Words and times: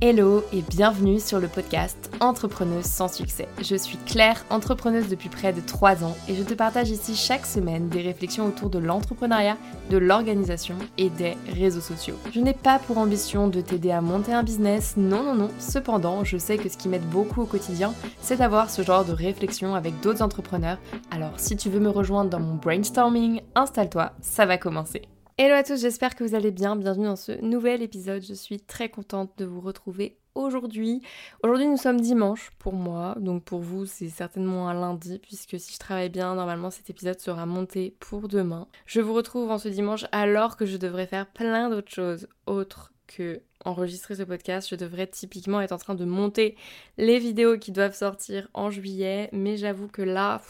Hello 0.00 0.44
et 0.52 0.62
bienvenue 0.62 1.18
sur 1.18 1.40
le 1.40 1.48
podcast 1.48 2.12
Entrepreneuse 2.20 2.84
sans 2.84 3.08
succès. 3.08 3.48
Je 3.60 3.74
suis 3.74 3.96
Claire, 4.06 4.44
entrepreneuse 4.48 5.08
depuis 5.08 5.28
près 5.28 5.52
de 5.52 5.60
3 5.60 6.04
ans 6.04 6.16
et 6.28 6.36
je 6.36 6.44
te 6.44 6.54
partage 6.54 6.90
ici 6.90 7.16
chaque 7.16 7.44
semaine 7.44 7.88
des 7.88 8.02
réflexions 8.02 8.46
autour 8.46 8.70
de 8.70 8.78
l'entrepreneuriat, 8.78 9.56
de 9.90 9.98
l'organisation 9.98 10.76
et 10.98 11.10
des 11.10 11.36
réseaux 11.52 11.80
sociaux. 11.80 12.14
Je 12.32 12.38
n'ai 12.38 12.54
pas 12.54 12.78
pour 12.78 12.98
ambition 12.98 13.48
de 13.48 13.60
t'aider 13.60 13.90
à 13.90 14.00
monter 14.00 14.32
un 14.32 14.44
business, 14.44 14.94
non 14.96 15.24
non 15.24 15.34
non, 15.34 15.50
cependant 15.58 16.22
je 16.22 16.38
sais 16.38 16.58
que 16.58 16.68
ce 16.68 16.76
qui 16.76 16.88
m'aide 16.88 17.08
beaucoup 17.10 17.42
au 17.42 17.46
quotidien, 17.46 17.92
c'est 18.20 18.36
d'avoir 18.36 18.70
ce 18.70 18.82
genre 18.82 19.04
de 19.04 19.12
réflexion 19.12 19.74
avec 19.74 19.98
d'autres 19.98 20.22
entrepreneurs. 20.22 20.78
Alors 21.10 21.32
si 21.38 21.56
tu 21.56 21.70
veux 21.70 21.80
me 21.80 21.90
rejoindre 21.90 22.30
dans 22.30 22.38
mon 22.38 22.54
brainstorming, 22.54 23.40
installe-toi, 23.56 24.12
ça 24.20 24.46
va 24.46 24.58
commencer. 24.58 25.02
Hello 25.40 25.54
à 25.54 25.62
tous, 25.62 25.80
j'espère 25.80 26.16
que 26.16 26.24
vous 26.24 26.34
allez 26.34 26.50
bien. 26.50 26.74
Bienvenue 26.74 27.06
dans 27.06 27.14
ce 27.14 27.30
nouvel 27.42 27.80
épisode. 27.80 28.24
Je 28.24 28.34
suis 28.34 28.58
très 28.58 28.88
contente 28.88 29.38
de 29.38 29.44
vous 29.44 29.60
retrouver 29.60 30.18
aujourd'hui. 30.34 31.00
Aujourd'hui, 31.44 31.68
nous 31.68 31.76
sommes 31.76 32.00
dimanche 32.00 32.50
pour 32.58 32.72
moi, 32.72 33.14
donc 33.20 33.44
pour 33.44 33.60
vous, 33.60 33.86
c'est 33.86 34.08
certainement 34.08 34.68
un 34.68 34.74
lundi, 34.74 35.20
puisque 35.20 35.60
si 35.60 35.74
je 35.74 35.78
travaille 35.78 36.08
bien, 36.08 36.34
normalement 36.34 36.70
cet 36.70 36.90
épisode 36.90 37.20
sera 37.20 37.46
monté 37.46 37.94
pour 38.00 38.26
demain. 38.26 38.66
Je 38.84 39.00
vous 39.00 39.14
retrouve 39.14 39.52
en 39.52 39.58
ce 39.58 39.68
dimanche 39.68 40.06
alors 40.10 40.56
que 40.56 40.66
je 40.66 40.76
devrais 40.76 41.06
faire 41.06 41.28
plein 41.28 41.70
d'autres 41.70 41.92
choses 41.92 42.26
autres 42.46 42.92
que 43.06 43.40
enregistrer 43.64 44.16
ce 44.16 44.24
podcast. 44.24 44.68
Je 44.68 44.74
devrais 44.74 45.06
typiquement 45.06 45.60
être 45.60 45.70
en 45.70 45.78
train 45.78 45.94
de 45.94 46.04
monter 46.04 46.56
les 46.96 47.20
vidéos 47.20 47.58
qui 47.58 47.70
doivent 47.70 47.94
sortir 47.94 48.48
en 48.54 48.72
juillet, 48.72 49.28
mais 49.32 49.56
j'avoue 49.56 49.86
que 49.86 50.02
là. 50.02 50.42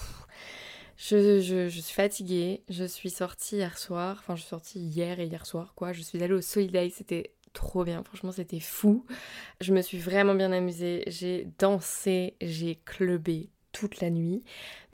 Je, 0.98 1.68
suis 1.68 1.94
fatiguée, 1.94 2.64
je 2.68 2.82
suis 2.82 3.10
sortie 3.10 3.56
hier 3.56 3.78
soir, 3.78 4.16
enfin 4.18 4.34
je 4.34 4.40
suis 4.40 4.48
sortie 4.48 4.80
hier 4.80 5.20
et 5.20 5.26
hier 5.26 5.46
soir 5.46 5.72
quoi, 5.76 5.92
je 5.92 6.02
suis 6.02 6.20
allée 6.20 6.34
au 6.34 6.40
Soliday, 6.40 6.90
c'était 6.90 7.30
trop 7.52 7.84
bien, 7.84 8.02
franchement 8.02 8.32
c'était 8.32 8.58
fou. 8.58 9.06
Je 9.60 9.72
me 9.72 9.80
suis 9.80 9.98
vraiment 9.98 10.34
bien 10.34 10.50
amusée, 10.50 11.04
j'ai 11.06 11.46
dansé, 11.60 12.34
j'ai 12.40 12.80
clubé 12.84 13.48
toute 13.70 14.00
la 14.00 14.10
nuit. 14.10 14.42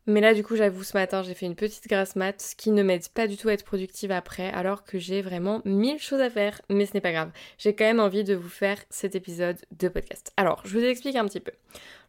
Mais 0.06 0.20
là, 0.20 0.34
du 0.34 0.45
coup, 0.45 0.55
j'avoue, 0.55 0.83
ce 0.83 0.95
matin, 0.95 1.23
j'ai 1.23 1.33
fait 1.33 1.47
une 1.47 1.55
petite 1.55 1.89
grasse 1.89 2.15
mat, 2.15 2.39
ce 2.39 2.55
qui 2.55 2.71
ne 2.71 2.83
m'aide 2.83 3.09
pas 3.09 3.27
du 3.27 3.39
tout 3.39 3.48
à 3.48 3.55
être 3.55 3.65
productive 3.65 4.11
après, 4.11 4.50
alors 4.50 4.84
que 4.84 4.98
j'ai 4.98 5.23
vraiment 5.23 5.62
mille 5.65 5.98
choses 5.98 6.21
à 6.21 6.28
faire. 6.28 6.61
Mais 6.69 6.84
ce 6.84 6.93
n'est 6.93 7.00
pas 7.00 7.12
grave. 7.12 7.31
J'ai 7.56 7.75
quand 7.75 7.87
même 7.87 8.00
envie 8.00 8.23
de 8.23 8.34
vous 8.34 8.50
faire 8.50 8.77
cet 8.91 9.15
épisode 9.15 9.56
de 9.78 9.89
podcast. 9.89 10.31
Alors, 10.37 10.61
je 10.67 10.78
vous 10.78 10.84
explique 10.84 11.17
un 11.17 11.25
petit 11.25 11.41
peu. 11.41 11.53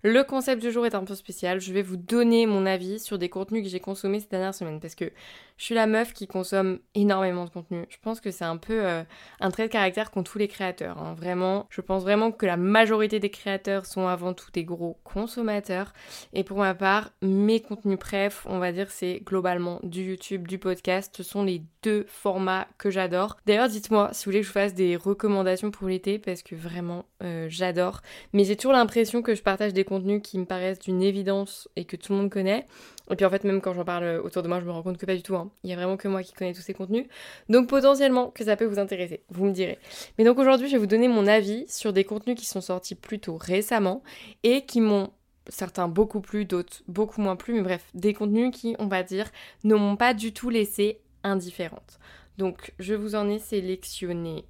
Le 0.08 0.24
concept 0.24 0.62
du 0.62 0.72
jour 0.72 0.86
est 0.86 0.94
un 0.94 1.04
peu 1.04 1.16
spécial. 1.16 1.60
Je 1.60 1.74
vais 1.74 1.82
vous 1.82 1.98
donner 1.98 2.46
mon 2.46 2.68
avis 2.68 3.00
sur 3.00 3.18
des 3.18 3.28
contenus 3.28 3.64
que 3.64 3.70
j'ai 3.70 3.80
consommés 3.80 4.20
ces 4.20 4.28
dernières 4.28 4.54
semaines 4.54 4.80
parce 4.80 4.94
que 4.94 5.12
je 5.58 5.64
suis 5.64 5.74
la 5.74 5.88
meuf 5.88 6.14
qui 6.14 6.28
consomme 6.28 6.78
énormément 6.94 7.46
de 7.46 7.50
contenu. 7.50 7.86
Je 7.90 7.98
pense 8.04 8.22
que 8.22 8.30
c'est 8.30 8.46
un 8.46 8.58
peu 8.58 8.86
euh, 8.86 9.02
un 9.40 9.50
trait 9.50 9.64
de 9.64 9.72
caractère 9.72 10.12
qu'ont 10.12 10.22
tous 10.22 10.38
les 10.38 10.48
créateurs. 10.48 11.00
Hein. 11.00 11.16
Vraiment, 11.16 11.66
je 11.72 11.82
pense 11.82 12.04
vraiment 12.04 12.32
que 12.32 12.46
la 12.46 12.56
majorité 12.56 13.20
des 13.20 13.32
créateurs 13.32 13.88
sont 13.88 14.08
avant 14.08 14.36
tout 14.36 14.52
des 14.54 14.64
gros 14.64 15.00
consommateurs. 15.04 15.92
Et 16.34 16.44
pour 16.44 16.60
ma 16.60 16.76
part, 16.76 17.10
mes 17.24 17.60
contenus 17.60 17.98
préf, 17.98 18.46
on 18.48 18.60
va 18.60 18.72
dire, 18.72 18.92
c'est 18.92 19.22
globalement 19.26 19.80
du 19.82 20.04
YouTube, 20.04 20.48
du 20.48 20.60
podcast. 20.60 21.16
Ce 21.18 21.24
sont 21.24 21.44
les 21.44 21.64
deux 21.82 22.06
formats 22.08 22.68
que 22.78 22.92
j'adore. 22.92 23.38
D'ailleurs, 23.48 23.70
dites-moi 23.70 24.10
si 24.12 24.26
vous 24.26 24.32
voulez 24.32 24.42
que 24.42 24.48
je 24.48 24.52
fasse 24.52 24.76
des 24.76 24.98
recommandations 24.98 25.72
pour 25.72 25.88
l'été 25.88 26.20
parce 26.20 26.44
que 26.44 26.54
vraiment, 26.54 27.06
euh, 27.24 27.48
j'adore. 27.50 28.02
Mais 28.34 28.44
j'ai 28.44 28.56
toujours 28.56 28.74
l'impression 28.74 29.24
que 29.24 29.34
je 29.34 29.42
partage 29.42 29.74
des 29.74 29.84
contenus 29.84 29.95
qui 30.22 30.38
me 30.38 30.46
paraissent 30.46 30.80
d'une 30.80 31.02
évidence 31.02 31.70
et 31.76 31.86
que 31.86 31.96
tout 31.96 32.14
le 32.14 32.20
monde 32.20 32.30
connaît. 32.30 32.66
Et 33.12 33.16
puis 33.16 33.26
en 33.26 33.30
fait, 33.30 33.44
même 33.44 33.62
quand 33.62 33.74
j'en 33.74 33.86
parle 33.86 34.22
autour 34.24 34.44
de 34.44 34.48
moi, 34.48 34.60
je 34.60 34.66
me 34.66 34.72
rends 34.72 34.84
compte 34.84 34.98
que 34.98 35.06
pas 35.06 35.16
du 35.16 35.22
tout. 35.22 35.36
Hein. 35.36 35.52
Il 35.64 35.70
y 35.70 35.74
a 35.74 35.76
vraiment 35.76 35.98
que 35.98 36.08
moi 36.08 36.24
qui 36.24 36.34
connais 36.34 36.54
tous 36.54 36.62
ces 36.62 36.74
contenus. 36.74 37.06
Donc 37.50 37.68
potentiellement 37.70 38.30
que 38.30 38.44
ça 38.44 38.56
peut 38.56 38.66
vous 38.66 38.80
intéresser, 38.80 39.24
vous 39.30 39.46
me 39.46 39.52
direz. 39.52 39.80
Mais 40.18 40.24
donc 40.24 40.40
aujourd'hui, 40.40 40.68
je 40.68 40.74
vais 40.74 40.80
vous 40.80 40.88
donner 40.88 41.08
mon 41.08 41.28
avis 41.28 41.66
sur 41.68 41.94
des 41.94 42.04
contenus 42.04 42.38
qui 42.38 42.46
sont 42.46 42.62
sortis 42.62 42.96
plutôt 42.96 43.38
récemment 43.38 44.02
et 44.44 44.66
qui 44.66 44.82
m'ont 44.82 45.12
certains 45.48 45.88
beaucoup 45.88 46.22
plus, 46.22 46.46
d'autres 46.46 46.82
beaucoup 46.88 47.22
moins 47.22 47.36
plus, 47.36 47.54
mais 47.54 47.62
bref, 47.62 47.86
des 47.94 48.14
contenus 48.14 48.52
qui, 48.52 48.76
on 48.80 48.88
va 48.88 49.04
dire, 49.04 49.30
ne 49.64 49.76
m'ont 49.76 49.96
pas 49.96 50.14
du 50.14 50.34
tout 50.34 50.50
laissé 50.50 51.02
indifférente. 51.24 52.00
Donc 52.38 52.74
je 52.80 52.94
vous 52.94 53.16
en 53.16 53.30
ai 53.30 53.40
sélectionné 53.40 54.46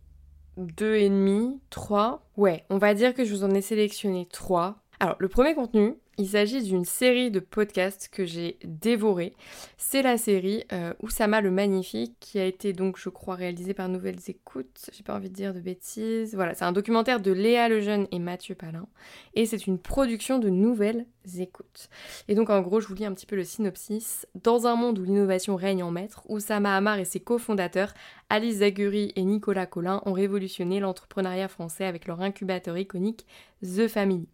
deux 0.58 0.96
et 0.96 1.10
demi, 1.10 1.60
trois. 1.70 2.26
Ouais, 2.38 2.64
on 2.70 2.78
va 2.78 2.94
dire 2.94 3.14
que 3.14 3.26
je 3.26 3.34
vous 3.34 3.44
en 3.44 3.52
ai 3.52 3.62
sélectionné 3.62 4.28
trois. 4.32 4.78
Alors 5.00 5.16
le 5.20 5.28
premier 5.28 5.56
contenu, 5.56 5.96
il 6.18 6.30
s'agit 6.30 6.64
d'une 6.64 6.86
série 6.86 7.32
de 7.32 7.40
podcasts 7.40 8.10
que 8.10 8.26
j'ai 8.26 8.58
dévoré. 8.64 9.34
C'est 9.78 10.02
la 10.02 10.18
série 10.18 10.64
euh, 10.72 10.94
Oussama 11.02 11.42
le 11.42 11.52
Magnifique 11.52 12.16
qui 12.20 12.40
a 12.40 12.46
été 12.46 12.74
donc 12.74 12.98
je 12.98 13.10
crois 13.10 13.36
réalisée 13.36 13.74
par 13.74 13.90
Nouvelles 13.90 14.20
Écoutes. 14.28 14.90
J'ai 14.94 15.04
pas 15.04 15.16
envie 15.16 15.30
de 15.30 15.36
dire 15.36 15.54
de 15.54 15.60
bêtises. 15.60 16.36
Voilà, 16.36 16.54
c'est 16.54 16.66
un 16.66 16.72
documentaire 16.72 17.20
de 17.20 17.32
Léa 17.32 17.68
Lejeune 17.68 18.08
et 18.12 18.20
Mathieu 18.20 18.56
Palin. 18.56 18.88
Et 19.34 19.46
c'est 19.46 19.68
une 19.68 19.78
production 19.78 20.40
de 20.40 20.50
Nouvelles 20.50 21.06
Écoutes. 21.38 21.90
Et 22.28 22.36
donc 22.36 22.50
en 22.50 22.62
gros 22.62 22.80
je 22.80 22.88
vous 22.88 22.96
lis 22.96 23.06
un 23.06 23.14
petit 23.14 23.26
peu 23.26 23.36
le 23.36 23.44
synopsis. 23.44 24.26
Dans 24.36 24.68
un 24.68 24.76
monde 24.76 25.00
où 25.00 25.04
l'innovation 25.04 25.56
règne 25.56 25.84
en 25.84 25.92
maître, 25.92 26.24
Oussama 26.30 26.76
Hamar 26.76 27.00
et 27.00 27.06
ses 27.06 27.20
cofondateurs 27.20 27.94
Alice 28.30 28.58
Zaguri 28.58 29.12
et 29.16 29.24
Nicolas 29.24 29.66
Collin 29.66 30.02
ont 30.06 30.14
révolutionné 30.14 30.80
l'entrepreneuriat 30.80 31.48
français 31.48 31.86
avec 31.86 32.08
leur 32.08 32.22
incubateur 32.22 32.78
iconique 32.78 33.26
The 33.62 33.88
Family. 33.88 34.28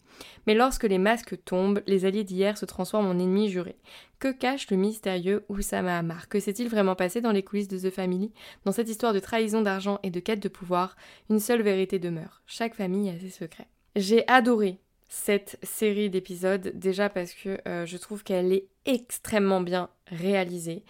Mais 0.47 0.53
lorsque 0.53 0.83
les 0.83 0.97
masques 0.97 1.43
tombent, 1.43 1.70
les 1.87 2.05
alliés 2.05 2.23
d'hier 2.23 2.57
se 2.57 2.65
transforment 2.65 3.07
en 3.07 3.19
ennemis 3.19 3.49
jurés. 3.49 3.77
Que 4.19 4.31
cache 4.31 4.69
le 4.69 4.77
mystérieux 4.77 5.45
Oussama 5.49 5.97
Hamar? 5.97 6.29
Que 6.29 6.39
s'est-il 6.39 6.69
vraiment 6.69 6.95
passé 6.95 7.21
dans 7.21 7.31
les 7.31 7.43
coulisses 7.43 7.67
de 7.67 7.77
The 7.77 7.93
Family? 7.93 8.31
Dans 8.65 8.71
cette 8.71 8.89
histoire 8.89 9.13
de 9.13 9.19
trahison 9.19 9.61
d'argent 9.61 9.99
et 10.03 10.11
de 10.11 10.19
quête 10.19 10.41
de 10.41 10.49
pouvoir, 10.49 10.95
une 11.29 11.39
seule 11.39 11.61
vérité 11.61 11.99
demeure. 11.99 12.41
Chaque 12.45 12.75
famille 12.75 13.09
a 13.09 13.19
ses 13.19 13.29
secrets. 13.29 13.67
J'ai 13.95 14.27
adoré 14.27 14.79
cette 15.09 15.59
série 15.61 16.09
d'épisodes 16.09 16.71
déjà 16.73 17.09
parce 17.09 17.33
que 17.33 17.59
euh, 17.67 17.85
je 17.85 17.97
trouve 17.97 18.23
qu'elle 18.23 18.53
est 18.53 18.67
extrêmement 18.85 19.61
bien 19.61 19.89
réalisée. 20.07 20.83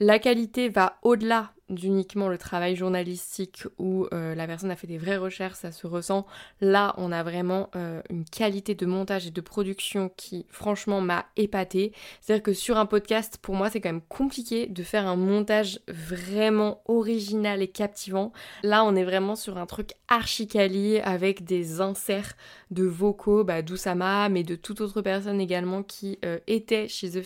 La 0.00 0.18
qualité 0.18 0.68
va 0.68 0.98
au-delà 1.02 1.54
d'uniquement 1.70 2.28
le 2.28 2.36
travail 2.36 2.76
journalistique 2.76 3.64
où 3.78 4.06
euh, 4.12 4.34
la 4.34 4.46
personne 4.46 4.70
a 4.70 4.76
fait 4.76 4.86
des 4.86 4.98
vraies 4.98 5.16
recherches, 5.16 5.56
ça 5.56 5.72
se 5.72 5.86
ressent. 5.86 6.26
Là, 6.60 6.94
on 6.98 7.10
a 7.10 7.22
vraiment 7.22 7.70
euh, 7.74 8.02
une 8.10 8.24
qualité 8.24 8.74
de 8.74 8.84
montage 8.84 9.26
et 9.26 9.30
de 9.30 9.40
production 9.40 10.10
qui, 10.14 10.46
franchement, 10.50 11.00
m'a 11.00 11.26
épatée. 11.36 11.92
C'est-à-dire 12.20 12.42
que 12.42 12.52
sur 12.52 12.76
un 12.76 12.86
podcast, 12.86 13.38
pour 13.40 13.54
moi, 13.54 13.70
c'est 13.70 13.80
quand 13.80 13.88
même 13.88 14.02
compliqué 14.02 14.66
de 14.66 14.82
faire 14.82 15.06
un 15.06 15.16
montage 15.16 15.80
vraiment 15.88 16.82
original 16.86 17.62
et 17.62 17.68
captivant. 17.68 18.32
Là, 18.62 18.84
on 18.84 18.94
est 18.94 19.04
vraiment 19.04 19.36
sur 19.36 19.56
un 19.56 19.66
truc 19.66 19.92
archi 20.08 20.46
quali 20.46 20.98
avec 21.00 21.44
des 21.44 21.80
inserts 21.80 22.34
de 22.70 22.84
vocaux 22.84 23.44
bah, 23.44 23.62
d'Oussama, 23.62 24.28
mais 24.28 24.42
de 24.42 24.54
toute 24.54 24.80
autre 24.80 25.00
personne 25.00 25.40
également 25.40 25.82
qui 25.82 26.18
euh, 26.24 26.38
était 26.46 26.88
chez 26.88 27.10
The 27.10 27.22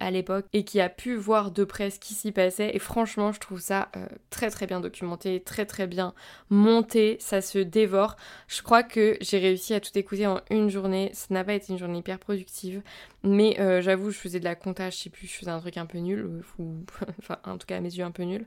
À 0.00 0.10
l'époque 0.10 0.46
et 0.52 0.64
qui 0.64 0.80
a 0.80 0.88
pu 0.88 1.14
voir 1.14 1.50
de 1.50 1.64
près 1.64 1.90
ce 1.90 2.00
qui 2.00 2.14
s'y 2.14 2.32
passait. 2.32 2.70
Et 2.74 2.78
franchement, 2.78 3.32
je 3.32 3.40
trouve 3.40 3.60
ça 3.60 3.88
euh, 3.96 4.06
très 4.30 4.50
très 4.50 4.66
bien 4.66 4.80
documenté, 4.80 5.40
très 5.40 5.66
très 5.66 5.86
bien 5.86 6.14
monté, 6.48 7.16
ça 7.20 7.40
se 7.40 7.58
dévore. 7.58 8.16
Je 8.48 8.62
crois 8.62 8.82
que 8.82 9.16
j'ai 9.20 9.38
réussi 9.38 9.74
à 9.74 9.80
tout 9.80 9.96
écouter 9.96 10.26
en 10.26 10.40
une 10.50 10.70
journée. 10.70 11.10
Ça 11.12 11.26
n'a 11.30 11.44
pas 11.44 11.54
été 11.54 11.72
une 11.72 11.78
journée 11.78 11.98
hyper 11.98 12.18
productive, 12.18 12.82
mais 13.22 13.60
euh, 13.60 13.82
j'avoue, 13.82 14.10
je 14.10 14.18
faisais 14.18 14.40
de 14.40 14.44
la 14.44 14.54
comptage, 14.54 14.96
je 14.96 15.02
sais 15.04 15.10
plus, 15.10 15.26
je 15.26 15.36
faisais 15.36 15.50
un 15.50 15.60
truc 15.60 15.76
un 15.76 15.86
peu 15.86 15.98
nul, 15.98 16.20
euh, 16.20 16.42
ou 16.62 16.84
enfin 17.18 17.38
en 17.44 17.58
tout 17.58 17.66
cas 17.66 17.76
à 17.76 17.80
mes 17.80 17.94
yeux 17.94 18.04
un 18.04 18.10
peu 18.10 18.22
nul, 18.22 18.46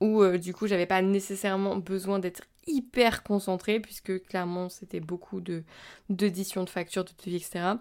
où 0.00 0.24
du 0.36 0.54
coup 0.54 0.66
j'avais 0.66 0.86
pas 0.86 1.02
nécessairement 1.02 1.76
besoin 1.76 2.18
d'être 2.18 2.42
hyper 2.66 3.22
concentré 3.22 3.80
puisque 3.80 4.24
clairement 4.24 4.68
c'était 4.68 5.00
beaucoup 5.00 5.40
de 5.40 5.64
d'édition 6.08 6.64
de 6.64 6.68
factures, 6.68 7.04
de 7.04 7.10
devis, 7.24 7.36
etc. 7.36 7.74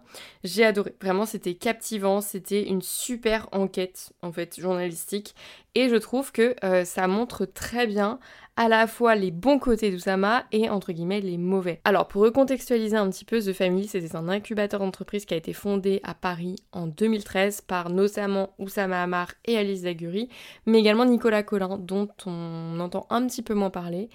J'ai 0.43 0.65
adoré. 0.65 0.95
Vraiment 1.01 1.25
c'était 1.25 1.55
captivant, 1.55 2.21
c'était 2.21 2.67
une 2.67 2.81
super 2.81 3.47
enquête 3.51 4.13
en 4.21 4.31
fait 4.31 4.59
journalistique 4.59 5.35
et 5.75 5.89
je 5.89 5.95
trouve 5.95 6.31
que 6.31 6.55
euh, 6.63 6.83
ça 6.83 7.07
montre 7.07 7.45
très 7.45 7.87
bien 7.87 8.19
à 8.57 8.67
la 8.67 8.85
fois 8.85 9.15
les 9.15 9.31
bons 9.31 9.59
côtés 9.59 9.91
d'Oussama 9.91 10.43
et 10.51 10.69
entre 10.69 10.91
guillemets 10.91 11.21
les 11.21 11.37
mauvais. 11.37 11.79
Alors 11.85 12.07
pour 12.07 12.23
recontextualiser 12.23 12.97
un 12.97 13.09
petit 13.09 13.25
peu, 13.25 13.39
The 13.39 13.53
Family 13.53 13.87
c'était 13.87 14.15
un 14.15 14.27
incubateur 14.27 14.79
d'entreprise 14.79 15.25
qui 15.25 15.33
a 15.33 15.37
été 15.37 15.53
fondé 15.53 16.01
à 16.03 16.13
Paris 16.13 16.57
en 16.73 16.87
2013 16.87 17.61
par 17.61 17.89
notamment 17.89 18.53
Oussama 18.59 19.01
Hamar 19.01 19.33
et 19.45 19.57
Alice 19.57 19.81
Zaguri, 19.81 20.29
mais 20.65 20.79
également 20.79 21.05
Nicolas 21.05 21.43
Collin 21.43 21.77
dont 21.77 22.09
on 22.25 22.79
entend 22.79 23.07
un 23.09 23.25
petit 23.25 23.41
peu 23.41 23.53
moins 23.53 23.69
parler. 23.69 24.09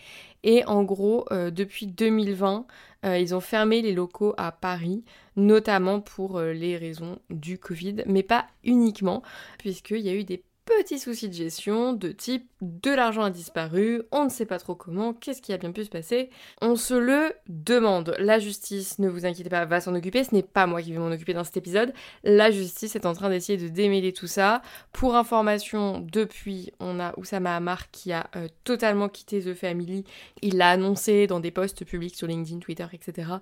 Et 0.46 0.64
en 0.64 0.84
gros, 0.84 1.26
euh, 1.32 1.50
depuis 1.50 1.88
2020, 1.88 2.66
euh, 3.04 3.18
ils 3.18 3.34
ont 3.34 3.40
fermé 3.40 3.82
les 3.82 3.92
locaux 3.92 4.32
à 4.38 4.52
Paris, 4.52 5.04
notamment 5.36 6.00
pour 6.00 6.40
les 6.40 6.78
raisons 6.78 7.18
du 7.28 7.58
Covid, 7.58 7.96
mais 8.06 8.22
pas 8.22 8.46
uniquement, 8.64 9.22
puisqu'il 9.58 10.00
y 10.00 10.08
a 10.08 10.14
eu 10.14 10.24
des 10.24 10.42
petits 10.66 10.98
soucis 10.98 11.28
de 11.28 11.34
gestion 11.34 11.92
de 11.92 12.10
type 12.10 12.50
de 12.60 12.90
l'argent 12.90 13.22
a 13.22 13.30
disparu, 13.30 14.02
on 14.10 14.24
ne 14.24 14.28
sait 14.28 14.46
pas 14.46 14.58
trop 14.58 14.74
comment, 14.74 15.12
qu'est-ce 15.12 15.40
qui 15.40 15.52
a 15.52 15.58
bien 15.58 15.72
pu 15.72 15.84
se 15.84 15.90
passer? 15.90 16.30
On 16.60 16.74
se 16.74 16.94
le 16.94 17.32
demande. 17.48 18.14
La 18.18 18.38
justice, 18.38 18.98
ne 18.98 19.08
vous 19.08 19.26
inquiétez 19.26 19.48
pas, 19.48 19.64
va 19.64 19.80
s'en 19.80 19.94
occuper, 19.94 20.24
ce 20.24 20.34
n'est 20.34 20.42
pas 20.42 20.66
moi 20.66 20.82
qui 20.82 20.92
vais 20.92 20.98
m'en 20.98 21.10
occuper 21.10 21.34
dans 21.34 21.44
cet 21.44 21.56
épisode. 21.56 21.92
La 22.24 22.50
justice 22.50 22.96
est 22.96 23.06
en 23.06 23.12
train 23.12 23.30
d'essayer 23.30 23.58
de 23.58 23.68
démêler 23.68 24.12
tout 24.12 24.26
ça. 24.26 24.62
Pour 24.92 25.16
information, 25.16 26.00
depuis, 26.00 26.72
on 26.80 26.98
a 26.98 27.16
Oussama 27.18 27.54
Hamar 27.54 27.90
qui 27.90 28.12
a 28.12 28.28
euh, 28.36 28.48
totalement 28.64 29.08
quitté 29.08 29.40
The 29.40 29.54
Family. 29.54 30.04
Il 30.42 30.56
l'a 30.56 30.70
annoncé 30.70 31.26
dans 31.26 31.40
des 31.40 31.50
posts 31.50 31.84
publics 31.84 32.16
sur 32.16 32.26
LinkedIn, 32.26 32.58
Twitter, 32.58 32.86
etc. 32.92 33.32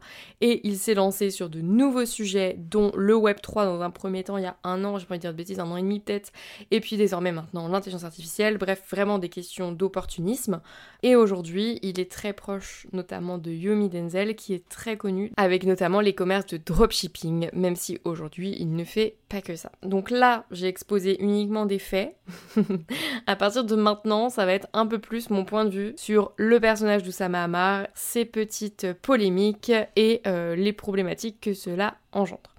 Et 0.41 0.61
il 0.67 0.77
s'est 0.77 0.95
lancé 0.95 1.31
sur 1.31 1.49
de 1.49 1.61
nouveaux 1.61 2.07
sujets, 2.07 2.57
dont 2.59 2.93
le 2.95 3.15
Web3 3.15 3.65
dans 3.65 3.81
un 3.81 3.91
premier 3.91 4.25
temps, 4.25 4.37
il 4.37 4.45
y 4.45 4.47
a 4.47 4.57
un 4.65 4.85
an, 4.85 4.99
je 4.99 5.07
pas 5.07 5.19
dire 5.19 5.33
de 5.33 5.37
bêtises, 5.37 5.61
un 5.61 5.71
an 5.71 5.77
et 5.77 5.83
demi 5.83 6.01
peut-être, 6.01 6.33
et 6.71 6.81
puis 6.81 6.97
maintenant 7.21 7.69
l'intelligence 7.69 8.05
artificielle, 8.05 8.59
bref, 8.59 8.83
vraiment 8.91 9.19
des 9.19 9.29
questions 9.29 9.73
d'opportunisme. 9.73 10.61
Et 11.03 11.17
aujourd'hui, 11.17 11.79
il 11.83 12.01
est 12.01 12.11
très 12.11 12.33
proche 12.33 12.87
notamment 12.93 13.39
de 13.39 13.51
Yomi 13.51 13.89
Denzel, 13.89 14.37
qui 14.37 14.55
est 14.55 14.69
très 14.69 14.97
connu, 14.97 15.31
avec 15.37 15.65
notamment 15.65 16.01
les 16.01 16.15
commerces 16.15 16.47
de 16.47 16.57
dropshipping, 16.57 17.51
même 17.53 17.77
si 17.77 17.99
aujourd'hui 18.05 18.57
il 18.59 18.75
ne 18.75 18.85
fait 18.85 19.17
pas 19.29 19.41
que 19.41 19.57
ça. 19.57 19.73
Donc 19.83 20.11
là, 20.11 20.45
j'ai 20.51 20.69
exposé 20.69 21.23
uniquement 21.23 21.67
des 21.67 21.79
faits. 21.79 22.17
à 23.27 23.37
partir 23.37 23.65
de 23.65 23.77
maintenant, 23.77 24.31
ça 24.31 24.47
va 24.47 24.53
être 24.53 24.69
un 24.73 24.87
peu 24.87 24.99
plus 24.99 25.31
mon 25.31 25.45
point 25.45 25.65
de 25.65 25.71
vue 25.71 25.95
sur 25.97 26.33
le 26.37 26.61
personnage 26.61 27.03
d'Oussama 27.03 27.45
Hamar, 27.45 27.87
ses 27.95 28.25
petites 28.25 28.93
polémiques 29.03 29.73
et 29.97 30.23
euh, 30.27 30.55
les 30.55 30.73
problématiques 30.73 31.41
que 31.41 31.55
cela 31.55 31.97
engendre. 32.13 32.54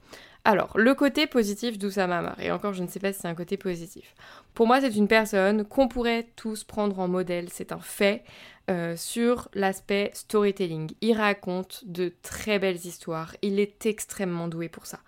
Alors, 0.48 0.78
le 0.78 0.94
côté 0.94 1.26
positif 1.26 1.80
d'Oussama 1.80 2.36
et 2.40 2.52
encore 2.52 2.74
je 2.74 2.84
ne 2.84 2.88
sais 2.88 3.00
pas 3.00 3.12
si 3.12 3.20
c'est 3.20 3.28
un 3.28 3.34
côté 3.34 3.58
positif. 3.58 4.14
Pour 4.54 4.68
moi, 4.68 4.80
c'est 4.80 4.96
une 4.96 5.08
personne 5.08 5.66
qu'on 5.66 5.88
pourrait 5.88 6.28
tous 6.36 6.64
prendre 6.64 7.00
en 7.00 7.08
modèle, 7.08 7.48
c'est 7.50 7.72
un 7.72 7.80
fait, 7.80 8.24
euh, 8.70 8.96
sur 8.98 9.50
l'aspect 9.54 10.12
storytelling. 10.14 10.92
Il 11.02 11.18
raconte 11.18 11.84
de 11.86 12.14
très 12.24 12.60
belles 12.60 12.86
histoires, 12.86 13.36
il 13.42 13.60
est 13.60 13.86
extrêmement 13.86 14.48
doué 14.48 14.70
pour 14.70 14.86
ça. 14.86 15.00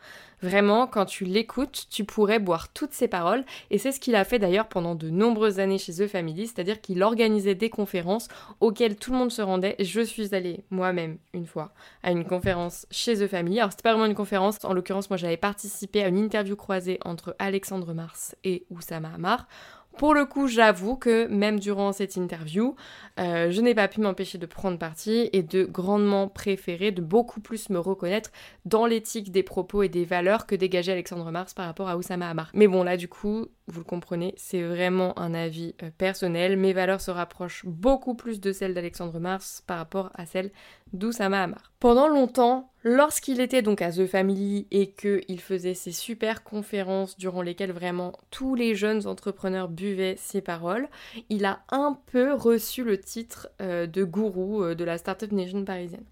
Vraiment, 0.43 0.85
quand 0.85 1.05
tu 1.05 1.25
l'écoutes, 1.25 1.87
tu 1.89 2.03
pourrais 2.03 2.37
boire 2.37 2.71
toutes 2.71 2.93
ses 2.93 3.07
paroles, 3.07 3.43
et 3.71 3.79
c'est 3.79 3.91
ce 3.91 3.99
qu'il 3.99 4.15
a 4.15 4.23
fait 4.23 4.37
d'ailleurs 4.37 4.67
pendant 4.67 4.93
de 4.93 5.09
nombreuses 5.09 5.59
années 5.59 5.79
chez 5.79 5.93
The 5.93 6.07
Family, 6.07 6.45
c'est-à-dire 6.45 6.79
qu'il 6.79 7.01
organisait 7.01 7.55
des 7.55 7.71
conférences 7.71 8.27
auxquelles 8.59 8.97
tout 8.97 9.11
le 9.11 9.17
monde 9.17 9.31
se 9.31 9.41
rendait. 9.41 9.75
Je 9.79 10.01
suis 10.01 10.35
allée 10.35 10.63
moi-même 10.69 11.17
une 11.33 11.47
fois 11.47 11.73
à 12.03 12.11
une 12.11 12.25
conférence 12.25 12.85
chez 12.91 13.15
The 13.15 13.27
Family. 13.27 13.59
Alors 13.59 13.71
c'était 13.71 13.81
pas 13.81 13.93
vraiment 13.93 14.05
une 14.05 14.13
conférence, 14.13 14.63
en 14.63 14.73
l'occurrence 14.73 15.09
moi 15.09 15.17
j'avais 15.17 15.37
participé 15.37 16.03
à 16.03 16.07
une 16.07 16.17
interview 16.17 16.55
croisée 16.55 16.99
entre 17.03 17.35
Alexandre 17.39 17.93
Mars 17.93 18.35
et 18.43 18.65
Oussama 18.69 19.09
Hamar. 19.15 19.47
Pour 19.97 20.13
le 20.13 20.25
coup, 20.25 20.47
j'avoue 20.47 20.95
que 20.95 21.25
même 21.27 21.59
durant 21.59 21.91
cette 21.91 22.17
interview, 22.17 22.75
euh, 23.19 23.49
je 23.49 23.61
n'ai 23.61 23.73
pas 23.73 23.87
pu 23.87 23.99
m'empêcher 23.99 24.37
de 24.37 24.45
prendre 24.45 24.77
parti 24.77 25.27
et 25.33 25.41
de 25.41 25.65
grandement 25.65 26.27
préférer, 26.27 26.91
de 26.91 27.01
beaucoup 27.01 27.41
plus 27.41 27.69
me 27.71 27.79
reconnaître 27.79 28.31
dans 28.65 28.85
l'éthique 28.85 29.31
des 29.31 29.41
propos 29.41 29.81
et 29.81 29.89
des 29.89 30.05
valeurs 30.05 30.45
que 30.45 30.55
dégageait 30.55 30.91
Alexandre 30.91 31.31
Mars 31.31 31.55
par 31.55 31.65
rapport 31.65 31.89
à 31.89 31.97
Oussama 31.97 32.29
Hamar. 32.29 32.51
Mais 32.53 32.67
bon, 32.67 32.83
là, 32.83 32.95
du 32.95 33.07
coup, 33.07 33.47
vous 33.69 33.81
le 33.81 33.85
comprenez, 33.85 34.33
c'est 34.37 34.63
vraiment 34.63 35.17
un 35.19 35.33
avis 35.33 35.75
euh, 35.83 35.89
personnel. 35.97 36.55
Mes 36.55 36.71
valeurs 36.71 37.01
se 37.01 37.11
rapprochent 37.11 37.65
beaucoup 37.65 38.15
plus 38.15 38.39
de 38.39 38.53
celles 38.53 38.73
d'Alexandre 38.73 39.19
Mars 39.19 39.61
par 39.67 39.77
rapport 39.77 40.09
à 40.15 40.25
celles 40.25 40.51
d'Oussama 40.93 41.43
Hamar. 41.43 41.73
Pendant 41.81 42.07
longtemps, 42.07 42.71
lorsqu'il 42.83 43.41
était 43.41 43.61
donc 43.61 43.81
à 43.81 43.91
The 43.91 44.05
Family 44.05 44.67
et 44.71 44.91
qu'il 44.91 45.41
faisait 45.41 45.73
ses 45.73 45.91
super 45.91 46.43
conférences 46.43 47.17
durant 47.17 47.41
lesquelles 47.41 47.73
vraiment 47.73 48.13
tous 48.31 48.55
les 48.55 48.73
jeunes 48.73 49.05
entrepreneurs 49.05 49.67
buvaient 49.67 50.15
ses 50.17 50.41
paroles, 50.41 50.87
il 51.29 51.43
a 51.43 51.59
un 51.69 51.99
peu 52.11 52.33
reçu 52.33 52.85
le 52.85 52.97
titre 52.97 53.49
euh, 53.61 53.85
de 53.85 54.05
gourou 54.05 54.63
euh, 54.63 54.75
de 54.75 54.85
la 54.85 54.97
Startup 54.97 55.31
Nation 55.31 55.65
parisienne. 55.65 56.05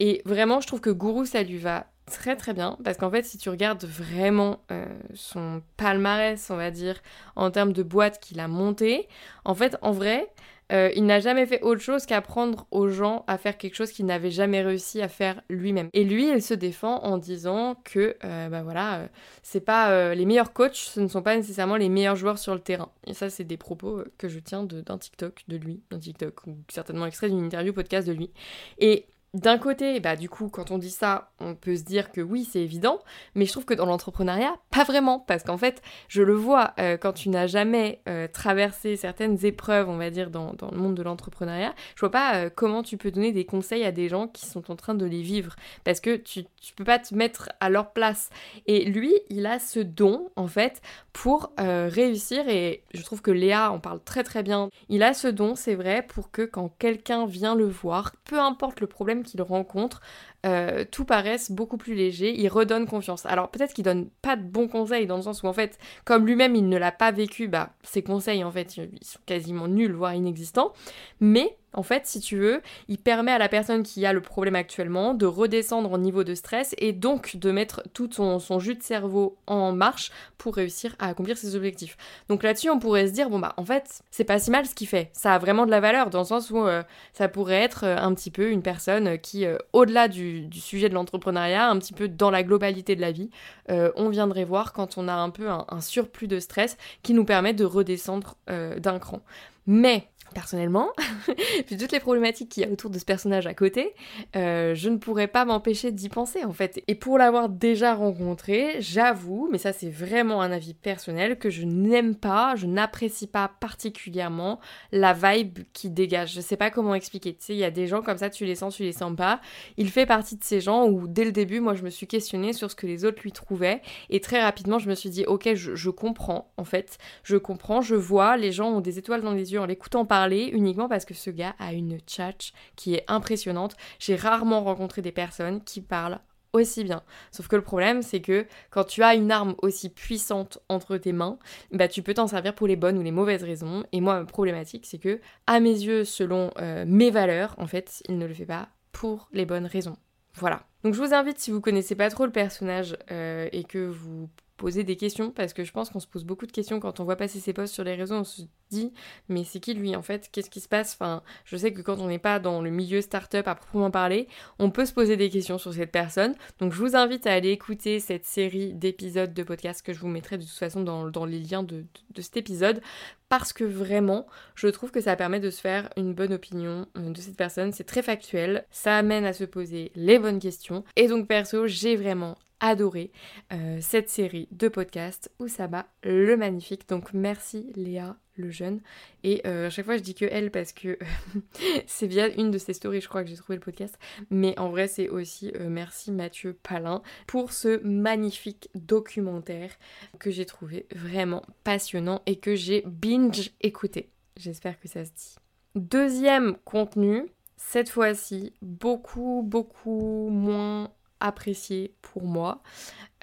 Et 0.00 0.22
vraiment, 0.24 0.60
je 0.60 0.66
trouve 0.66 0.80
que 0.80 0.90
gourou, 0.90 1.24
ça 1.24 1.42
lui 1.44 1.58
va 1.58 1.86
très 2.06 2.36
très 2.36 2.54
bien 2.54 2.78
parce 2.84 2.96
qu'en 2.96 3.10
fait 3.10 3.24
si 3.24 3.36
tu 3.36 3.50
regardes 3.50 3.84
vraiment 3.84 4.60
euh, 4.70 4.86
son 5.14 5.62
palmarès 5.76 6.50
on 6.50 6.56
va 6.56 6.70
dire 6.70 7.00
en 7.34 7.50
termes 7.50 7.72
de 7.72 7.82
boîtes 7.82 8.20
qu'il 8.20 8.40
a 8.40 8.48
monté 8.48 9.08
en 9.44 9.54
fait 9.54 9.76
en 9.82 9.90
vrai 9.90 10.32
euh, 10.72 10.90
il 10.96 11.06
n'a 11.06 11.20
jamais 11.20 11.46
fait 11.46 11.62
autre 11.62 11.80
chose 11.80 12.06
qu'apprendre 12.06 12.66
aux 12.72 12.88
gens 12.88 13.24
à 13.28 13.38
faire 13.38 13.56
quelque 13.56 13.76
chose 13.76 13.92
qu'il 13.92 14.04
n'avait 14.04 14.32
jamais 14.32 14.62
réussi 14.62 15.00
à 15.00 15.06
faire 15.06 15.40
lui-même. 15.48 15.90
Et 15.92 16.02
lui, 16.02 16.28
il 16.28 16.42
se 16.42 16.54
défend 16.54 17.04
en 17.04 17.18
disant 17.18 17.76
que, 17.84 18.16
euh, 18.24 18.48
bah 18.48 18.64
voilà, 18.64 19.08
c'est 19.44 19.60
pas 19.60 20.12
les 20.16 20.26
meilleurs 20.26 20.52
coachs, 20.52 20.74
ce 20.74 20.98
ne 20.98 21.06
sont 21.06 21.22
pas 21.22 21.36
nécessairement 21.36 21.76
les 21.76 21.88
meilleurs 21.88 22.16
joueurs 22.16 22.38
sur 22.38 22.52
le 22.52 22.58
terrain. 22.58 22.90
Et 23.06 23.14
ça, 23.14 23.30
c'est 23.30 23.44
des 23.44 23.56
propos 23.56 24.02
que 24.18 24.28
je 24.28 24.40
tiens 24.40 24.64
d'un 24.64 24.98
TikTok 24.98 25.44
de 25.46 25.56
lui, 25.56 25.82
d'un 25.92 26.00
TikTok 26.00 26.44
ou 26.48 26.56
certainement 26.66 27.06
extrait 27.06 27.28
d'une 27.28 27.44
interview 27.44 27.72
podcast 27.72 28.08
de 28.08 28.12
lui. 28.12 28.32
Et 28.78 29.06
d'un 29.36 29.58
côté, 29.58 30.00
bah 30.00 30.16
du 30.16 30.30
coup, 30.30 30.48
quand 30.48 30.70
on 30.70 30.78
dit 30.78 30.90
ça, 30.90 31.30
on 31.40 31.54
peut 31.54 31.76
se 31.76 31.82
dire 31.82 32.10
que 32.10 32.22
oui, 32.22 32.48
c'est 32.50 32.60
évident, 32.60 33.00
mais 33.34 33.44
je 33.44 33.52
trouve 33.52 33.66
que 33.66 33.74
dans 33.74 33.84
l'entrepreneuriat, 33.84 34.54
pas 34.70 34.82
vraiment, 34.82 35.18
parce 35.18 35.42
qu'en 35.42 35.58
fait, 35.58 35.82
je 36.08 36.22
le 36.22 36.32
vois, 36.32 36.72
euh, 36.80 36.96
quand 36.96 37.12
tu 37.12 37.28
n'as 37.28 37.46
jamais 37.46 38.00
euh, 38.08 38.28
traversé 38.28 38.96
certaines 38.96 39.44
épreuves, 39.44 39.90
on 39.90 39.98
va 39.98 40.08
dire, 40.08 40.30
dans, 40.30 40.54
le 40.72 40.78
monde 40.78 40.94
de 40.94 41.02
l'entrepreneuriat, 41.02 41.74
je 41.96 42.00
vois 42.00 42.10
pas 42.10 42.36
euh, 42.36 42.50
comment 42.54 42.82
tu 42.82 42.96
peux 42.96 43.10
donner 43.10 43.30
des 43.30 43.44
conseils 43.44 43.84
à 43.84 43.92
des 43.92 44.08
gens 44.08 44.26
qui 44.26 44.46
sont 44.46 44.70
en 44.70 44.76
train 44.76 44.94
de 44.94 45.04
les 45.04 45.20
vivre, 45.20 45.54
parce 45.84 46.00
que 46.00 46.16
tu, 46.16 46.44
tu 46.58 46.72
peux 46.72 46.84
pas 46.84 46.98
te 46.98 47.14
mettre 47.14 47.50
à 47.60 47.68
leur 47.68 47.92
place. 47.92 48.30
Et 48.66 48.86
lui, 48.86 49.14
il 49.28 49.44
a 49.44 49.58
ce 49.58 49.80
don, 49.80 50.30
en 50.36 50.46
fait, 50.46 50.80
pour 51.16 51.50
réussir, 51.56 52.46
et 52.46 52.82
je 52.92 53.02
trouve 53.02 53.22
que 53.22 53.30
Léa 53.30 53.72
en 53.72 53.80
parle 53.80 54.00
très 54.04 54.22
très 54.22 54.42
bien, 54.42 54.68
il 54.90 55.02
a 55.02 55.14
ce 55.14 55.28
don, 55.28 55.54
c'est 55.54 55.74
vrai, 55.74 56.04
pour 56.06 56.30
que 56.30 56.42
quand 56.42 56.68
quelqu'un 56.78 57.24
vient 57.24 57.54
le 57.54 57.66
voir, 57.66 58.12
peu 58.24 58.38
importe 58.38 58.80
le 58.80 58.86
problème 58.86 59.22
qu'il 59.22 59.40
rencontre, 59.40 60.02
euh, 60.44 60.84
tout 60.90 61.06
paraisse 61.06 61.50
beaucoup 61.50 61.78
plus 61.78 61.94
léger, 61.94 62.38
il 62.38 62.48
redonne 62.48 62.86
confiance. 62.86 63.24
Alors 63.24 63.50
peut-être 63.50 63.72
qu'il 63.72 63.84
donne 63.84 64.10
pas 64.20 64.36
de 64.36 64.42
bons 64.42 64.68
conseils 64.68 65.06
dans 65.06 65.16
le 65.16 65.22
sens 65.22 65.42
où 65.42 65.46
en 65.46 65.54
fait, 65.54 65.78
comme 66.04 66.26
lui-même 66.26 66.54
il 66.54 66.68
ne 66.68 66.76
l'a 66.76 66.92
pas 66.92 67.12
vécu, 67.12 67.48
bah 67.48 67.70
ses 67.82 68.02
conseils 68.02 68.44
en 68.44 68.50
fait 68.50 68.70
sont 68.70 68.82
quasiment 69.24 69.68
nuls, 69.68 69.94
voire 69.94 70.14
inexistants, 70.14 70.74
mais 71.18 71.56
en 71.76 71.82
fait, 71.82 72.06
si 72.06 72.20
tu 72.20 72.38
veux, 72.38 72.62
il 72.88 72.98
permet 72.98 73.32
à 73.32 73.38
la 73.38 73.48
personne 73.48 73.82
qui 73.82 74.04
a 74.06 74.12
le 74.12 74.22
problème 74.22 74.56
actuellement 74.56 75.14
de 75.14 75.26
redescendre 75.26 75.92
au 75.92 75.98
niveau 75.98 76.24
de 76.24 76.34
stress 76.34 76.74
et 76.78 76.92
donc 76.92 77.36
de 77.36 77.50
mettre 77.50 77.82
tout 77.92 78.10
son, 78.10 78.58
jus 78.58 78.74
de 78.74 78.82
cerveau 78.82 79.36
en 79.46 79.72
marche 79.72 80.10
pour 80.38 80.56
réussir 80.56 80.96
à 80.98 81.08
accomplir 81.08 81.36
ses 81.36 81.54
objectifs. 81.54 81.96
Donc 82.28 82.42
là-dessus, 82.42 82.70
on 82.70 82.78
pourrait 82.78 83.06
se 83.06 83.12
dire, 83.12 83.28
bon 83.28 83.38
bah 83.38 83.52
en 83.58 83.64
fait, 83.64 84.00
c'est 84.10 84.24
pas 84.24 84.38
si 84.38 84.50
mal 84.50 84.66
ce 84.66 84.74
qu'il 84.74 84.88
fait. 84.88 85.10
Ça 85.12 85.34
a 85.34 85.38
vraiment 85.38 85.66
de 85.66 85.70
la 85.70 85.80
valeur 85.80 86.08
dans 86.08 86.20
le 86.20 86.24
sens 86.24 86.50
où 86.50 86.58
euh, 86.58 86.82
ça 87.12 87.28
pourrait 87.28 87.62
être 87.62 87.84
euh, 87.84 87.96
un 87.98 88.14
petit 88.14 88.30
peu 88.30 88.50
une 88.50 88.62
personne 88.62 89.18
qui, 89.18 89.44
euh, 89.44 89.58
au-delà 89.74 90.08
du, 90.08 90.48
sujet 90.52 90.88
de 90.88 90.94
l'entrepreneuriat, 90.94 91.68
un 91.68 91.78
petit 91.78 91.92
peu 91.92 92.08
dans 92.08 92.30
la 92.30 92.42
globalité 92.42 92.96
de 92.96 93.00
la 93.02 93.12
vie, 93.12 93.30
on 93.68 94.08
viendrait 94.08 94.44
voir 94.44 94.72
quand 94.72 94.96
on 94.96 95.06
a 95.08 95.12
un 95.12 95.30
peu 95.30 95.48
un, 95.48 95.80
surplus 95.80 96.28
de 96.28 96.40
stress 96.40 96.78
qui 97.02 97.12
nous 97.12 97.24
permet 97.24 97.52
de 97.52 97.64
redescendre 97.64 98.36
d'un 98.46 98.98
cran. 98.98 99.20
Mais 99.66 100.08
personnellement, 100.36 100.90
puis 101.66 101.78
toutes 101.78 101.92
les 101.92 101.98
problématiques 101.98 102.50
qu'il 102.50 102.62
y 102.62 102.66
a 102.66 102.70
autour 102.70 102.90
de 102.90 102.98
ce 102.98 103.06
personnage 103.06 103.46
à 103.46 103.54
côté, 103.54 103.94
euh, 104.36 104.74
je 104.74 104.90
ne 104.90 104.98
pourrais 104.98 105.28
pas 105.28 105.46
m'empêcher 105.46 105.92
d'y 105.92 106.10
penser 106.10 106.44
en 106.44 106.52
fait. 106.52 106.82
Et 106.88 106.94
pour 106.94 107.16
l'avoir 107.16 107.48
déjà 107.48 107.94
rencontré, 107.94 108.76
j'avoue, 108.80 109.48
mais 109.50 109.56
ça 109.56 109.72
c'est 109.72 109.88
vraiment 109.88 110.42
un 110.42 110.52
avis 110.52 110.74
personnel, 110.74 111.38
que 111.38 111.48
je 111.48 111.64
n'aime 111.64 112.14
pas, 112.14 112.54
je 112.54 112.66
n'apprécie 112.66 113.26
pas 113.26 113.50
particulièrement 113.60 114.60
la 114.92 115.14
vibe 115.14 115.60
qui 115.72 115.88
dégage. 115.88 116.34
Je 116.34 116.42
sais 116.42 116.58
pas 116.58 116.70
comment 116.70 116.94
expliquer. 116.94 117.32
Tu 117.32 117.46
sais, 117.46 117.54
il 117.54 117.58
y 117.58 117.64
a 117.64 117.70
des 117.70 117.86
gens 117.86 118.02
comme 118.02 118.18
ça, 118.18 118.28
tu 118.28 118.44
les 118.44 118.56
sens, 118.56 118.76
tu 118.76 118.82
les 118.82 118.92
sens 118.92 119.16
pas. 119.16 119.40
Il 119.78 119.88
fait 119.88 120.04
partie 120.04 120.36
de 120.36 120.44
ces 120.44 120.60
gens 120.60 120.86
où 120.86 121.08
dès 121.08 121.24
le 121.24 121.32
début, 121.32 121.60
moi 121.60 121.72
je 121.72 121.82
me 121.82 121.88
suis 121.88 122.06
questionnée 122.06 122.52
sur 122.52 122.70
ce 122.70 122.76
que 122.76 122.86
les 122.86 123.06
autres 123.06 123.22
lui 123.22 123.32
trouvaient. 123.32 123.80
Et 124.10 124.20
très 124.20 124.42
rapidement, 124.42 124.78
je 124.78 124.90
me 124.90 124.94
suis 124.94 125.08
dit, 125.08 125.24
ok, 125.24 125.54
je, 125.54 125.74
je 125.74 125.88
comprends 125.88 126.52
en 126.58 126.64
fait. 126.64 126.98
Je 127.22 127.38
comprends, 127.38 127.80
je 127.80 127.94
vois, 127.94 128.36
les 128.36 128.52
gens 128.52 128.68
ont 128.68 128.82
des 128.82 128.98
étoiles 128.98 129.22
dans 129.22 129.32
les 129.32 129.54
yeux 129.54 129.60
en 129.60 129.66
l'écoutant 129.66 130.04
parler 130.04 130.25
uniquement 130.34 130.88
parce 130.88 131.04
que 131.04 131.14
ce 131.14 131.30
gars 131.30 131.54
a 131.58 131.72
une 131.72 131.98
tchatch 132.00 132.52
qui 132.76 132.94
est 132.94 133.04
impressionnante. 133.08 133.74
J'ai 133.98 134.16
rarement 134.16 134.62
rencontré 134.62 135.02
des 135.02 135.12
personnes 135.12 135.62
qui 135.62 135.80
parlent 135.80 136.18
aussi 136.52 136.84
bien. 136.84 137.02
Sauf 137.30 137.48
que 137.48 137.56
le 137.56 137.62
problème, 137.62 138.02
c'est 138.02 138.20
que 138.20 138.46
quand 138.70 138.84
tu 138.84 139.02
as 139.02 139.14
une 139.14 139.30
arme 139.30 139.54
aussi 139.58 139.88
puissante 139.88 140.58
entre 140.68 140.96
tes 140.96 141.12
mains, 141.12 141.38
bah 141.72 141.88
tu 141.88 142.02
peux 142.02 142.14
t'en 142.14 142.26
servir 142.26 142.54
pour 142.54 142.66
les 142.66 142.76
bonnes 142.76 142.98
ou 142.98 143.02
les 143.02 143.12
mauvaises 143.12 143.42
raisons. 143.42 143.84
Et 143.92 144.00
moi, 144.00 144.20
ma 144.20 144.24
problématique, 144.24 144.86
c'est 144.86 144.98
que, 144.98 145.20
à 145.46 145.60
mes 145.60 145.70
yeux, 145.70 146.04
selon 146.04 146.50
euh, 146.58 146.84
mes 146.86 147.10
valeurs, 147.10 147.54
en 147.58 147.66
fait, 147.66 148.02
il 148.08 148.18
ne 148.18 148.26
le 148.26 148.34
fait 148.34 148.46
pas 148.46 148.68
pour 148.92 149.28
les 149.32 149.44
bonnes 149.44 149.66
raisons. 149.66 149.96
Voilà. 150.34 150.62
Donc 150.82 150.94
je 150.94 151.02
vous 151.02 151.14
invite, 151.14 151.38
si 151.38 151.50
vous 151.50 151.60
connaissez 151.60 151.94
pas 151.94 152.10
trop 152.10 152.26
le 152.26 152.32
personnage 152.32 152.96
euh, 153.10 153.48
et 153.52 153.64
que 153.64 153.86
vous 153.86 154.28
poser 154.56 154.84
des 154.84 154.96
questions 154.96 155.30
parce 155.30 155.52
que 155.52 155.64
je 155.64 155.72
pense 155.72 155.90
qu'on 155.90 156.00
se 156.00 156.06
pose 156.06 156.24
beaucoup 156.24 156.46
de 156.46 156.52
questions 156.52 156.80
quand 156.80 157.00
on 157.00 157.04
voit 157.04 157.16
passer 157.16 157.40
ses 157.40 157.52
posts 157.52 157.74
sur 157.74 157.84
les 157.84 157.94
réseaux, 157.94 158.16
on 158.16 158.24
se 158.24 158.42
dit 158.70 158.92
mais 159.28 159.44
c'est 159.44 159.60
qui 159.60 159.74
lui 159.74 159.94
en 159.94 160.02
fait? 160.02 160.28
Qu'est-ce 160.32 160.50
qui 160.50 160.60
se 160.60 160.68
passe? 160.68 160.96
Enfin, 160.98 161.22
je 161.44 161.56
sais 161.56 161.72
que 161.72 161.82
quand 161.82 161.98
on 162.00 162.08
n'est 162.08 162.18
pas 162.18 162.38
dans 162.38 162.60
le 162.62 162.70
milieu 162.70 163.00
startup 163.00 163.46
à 163.46 163.54
proprement 163.54 163.90
parler, 163.90 164.28
on 164.58 164.70
peut 164.70 164.84
se 164.84 164.92
poser 164.92 165.16
des 165.16 165.30
questions 165.30 165.58
sur 165.58 165.72
cette 165.72 165.92
personne. 165.92 166.34
Donc 166.58 166.72
je 166.72 166.78
vous 166.78 166.96
invite 166.96 167.26
à 167.26 167.32
aller 167.32 167.50
écouter 167.50 168.00
cette 168.00 168.24
série 168.24 168.74
d'épisodes 168.74 169.32
de 169.32 169.42
podcast 169.42 169.84
que 169.84 169.92
je 169.92 170.00
vous 170.00 170.08
mettrai 170.08 170.38
de 170.38 170.42
toute 170.42 170.52
façon 170.52 170.82
dans, 170.82 171.08
dans 171.08 171.24
les 171.24 171.38
liens 171.38 171.62
de, 171.62 171.84
de, 172.14 172.22
cet 172.22 172.36
épisode 172.36 172.80
parce 173.28 173.52
que 173.52 173.64
vraiment, 173.64 174.26
je 174.54 174.68
trouve 174.68 174.90
que 174.90 175.00
ça 175.00 175.16
permet 175.16 175.40
de 175.40 175.50
se 175.50 175.60
faire 175.60 175.90
une 175.96 176.14
bonne 176.14 176.32
opinion 176.32 176.86
euh, 176.96 177.10
de 177.10 177.20
cette 177.20 177.36
personne. 177.36 177.72
C'est 177.72 177.84
très 177.84 178.02
factuel, 178.02 178.66
ça 178.70 178.96
amène 178.96 179.24
à 179.24 179.32
se 179.32 179.44
poser 179.44 179.92
les 179.94 180.18
bonnes 180.18 180.38
questions. 180.38 180.84
Et 180.96 181.08
donc 181.08 181.26
perso, 181.26 181.66
j'ai 181.66 181.96
vraiment 181.96 182.36
adoré 182.60 183.10
euh, 183.52 183.78
cette 183.80 184.08
série 184.08 184.48
de 184.50 184.68
podcasts 184.68 185.30
Oussama 185.38 185.86
le 186.02 186.36
magnifique. 186.36 186.88
Donc 186.88 187.12
merci 187.12 187.72
Léa 187.74 188.16
le 188.36 188.50
jeune. 188.50 188.80
Et 189.24 189.42
euh, 189.46 189.66
à 189.66 189.70
chaque 189.70 189.84
fois 189.84 189.96
je 189.96 190.02
dis 190.02 190.14
que 190.14 190.24
elle 190.24 190.50
parce 190.50 190.72
que 190.72 190.98
c'est 191.86 192.06
via 192.06 192.28
une 192.28 192.50
de 192.50 192.58
ses 192.58 192.74
stories 192.74 193.00
je 193.00 193.08
crois 193.08 193.24
que 193.24 193.30
j'ai 193.30 193.36
trouvé 193.36 193.56
le 193.56 193.62
podcast. 193.62 193.98
Mais 194.30 194.58
en 194.58 194.70
vrai 194.70 194.88
c'est 194.88 195.08
aussi 195.08 195.52
euh, 195.56 195.68
merci 195.68 196.12
Mathieu 196.12 196.56
Palin 196.62 197.02
pour 197.26 197.52
ce 197.52 197.80
magnifique 197.82 198.70
documentaire 198.74 199.72
que 200.18 200.30
j'ai 200.30 200.46
trouvé 200.46 200.86
vraiment 200.94 201.42
passionnant 201.64 202.22
et 202.26 202.36
que 202.36 202.54
j'ai 202.54 202.82
binge 202.86 203.52
écouté. 203.60 204.10
J'espère 204.36 204.78
que 204.78 204.88
ça 204.88 205.04
se 205.04 205.10
dit. 205.10 205.36
Deuxième 205.74 206.56
contenu, 206.64 207.26
cette 207.56 207.88
fois-ci 207.88 208.52
beaucoup 208.62 209.42
beaucoup 209.44 210.28
moins 210.30 210.90
apprécié 211.20 211.94
pour 212.02 212.24
moi. 212.24 212.62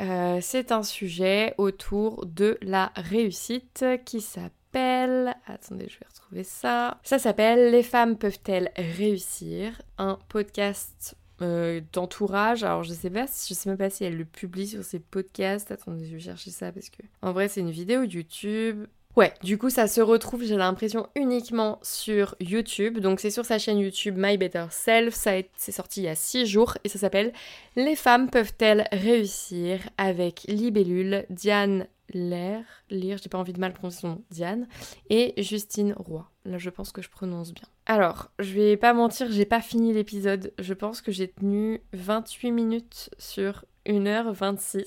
Euh, 0.01 0.39
c'est 0.41 0.71
un 0.71 0.83
sujet 0.83 1.53
autour 1.57 2.25
de 2.25 2.57
la 2.61 2.91
réussite 2.95 3.85
qui 4.05 4.21
s'appelle... 4.21 5.35
Attendez, 5.45 5.87
je 5.87 5.99
vais 5.99 6.07
retrouver 6.07 6.43
ça. 6.43 6.99
Ça 7.03 7.19
s'appelle 7.19 7.71
Les 7.71 7.83
femmes 7.83 8.17
peuvent-elles 8.17 8.71
réussir? 8.75 9.81
Un 9.97 10.17
podcast 10.29 11.15
euh, 11.41 11.81
d'entourage. 11.91 12.63
Alors 12.63 12.83
je 12.83 12.93
sais 12.93 13.09
pas, 13.09 13.25
je 13.25 13.53
sais 13.53 13.67
même 13.67 13.77
pas 13.77 13.89
si 13.89 14.03
elle 14.03 14.17
le 14.17 14.25
publie 14.25 14.67
sur 14.67 14.83
ses 14.83 14.99
podcasts. 14.99 15.71
Attendez, 15.71 16.05
je 16.05 16.13
vais 16.13 16.19
chercher 16.19 16.51
ça 16.51 16.71
parce 16.71 16.89
que 16.89 17.01
en 17.21 17.31
vrai 17.31 17.47
c'est 17.47 17.59
une 17.59 17.71
vidéo 17.71 18.03
YouTube. 18.03 18.85
Ouais, 19.15 19.31
du 19.43 19.59
coup 19.59 19.69
ça 19.69 19.87
se 19.87 20.01
retrouve, 20.01 20.43
j'ai 20.43 20.57
l'impression, 20.57 21.07
uniquement 21.15 21.77
sur 21.83 22.35
YouTube. 22.39 22.97
Donc 22.97 23.19
c'est 23.19 23.29
sur 23.29 23.45
sa 23.45 23.59
chaîne 23.59 23.77
YouTube 23.77 24.15
My 24.17 24.37
Better 24.37 24.65
Self. 24.71 25.13
Ça 25.13 25.33
c'est 25.55 25.71
sorti 25.71 26.01
il 26.01 26.05
y 26.05 26.07
a 26.07 26.15
6 26.15 26.47
jours 26.47 26.77
et 26.83 26.89
ça 26.89 26.97
s'appelle 26.97 27.31
Les 27.75 27.95
femmes 27.95 28.29
peuvent-elles 28.29 28.87
réussir 28.91 29.81
avec 29.97 30.45
Libellule, 30.47 31.25
Diane 31.29 31.87
Lair, 32.09 32.63
lire, 32.89 33.17
j'ai 33.21 33.29
pas 33.29 33.37
envie 33.37 33.53
de 33.53 33.59
mal 33.59 33.73
prononcer 33.73 34.07
Diane, 34.29 34.67
et 35.09 35.33
Justine 35.41 35.93
Roy. 35.97 36.27
Là 36.45 36.57
je 36.57 36.71
pense 36.71 36.91
que 36.91 37.03
je 37.03 37.09
prononce 37.09 37.53
bien. 37.53 37.67
Alors, 37.85 38.31
je 38.39 38.53
vais 38.53 38.77
pas 38.77 38.93
mentir, 38.93 39.31
j'ai 39.31 39.45
pas 39.45 39.61
fini 39.61 39.93
l'épisode. 39.93 40.53
Je 40.57 40.73
pense 40.73 41.01
que 41.01 41.11
j'ai 41.11 41.27
tenu 41.27 41.81
28 41.93 42.51
minutes 42.51 43.09
sur 43.17 43.65
1h26. 43.85 44.85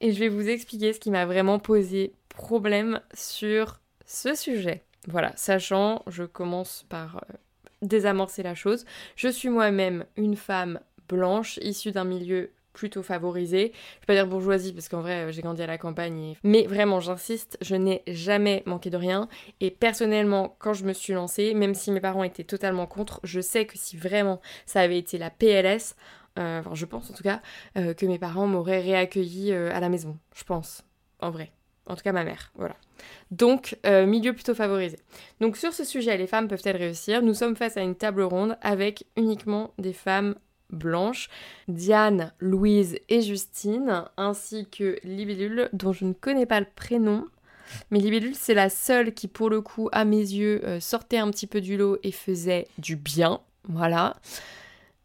Et 0.00 0.12
je 0.12 0.20
vais 0.20 0.28
vous 0.28 0.48
expliquer 0.48 0.92
ce 0.92 1.00
qui 1.00 1.10
m'a 1.10 1.24
vraiment 1.24 1.58
posé 1.58 2.12
problème 2.36 3.00
sur 3.14 3.80
ce 4.04 4.34
sujet. 4.34 4.84
Voilà, 5.08 5.32
sachant, 5.36 6.02
je 6.06 6.24
commence 6.24 6.84
par 6.88 7.16
euh, 7.16 7.34
désamorcer 7.82 8.42
la 8.42 8.54
chose. 8.54 8.84
Je 9.16 9.28
suis 9.28 9.48
moi-même 9.48 10.04
une 10.16 10.36
femme 10.36 10.80
blanche 11.08 11.58
issue 11.62 11.92
d'un 11.92 12.04
milieu 12.04 12.50
plutôt 12.72 13.02
favorisé. 13.02 13.72
Je 13.72 14.00
vais 14.00 14.06
pas 14.06 14.14
dire 14.14 14.26
bourgeoisie 14.26 14.74
parce 14.74 14.88
qu'en 14.88 15.00
vrai 15.00 15.32
j'ai 15.32 15.40
grandi 15.40 15.62
à 15.62 15.66
la 15.66 15.78
campagne. 15.78 16.34
Mais 16.42 16.66
vraiment 16.66 17.00
j'insiste, 17.00 17.56
je 17.62 17.74
n'ai 17.74 18.02
jamais 18.06 18.62
manqué 18.66 18.90
de 18.90 18.98
rien. 18.98 19.28
Et 19.60 19.70
personnellement 19.70 20.56
quand 20.58 20.74
je 20.74 20.84
me 20.84 20.92
suis 20.92 21.14
lancée, 21.14 21.54
même 21.54 21.74
si 21.74 21.90
mes 21.90 22.00
parents 22.00 22.24
étaient 22.24 22.44
totalement 22.44 22.86
contre, 22.86 23.20
je 23.24 23.40
sais 23.40 23.64
que 23.64 23.78
si 23.78 23.96
vraiment 23.96 24.42
ça 24.66 24.80
avait 24.80 24.98
été 24.98 25.16
la 25.16 25.30
PLS, 25.30 25.96
euh, 26.38 26.60
enfin 26.60 26.74
je 26.74 26.84
pense 26.84 27.10
en 27.10 27.14
tout 27.14 27.22
cas, 27.22 27.40
euh, 27.78 27.94
que 27.94 28.04
mes 28.04 28.18
parents 28.18 28.46
m'auraient 28.46 28.82
réaccueilli 28.82 29.54
à 29.54 29.80
la 29.80 29.88
maison. 29.88 30.18
Je 30.34 30.44
pense, 30.44 30.82
en 31.20 31.30
vrai. 31.30 31.52
En 31.86 31.94
tout 31.94 32.02
cas, 32.02 32.12
ma 32.12 32.24
mère, 32.24 32.52
voilà. 32.56 32.74
Donc, 33.30 33.78
euh, 33.86 34.06
milieu 34.06 34.32
plutôt 34.32 34.54
favorisé. 34.54 34.98
Donc, 35.40 35.56
sur 35.56 35.72
ce 35.72 35.84
sujet, 35.84 36.16
les 36.16 36.26
femmes 36.26 36.48
peuvent-elles 36.48 36.76
réussir? 36.76 37.22
Nous 37.22 37.34
sommes 37.34 37.56
face 37.56 37.76
à 37.76 37.82
une 37.82 37.94
table 37.94 38.22
ronde 38.22 38.56
avec 38.60 39.06
uniquement 39.16 39.72
des 39.78 39.92
femmes 39.92 40.34
blanches, 40.70 41.28
Diane, 41.68 42.32
Louise 42.40 42.98
et 43.08 43.22
Justine, 43.22 44.04
ainsi 44.16 44.66
que 44.68 44.98
Libellule, 45.04 45.68
dont 45.72 45.92
je 45.92 46.04
ne 46.04 46.12
connais 46.12 46.46
pas 46.46 46.58
le 46.60 46.66
prénom. 46.74 47.26
Mais 47.90 48.00
Libellule, 48.00 48.34
c'est 48.34 48.54
la 48.54 48.68
seule 48.68 49.14
qui, 49.14 49.28
pour 49.28 49.48
le 49.48 49.60
coup, 49.60 49.88
à 49.92 50.04
mes 50.04 50.16
yeux, 50.16 50.62
euh, 50.64 50.80
sortait 50.80 51.18
un 51.18 51.30
petit 51.30 51.46
peu 51.46 51.60
du 51.60 51.76
lot 51.76 51.98
et 52.02 52.12
faisait 52.12 52.66
du 52.78 52.96
bien. 52.96 53.40
Voilà. 53.68 54.16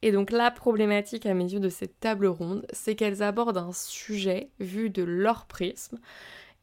Et 0.03 0.11
donc 0.11 0.31
la 0.31 0.49
problématique 0.49 1.25
à 1.25 1.33
mes 1.33 1.51
yeux 1.51 1.59
de 1.59 1.69
cette 1.69 1.99
table 1.99 2.25
ronde, 2.25 2.65
c'est 2.73 2.95
qu'elles 2.95 3.21
abordent 3.21 3.57
un 3.57 3.71
sujet 3.71 4.49
vu 4.59 4.89
de 4.89 5.03
leur 5.03 5.45
prisme 5.45 5.99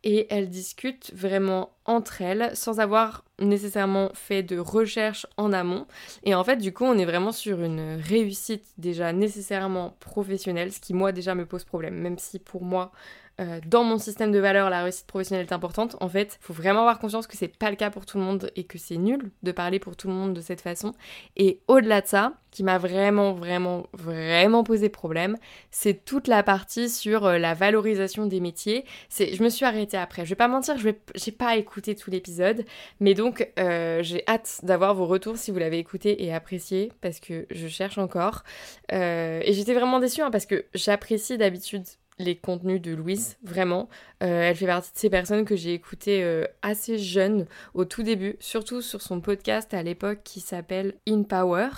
et 0.05 0.27
elles 0.31 0.49
discutent 0.49 1.13
vraiment 1.15 1.71
entre 1.85 2.23
elles 2.23 2.51
sans 2.55 2.81
avoir 2.81 3.25
nécessairement 3.41 4.11
fait 4.15 4.43
de 4.43 4.59
recherche 4.59 5.27
en 5.37 5.53
amont. 5.53 5.87
Et 6.23 6.35
en 6.35 6.45
fait, 6.45 6.57
du 6.57 6.73
coup, 6.73 6.85
on 6.85 6.99
est 6.99 7.05
vraiment 7.05 7.33
sur 7.33 7.63
une 7.63 8.01
réussite 8.01 8.65
déjà 8.79 9.13
nécessairement 9.13 9.97
professionnelle, 10.01 10.73
ce 10.73 10.81
qui 10.81 10.95
moi 10.95 11.13
déjà 11.13 11.35
me 11.35 11.47
pose 11.47 11.65
problème, 11.65 11.95
même 11.95 12.19
si 12.19 12.39
pour 12.39 12.63
moi, 12.63 12.93
euh, 13.41 13.61
dans 13.67 13.85
mon 13.85 13.99
système 13.99 14.33
de 14.33 14.39
valeurs, 14.39 14.69
la 14.69 14.83
réussite 14.83 15.07
professionnelle 15.07 15.47
est 15.47 15.53
importante. 15.53 15.97
En 16.01 16.09
fait, 16.09 16.39
il 16.41 16.45
faut 16.45 16.53
vraiment 16.53 16.81
avoir 16.81 16.99
conscience 16.99 17.27
que 17.27 17.37
c'est 17.37 17.57
pas 17.57 17.71
le 17.71 17.77
cas 17.77 17.91
pour 17.91 18.05
tout 18.05 18.19
le 18.19 18.25
monde 18.25 18.51
et 18.57 18.65
que 18.65 18.79
c'est 18.79 18.97
nul 18.97 19.31
de 19.45 19.53
parler 19.53 19.79
pour 19.79 19.97
tout 19.97 20.09
le 20.09 20.15
monde 20.15 20.35
de 20.35 20.41
cette 20.41 20.61
façon. 20.61 20.93
Et 21.37 21.61
au-delà 21.69 22.01
de 22.01 22.09
ça, 22.09 22.33
qui 22.51 22.65
m'a 22.65 22.79
vraiment, 22.79 23.35
vraiment, 23.35 23.87
vraiment 23.93 24.65
posé 24.65 24.89
problème, 24.89 25.37
c'est 25.71 26.05
toute 26.05 26.27
la 26.27 26.43
partie 26.43 26.89
sur 26.89 27.27
euh, 27.27 27.39
la 27.39 27.55
valorisation 27.55 28.27
des 28.27 28.41
métiers. 28.41 28.85
C'est, 29.09 29.35
je 29.35 29.43
me 29.45 29.51
suis 29.51 29.65
arrêtée 29.65 29.99
après. 29.99 30.25
Je 30.25 30.31
vais 30.31 30.37
pas 30.37 30.49
mentir, 30.49 30.77
je 30.77 30.89
j'ai 31.15 31.33
pas 31.33 31.57
écouté 31.57 31.95
tout 31.95 32.11
l'épisode, 32.11 32.65
mais 32.99 33.15
donc 33.15 33.49
euh, 33.59 34.03
j'ai 34.03 34.25
hâte 34.27 34.61
d'avoir 34.65 34.95
vos 34.95 35.07
retours 35.07 35.37
si 35.37 35.51
vous 35.51 35.59
l'avez 35.59 35.79
écouté 35.79 36.25
et 36.25 36.35
apprécié 36.35 36.91
parce 37.01 37.21
que 37.21 37.47
je 37.51 37.69
cherche 37.69 37.99
encore. 37.99 38.43
et 38.91 39.53
j'étais 39.53 39.75
vraiment 39.75 40.01
déçue 40.01 40.23
hein, 40.23 40.31
parce 40.31 40.47
que 40.47 40.65
j'apprécie 40.75 41.39
d'habitude 41.39 41.85
les 42.19 42.37
contenus 42.37 42.81
de 42.81 42.93
Louise, 42.93 43.37
vraiment. 43.43 43.89
Euh, 44.23 44.43
elle 44.43 44.57
fait 44.57 44.67
partie 44.67 44.93
de 44.93 44.99
ces 44.99 45.11
personnes 45.11 45.45
que 45.45 45.57
j'ai 45.57 45.75
écoutées 45.75 46.23
euh, 46.23 46.45
assez 46.63 46.99
jeune, 46.99 47.47
au 47.75 47.85
tout 47.85 48.03
début, 48.03 48.37
surtout 48.41 48.83
sur 48.83 49.03
son 49.03 49.21
podcast 49.21 49.73
à 49.75 49.83
l'époque 49.83 50.21
qui 50.25 50.41
s'appelle 50.41 50.95
In 51.09 51.23
Power, 51.23 51.69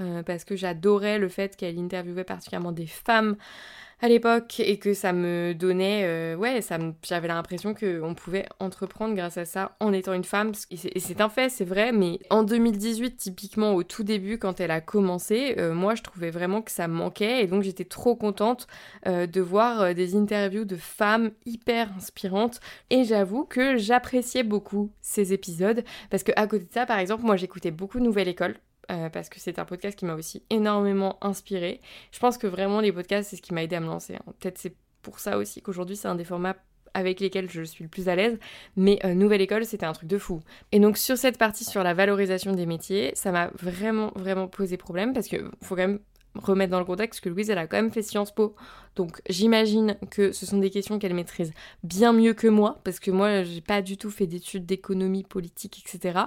euh, 0.00 0.22
parce 0.22 0.44
que 0.44 0.56
j'adorais 0.56 1.18
le 1.18 1.28
fait 1.28 1.56
qu'elle 1.56 1.78
interviewait 1.78 2.24
particulièrement 2.24 2.72
des 2.72 2.86
femmes 2.86 3.36
à 4.02 4.08
l'époque 4.08 4.60
et 4.60 4.78
que 4.78 4.94
ça 4.94 5.12
me 5.12 5.52
donnait, 5.52 6.04
euh, 6.04 6.36
ouais, 6.36 6.60
j'avais 7.02 7.28
l'impression 7.28 7.74
qu'on 7.74 8.14
pouvait 8.14 8.46
entreprendre 8.58 9.14
grâce 9.14 9.36
à 9.36 9.44
ça 9.44 9.76
en 9.80 9.92
étant 9.92 10.14
une 10.14 10.24
femme. 10.24 10.52
Et 10.70 11.00
c'est 11.00 11.20
un 11.20 11.28
fait, 11.28 11.50
c'est 11.50 11.64
vrai, 11.64 11.92
mais 11.92 12.18
en 12.30 12.42
2018, 12.42 13.16
typiquement 13.16 13.74
au 13.74 13.82
tout 13.82 14.02
début, 14.02 14.38
quand 14.38 14.60
elle 14.60 14.70
a 14.70 14.80
commencé, 14.80 15.54
euh, 15.58 15.74
moi 15.74 15.94
je 15.94 16.02
trouvais 16.02 16.30
vraiment 16.30 16.62
que 16.62 16.70
ça 16.70 16.88
manquait 16.88 17.42
et 17.42 17.46
donc 17.46 17.62
j'étais 17.62 17.84
trop 17.84 18.16
contente 18.16 18.66
euh, 19.06 19.26
de 19.26 19.40
voir 19.40 19.94
des 19.94 20.16
interviews 20.16 20.64
de 20.64 20.76
femmes 20.76 21.30
hyper 21.44 21.90
inspirantes 21.96 22.60
et 22.88 23.04
j'avoue 23.04 23.44
que 23.44 23.76
j'appréciais 23.76 24.42
beaucoup 24.42 24.90
ces 25.02 25.32
épisodes 25.32 25.84
parce 26.10 26.22
que 26.22 26.32
à 26.36 26.46
côté 26.46 26.64
de 26.64 26.72
ça, 26.72 26.86
par 26.86 26.98
exemple, 26.98 27.24
moi 27.24 27.36
j'écoutais 27.36 27.70
beaucoup 27.70 28.00
Nouvelle 28.00 28.28
École 28.28 28.56
euh, 28.90 29.08
parce 29.08 29.28
que 29.28 29.40
c'est 29.40 29.58
un 29.58 29.64
podcast 29.64 29.98
qui 29.98 30.04
m'a 30.04 30.14
aussi 30.14 30.42
énormément 30.50 31.18
inspiré. 31.20 31.80
Je 32.12 32.18
pense 32.18 32.38
que 32.38 32.46
vraiment 32.46 32.80
les 32.80 32.92
podcasts, 32.92 33.30
c'est 33.30 33.36
ce 33.36 33.42
qui 33.42 33.54
m'a 33.54 33.62
aidé 33.62 33.76
à 33.76 33.80
me 33.80 33.86
lancer. 33.86 34.16
Hein. 34.16 34.32
Peut-être 34.38 34.58
c'est 34.58 34.74
pour 35.02 35.18
ça 35.18 35.38
aussi 35.38 35.62
qu'aujourd'hui 35.62 35.96
c'est 35.96 36.08
un 36.08 36.14
des 36.14 36.24
formats 36.24 36.56
avec 36.92 37.20
lesquels 37.20 37.48
je 37.48 37.62
suis 37.62 37.84
le 37.84 37.88
plus 37.88 38.08
à 38.08 38.16
l'aise, 38.16 38.38
mais 38.76 38.98
euh, 39.04 39.14
Nouvelle 39.14 39.40
École, 39.40 39.64
c'était 39.64 39.86
un 39.86 39.92
truc 39.92 40.08
de 40.08 40.18
fou. 40.18 40.40
Et 40.72 40.80
donc 40.80 40.98
sur 40.98 41.16
cette 41.16 41.38
partie 41.38 41.64
sur 41.64 41.82
la 41.84 41.94
valorisation 41.94 42.52
des 42.52 42.66
métiers, 42.66 43.12
ça 43.14 43.30
m'a 43.30 43.50
vraiment, 43.54 44.12
vraiment 44.16 44.48
posé 44.48 44.76
problème, 44.76 45.12
parce 45.12 45.28
qu'il 45.28 45.44
faut 45.62 45.76
quand 45.76 45.86
même 45.86 46.00
remettre 46.34 46.70
dans 46.70 46.78
le 46.78 46.84
contexte 46.84 47.20
que 47.20 47.28
Louise, 47.28 47.50
elle 47.50 47.58
a 47.58 47.66
quand 47.66 47.76
même 47.76 47.90
fait 47.90 48.02
Sciences 48.02 48.32
Po. 48.32 48.54
Donc 48.96 49.20
j'imagine 49.28 49.96
que 50.10 50.32
ce 50.32 50.46
sont 50.46 50.58
des 50.58 50.70
questions 50.70 50.98
qu'elle 50.98 51.14
maîtrise 51.14 51.52
bien 51.82 52.12
mieux 52.12 52.34
que 52.34 52.48
moi, 52.48 52.80
parce 52.84 53.00
que 53.00 53.10
moi, 53.10 53.42
j'ai 53.42 53.60
pas 53.60 53.82
du 53.82 53.96
tout 53.96 54.10
fait 54.10 54.26
d'études 54.26 54.66
d'économie 54.66 55.24
politique, 55.24 55.84
etc. 55.84 56.20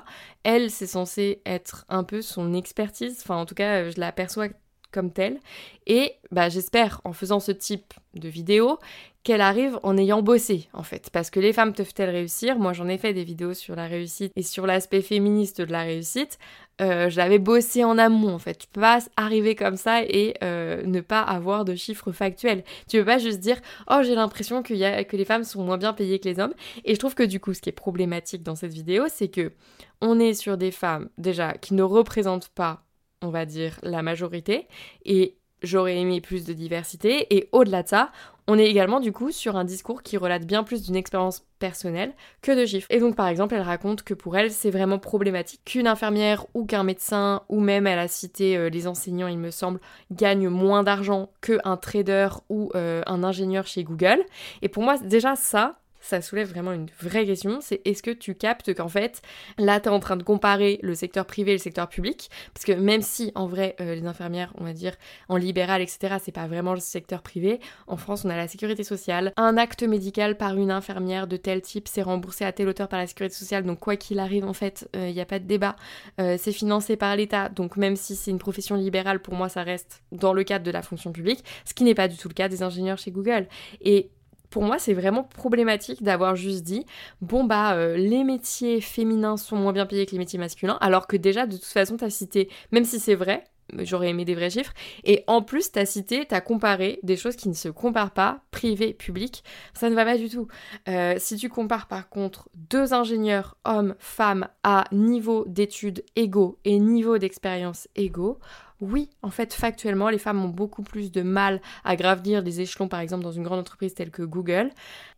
Elle, 0.43 0.71
c'est 0.71 0.87
censé 0.87 1.41
être 1.45 1.85
un 1.89 2.03
peu 2.03 2.21
son 2.21 2.53
expertise, 2.53 3.19
enfin 3.21 3.35
en 3.37 3.45
tout 3.45 3.55
cas, 3.55 3.89
je 3.89 3.99
la 3.99 4.11
perçois 4.11 4.47
comme 4.93 5.11
telle. 5.11 5.39
Et 5.87 6.13
bah, 6.31 6.47
j'espère, 6.47 7.01
en 7.03 7.11
faisant 7.11 7.41
ce 7.41 7.51
type 7.51 7.93
de 8.13 8.29
vidéo, 8.29 8.77
qu'elle 9.23 9.41
arrive 9.41 9.79
en 9.83 9.97
ayant 9.97 10.21
bossé, 10.21 10.67
en 10.73 10.83
fait. 10.83 11.09
Parce 11.11 11.29
que 11.29 11.39
les 11.39 11.53
femmes 11.53 11.73
peuvent-elles 11.73 12.09
réussir? 12.09 12.57
Moi, 12.57 12.73
j'en 12.73 12.87
ai 12.87 12.97
fait 12.97 13.13
des 13.13 13.23
vidéos 13.23 13.53
sur 13.53 13.75
la 13.75 13.87
réussite 13.87 14.33
et 14.35 14.43
sur 14.43 14.67
l'aspect 14.67 15.01
féministe 15.01 15.61
de 15.61 15.71
la 15.71 15.83
réussite. 15.83 16.37
Euh, 16.81 17.09
je 17.09 17.17
l'avais 17.17 17.39
bossé 17.39 17.83
en 17.83 17.97
amont, 17.97 18.33
en 18.33 18.39
fait. 18.39 18.57
Tu 18.57 18.67
peux 18.67 18.81
pas 18.81 18.99
arriver 19.15 19.55
comme 19.55 19.77
ça 19.77 20.03
et 20.03 20.33
euh, 20.43 20.83
ne 20.85 21.01
pas 21.01 21.21
avoir 21.21 21.63
de 21.65 21.75
chiffres 21.75 22.11
factuels. 22.11 22.63
Tu 22.89 22.97
peux 22.97 23.05
pas 23.05 23.17
juste 23.17 23.39
dire 23.39 23.61
«Oh, 23.89 23.99
j'ai 24.03 24.15
l'impression 24.15 24.61
que 24.61 24.73
les 24.73 25.25
femmes 25.25 25.43
sont 25.43 25.63
moins 25.63 25.77
bien 25.77 25.93
payées 25.93 26.19
que 26.19 26.27
les 26.27 26.39
hommes.» 26.39 26.53
Et 26.83 26.93
je 26.93 26.99
trouve 26.99 27.15
que 27.15 27.23
du 27.23 27.39
coup, 27.39 27.53
ce 27.53 27.61
qui 27.61 27.69
est 27.69 27.73
problématique 27.73 28.43
dans 28.43 28.55
cette 28.55 28.73
vidéo, 28.73 29.05
c'est 29.07 29.29
que 29.29 29.53
on 30.01 30.19
est 30.19 30.33
sur 30.33 30.57
des 30.57 30.71
femmes, 30.71 31.09
déjà, 31.17 31.53
qui 31.53 31.75
ne 31.75 31.83
représentent 31.83 32.49
pas, 32.49 32.83
on 33.21 33.29
va 33.29 33.45
dire, 33.45 33.79
la 33.83 34.01
majorité. 34.01 34.67
Et 35.05 35.37
j'aurais 35.63 35.97
aimé 35.97 36.21
plus 36.21 36.45
de 36.45 36.53
diversité. 36.53 37.35
Et 37.35 37.49
au-delà 37.51 37.83
de 37.83 37.87
ça, 37.87 38.11
on 38.47 38.59
est 38.59 38.65
également 38.65 38.99
du 38.99 39.13
coup 39.13 39.31
sur 39.31 39.55
un 39.55 39.63
discours 39.63 40.03
qui 40.03 40.17
relate 40.17 40.45
bien 40.45 40.63
plus 40.63 40.81
d'une 40.83 40.97
expérience 40.97 41.45
personnelle 41.59 42.13
que 42.41 42.51
de 42.51 42.65
chiffres. 42.65 42.87
Et 42.89 42.99
donc 42.99 43.15
par 43.15 43.27
exemple, 43.27 43.55
elle 43.55 43.61
raconte 43.61 44.03
que 44.03 44.13
pour 44.13 44.35
elle, 44.35 44.51
c'est 44.51 44.69
vraiment 44.69 44.99
problématique 44.99 45.61
qu'une 45.63 45.87
infirmière 45.87 46.45
ou 46.53 46.65
qu'un 46.65 46.83
médecin, 46.83 47.43
ou 47.47 47.61
même 47.61 47.87
elle 47.87 47.99
a 47.99 48.09
cité 48.09 48.57
euh, 48.57 48.69
les 48.69 48.87
enseignants, 48.87 49.27
il 49.27 49.37
me 49.37 49.51
semble, 49.51 49.79
gagnent 50.11 50.49
moins 50.49 50.83
d'argent 50.83 51.29
qu'un 51.41 51.77
trader 51.77 52.29
ou 52.49 52.69
euh, 52.75 53.01
un 53.05 53.23
ingénieur 53.23 53.65
chez 53.65 53.83
Google. 53.83 54.23
Et 54.61 54.67
pour 54.67 54.83
moi, 54.83 54.97
déjà 54.97 55.35
ça, 55.37 55.79
ça 56.03 56.21
soulève 56.21 56.49
vraiment 56.49 56.73
une 56.73 56.87
vraie 57.01 57.25
question, 57.25 57.59
c'est 57.61 57.81
est-ce 57.85 58.03
que 58.03 58.11
tu 58.11 58.35
captes 58.35 58.73
qu'en 58.75 58.89
fait, 58.89 59.21
là, 59.57 59.79
tu 59.79 59.87
es 59.87 59.91
en 59.91 60.01
train 60.01 60.17
de 60.17 60.23
comparer 60.23 60.79
le 60.83 60.95
secteur 60.95 61.25
privé 61.25 61.51
et 61.51 61.55
le 61.55 61.59
secteur 61.59 61.87
public, 61.87 62.29
parce 62.53 62.65
que 62.65 62.73
même 62.73 63.01
si, 63.01 63.31
en 63.35 63.47
vrai, 63.47 63.75
euh, 63.79 63.95
les 63.95 64.05
infirmières, 64.05 64.53
on 64.57 64.65
va 64.65 64.73
dire, 64.73 64.95
en 65.29 65.37
libéral, 65.37 65.81
etc., 65.81 66.17
c'est 66.21 66.33
pas 66.33 66.45
vraiment 66.45 66.73
le 66.73 66.81
secteur 66.81 67.21
privé, 67.21 67.61
en 67.87 67.95
France, 67.95 68.25
on 68.25 68.29
a 68.29 68.35
la 68.35 68.49
sécurité 68.49 68.83
sociale, 68.83 69.31
un 69.37 69.55
acte 69.55 69.83
médical 69.83 70.35
par 70.35 70.57
une 70.57 70.71
infirmière 70.71 71.25
de 71.25 71.37
tel 71.37 71.61
type, 71.61 71.87
c'est 71.87 72.01
remboursé 72.01 72.43
à 72.43 72.51
telle 72.51 72.67
hauteur 72.67 72.89
par 72.89 72.99
la 72.99 73.07
sécurité 73.07 73.35
sociale, 73.35 73.63
donc 73.63 73.79
quoi 73.79 73.95
qu'il 73.95 74.19
arrive, 74.19 74.43
en 74.43 74.53
fait, 74.53 74.89
il 74.93 74.99
euh, 74.99 75.11
n'y 75.11 75.21
a 75.21 75.25
pas 75.25 75.39
de 75.39 75.45
débat, 75.45 75.77
euh, 76.19 76.35
c'est 76.37 76.51
financé 76.51 76.97
par 76.97 77.15
l'État, 77.15 77.47
donc 77.47 77.77
même 77.77 77.95
si 77.95 78.17
c'est 78.17 78.31
une 78.31 78.39
profession 78.39 78.75
libérale, 78.75 79.21
pour 79.21 79.35
moi, 79.35 79.47
ça 79.47 79.63
reste 79.63 80.03
dans 80.11 80.33
le 80.33 80.43
cadre 80.43 80.65
de 80.65 80.71
la 80.71 80.81
fonction 80.81 81.13
publique, 81.13 81.45
ce 81.63 81.73
qui 81.73 81.85
n'est 81.85 81.95
pas 81.95 82.09
du 82.09 82.17
tout 82.17 82.27
le 82.27 82.33
cas 82.33 82.49
des 82.49 82.61
ingénieurs 82.61 82.97
chez 82.97 83.11
Google. 83.11 83.47
Et 83.79 84.09
pour 84.53 84.61
moi, 84.61 84.77
c'est 84.77 84.93
vraiment 84.93 85.23
problématique 85.23 86.03
d'avoir 86.03 86.35
juste 86.35 86.63
dit 86.63 86.85
bon, 87.21 87.43
bah, 87.43 87.73
euh, 87.73 87.97
les 87.97 88.23
métiers 88.23 88.81
féminins 88.81 89.35
sont 89.35 89.55
moins 89.55 89.73
bien 89.73 89.87
payés 89.87 90.05
que 90.05 90.11
les 90.11 90.19
métiers 90.19 90.37
masculins, 90.37 90.77
alors 90.79 91.07
que 91.07 91.17
déjà, 91.17 91.47
de 91.47 91.53
toute 91.53 91.65
façon, 91.65 91.97
tu 91.97 92.05
as 92.05 92.11
cité, 92.11 92.49
même 92.71 92.85
si 92.85 92.99
c'est 92.99 93.15
vrai, 93.15 93.45
j'aurais 93.79 94.09
aimé 94.09 94.25
des 94.25 94.35
vrais 94.35 94.51
chiffres. 94.51 94.73
Et 95.05 95.23
en 95.25 95.41
plus, 95.41 95.71
tu 95.71 95.79
as 95.79 95.87
cité, 95.87 96.27
tu 96.27 96.35
as 96.35 96.41
comparé 96.41 96.99
des 97.01 97.17
choses 97.17 97.35
qui 97.35 97.49
ne 97.49 97.55
se 97.55 97.67
comparent 97.67 98.11
pas, 98.11 98.41
privé, 98.51 98.93
public. 98.93 99.43
Ça 99.73 99.89
ne 99.89 99.95
va 99.95 100.05
pas 100.05 100.19
du 100.19 100.29
tout. 100.29 100.47
Euh, 100.87 101.15
si 101.17 101.37
tu 101.37 101.49
compares 101.49 101.87
par 101.87 102.07
contre 102.09 102.47
deux 102.53 102.93
ingénieurs, 102.93 103.57
hommes, 103.65 103.95
femmes, 103.97 104.47
à 104.61 104.83
niveau 104.91 105.45
d'études 105.47 106.05
égaux 106.15 106.59
et 106.63 106.77
niveau 106.77 107.17
d'expérience 107.17 107.87
égaux, 107.95 108.37
oui, 108.83 109.09
en 109.21 109.29
fait, 109.29 109.53
factuellement, 109.53 110.09
les 110.09 110.17
femmes 110.17 110.43
ont 110.43 110.49
beaucoup 110.49 110.83
plus 110.83 111.11
de 111.11 111.21
mal 111.21 111.61
à 111.83 111.95
gravir 111.95 112.43
des 112.43 112.61
échelons, 112.61 112.87
par 112.87 112.99
exemple, 112.99 113.23
dans 113.23 113.31
une 113.31 113.43
grande 113.43 113.59
entreprise 113.59 113.93
telle 113.93 114.11
que 114.11 114.23
Google, 114.23 114.71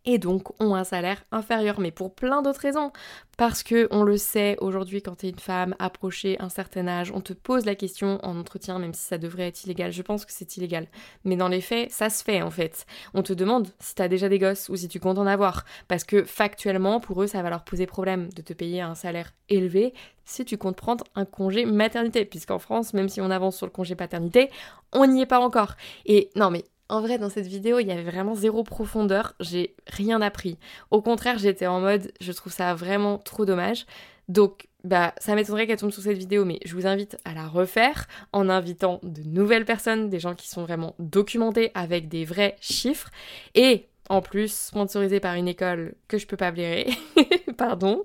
et 0.04 0.18
donc 0.18 0.58
ont 0.62 0.74
un 0.74 0.84
salaire 0.84 1.24
inférieur, 1.32 1.80
mais 1.80 1.90
pour 1.90 2.14
plein 2.14 2.42
d'autres 2.42 2.60
raisons. 2.60 2.92
Parce 3.36 3.62
que, 3.62 3.88
on 3.90 4.02
le 4.02 4.16
sait, 4.16 4.56
aujourd'hui, 4.60 5.02
quand 5.02 5.16
tu 5.16 5.26
es 5.26 5.30
une 5.30 5.38
femme 5.38 5.74
approchée 5.78 6.36
un 6.40 6.48
certain 6.48 6.86
âge, 6.86 7.12
on 7.12 7.20
te 7.20 7.32
pose 7.32 7.66
la 7.66 7.74
question 7.74 8.18
en 8.24 8.38
entretien, 8.38 8.78
même 8.78 8.94
si 8.94 9.02
ça 9.02 9.18
devrait 9.18 9.48
être 9.48 9.64
illégal. 9.64 9.92
Je 9.92 10.02
pense 10.02 10.24
que 10.24 10.32
c'est 10.32 10.56
illégal. 10.56 10.86
Mais 11.24 11.36
dans 11.36 11.48
les 11.48 11.60
faits, 11.60 11.90
ça 11.90 12.08
se 12.08 12.24
fait, 12.24 12.40
en 12.40 12.50
fait. 12.50 12.86
On 13.12 13.22
te 13.22 13.32
demande 13.32 13.68
si 13.78 13.94
tu 13.94 14.02
as 14.02 14.08
déjà 14.08 14.28
des 14.28 14.38
gosses 14.38 14.68
ou 14.70 14.76
si 14.76 14.88
tu 14.88 15.00
comptes 15.00 15.18
en 15.18 15.26
avoir. 15.26 15.64
Parce 15.88 16.04
que, 16.04 16.24
factuellement, 16.24 17.00
pour 17.00 17.22
eux, 17.22 17.26
ça 17.26 17.42
va 17.42 17.50
leur 17.50 17.64
poser 17.64 17.86
problème 17.86 18.32
de 18.32 18.40
te 18.40 18.54
payer 18.54 18.80
un 18.80 18.94
salaire 18.94 19.32
élevé 19.48 19.92
si 20.24 20.44
tu 20.44 20.58
comptes 20.58 20.76
prendre 20.76 21.04
un 21.14 21.24
congé 21.24 21.64
maternité, 21.64 22.24
puisqu'en 22.24 22.58
France, 22.58 22.92
même 22.94 23.08
si 23.08 23.20
on 23.20 23.30
avance 23.30 23.55
sur 23.56 23.66
le 23.66 23.72
congé 23.72 23.94
paternité, 23.94 24.50
on 24.92 25.06
n'y 25.06 25.22
est 25.22 25.26
pas 25.26 25.40
encore. 25.40 25.74
Et 26.04 26.30
non 26.36 26.50
mais 26.50 26.64
en 26.88 27.00
vrai, 27.00 27.18
dans 27.18 27.30
cette 27.30 27.46
vidéo, 27.46 27.80
il 27.80 27.88
y 27.88 27.90
avait 27.90 28.04
vraiment 28.04 28.34
zéro 28.34 28.62
profondeur, 28.62 29.34
j'ai 29.40 29.74
rien 29.88 30.20
appris. 30.22 30.56
Au 30.90 31.02
contraire, 31.02 31.38
j'étais 31.38 31.66
en 31.66 31.80
mode, 31.80 32.12
je 32.20 32.30
trouve 32.30 32.52
ça 32.52 32.74
vraiment 32.74 33.18
trop 33.18 33.44
dommage. 33.44 33.86
Donc, 34.28 34.68
bah, 34.84 35.12
ça 35.18 35.34
m'étonnerait 35.34 35.66
qu'elle 35.66 35.78
tombe 35.78 35.90
sur 35.90 36.02
cette 36.02 36.16
vidéo, 36.16 36.44
mais 36.44 36.60
je 36.64 36.74
vous 36.74 36.86
invite 36.86 37.16
à 37.24 37.34
la 37.34 37.48
refaire 37.48 38.06
en 38.32 38.48
invitant 38.48 39.00
de 39.02 39.22
nouvelles 39.22 39.64
personnes, 39.64 40.10
des 40.10 40.20
gens 40.20 40.34
qui 40.34 40.48
sont 40.48 40.62
vraiment 40.62 40.94
documentés 41.00 41.72
avec 41.74 42.08
des 42.08 42.24
vrais 42.24 42.56
chiffres. 42.60 43.10
Et 43.56 43.88
en 44.08 44.20
plus 44.20 44.52
sponsorisé 44.52 45.18
par 45.18 45.34
une 45.34 45.48
école 45.48 45.94
que 46.06 46.18
je 46.18 46.26
peux 46.26 46.36
pas 46.36 46.52
blairer, 46.52 46.88
pardon, 47.58 48.04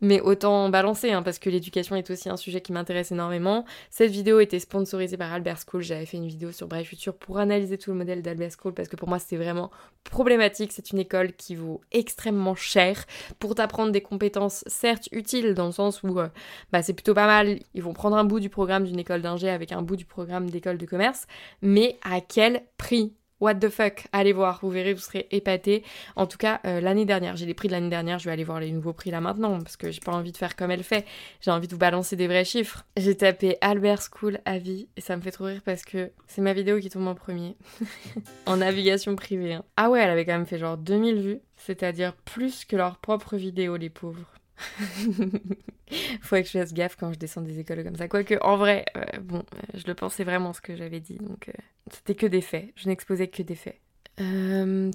mais 0.00 0.20
autant 0.20 0.68
balancer 0.68 1.10
hein, 1.12 1.22
parce 1.22 1.38
que 1.38 1.50
l'éducation 1.50 1.96
est 1.96 2.10
aussi 2.10 2.28
un 2.28 2.36
sujet 2.36 2.60
qui 2.60 2.72
m'intéresse 2.72 3.12
énormément. 3.12 3.64
Cette 3.90 4.10
vidéo 4.10 4.40
était 4.40 4.58
sponsorisée 4.58 5.16
par 5.16 5.32
Albert 5.32 5.58
School, 5.66 5.82
j'avais 5.82 6.06
fait 6.06 6.16
une 6.16 6.26
vidéo 6.26 6.52
sur 6.52 6.66
Brave 6.66 6.84
Future 6.84 7.14
pour 7.14 7.38
analyser 7.38 7.78
tout 7.78 7.90
le 7.90 7.96
modèle 7.96 8.22
d'Albert 8.22 8.50
School 8.60 8.74
parce 8.74 8.88
que 8.88 8.96
pour 8.96 9.08
moi 9.08 9.18
c'était 9.18 9.36
vraiment 9.36 9.70
problématique, 10.04 10.72
c'est 10.72 10.90
une 10.90 10.98
école 10.98 11.32
qui 11.32 11.54
vaut 11.54 11.80
extrêmement 11.92 12.54
cher. 12.54 13.04
Pour 13.38 13.54
t'apprendre 13.54 13.92
des 13.92 14.00
compétences 14.00 14.64
certes 14.66 15.08
utiles 15.12 15.54
dans 15.54 15.66
le 15.66 15.72
sens 15.72 16.02
où 16.02 16.18
euh, 16.18 16.28
bah, 16.72 16.82
c'est 16.82 16.94
plutôt 16.94 17.14
pas 17.14 17.26
mal, 17.26 17.58
ils 17.74 17.82
vont 17.82 17.92
prendre 17.92 18.16
un 18.16 18.24
bout 18.24 18.40
du 18.40 18.48
programme 18.48 18.84
d'une 18.84 18.98
école 18.98 19.22
d'ingé 19.22 19.50
avec 19.50 19.72
un 19.72 19.82
bout 19.82 19.96
du 19.96 20.04
programme 20.04 20.50
d'école 20.50 20.78
de 20.78 20.86
commerce, 20.86 21.26
mais 21.62 21.98
à 22.02 22.20
quel 22.20 22.62
prix? 22.78 23.12
What 23.40 23.56
the 23.56 23.68
fuck? 23.68 24.06
Allez 24.12 24.32
voir, 24.32 24.60
vous 24.62 24.70
verrez, 24.70 24.94
vous 24.94 25.00
serez 25.00 25.26
épatés. 25.30 25.84
En 26.16 26.26
tout 26.26 26.38
cas, 26.38 26.60
euh, 26.64 26.80
l'année 26.80 27.04
dernière, 27.04 27.36
j'ai 27.36 27.44
les 27.44 27.52
prix 27.52 27.68
de 27.68 27.72
l'année 27.72 27.90
dernière, 27.90 28.18
je 28.18 28.24
vais 28.24 28.30
aller 28.30 28.44
voir 28.44 28.60
les 28.60 28.72
nouveaux 28.72 28.94
prix 28.94 29.10
là 29.10 29.20
maintenant, 29.20 29.58
parce 29.58 29.76
que 29.76 29.90
j'ai 29.90 30.00
pas 30.00 30.12
envie 30.12 30.32
de 30.32 30.36
faire 30.38 30.56
comme 30.56 30.70
elle 30.70 30.82
fait. 30.82 31.04
J'ai 31.42 31.50
envie 31.50 31.66
de 31.66 31.72
vous 31.72 31.78
balancer 31.78 32.16
des 32.16 32.28
vrais 32.28 32.46
chiffres. 32.46 32.86
J'ai 32.96 33.14
tapé 33.14 33.58
Albert 33.60 34.00
School 34.02 34.40
à 34.46 34.56
et 34.56 34.88
ça 34.98 35.16
me 35.16 35.20
fait 35.20 35.32
trop 35.32 35.44
rire 35.44 35.60
parce 35.64 35.82
que 35.82 36.10
c'est 36.26 36.40
ma 36.40 36.54
vidéo 36.54 36.80
qui 36.80 36.88
tombe 36.88 37.06
en 37.06 37.14
premier. 37.14 37.56
en 38.46 38.56
navigation 38.56 39.14
privée. 39.16 39.54
Hein. 39.54 39.64
Ah 39.76 39.90
ouais, 39.90 40.00
elle 40.00 40.10
avait 40.10 40.24
quand 40.24 40.32
même 40.32 40.46
fait 40.46 40.58
genre 40.58 40.78
2000 40.78 41.20
vues, 41.20 41.40
c'est-à-dire 41.56 42.14
plus 42.14 42.64
que 42.64 42.74
leur 42.74 42.96
propre 42.96 43.36
vidéo, 43.36 43.76
les 43.76 43.90
pauvres. 43.90 44.32
Faut 46.20 46.36
que 46.36 46.44
je 46.44 46.58
fasse 46.58 46.74
gaffe 46.74 46.96
quand 46.96 47.12
je 47.12 47.18
descends 47.18 47.42
des 47.42 47.58
écoles 47.58 47.84
comme 47.84 47.96
ça. 47.96 48.08
Quoique, 48.08 48.34
en 48.42 48.56
vrai, 48.56 48.84
euh, 48.96 49.04
bon, 49.20 49.38
euh, 49.38 49.60
je 49.74 49.86
le 49.86 49.94
pensais 49.94 50.24
vraiment 50.24 50.52
ce 50.52 50.60
que 50.60 50.76
j'avais 50.76 51.00
dit, 51.00 51.18
donc 51.18 51.48
euh, 51.48 51.52
c'était 51.92 52.14
que 52.14 52.26
des 52.26 52.40
faits. 52.40 52.70
Je 52.76 52.88
n'exposais 52.88 53.28
que 53.28 53.42
des 53.42 53.54
faits. 53.54 53.78
je 54.18 54.90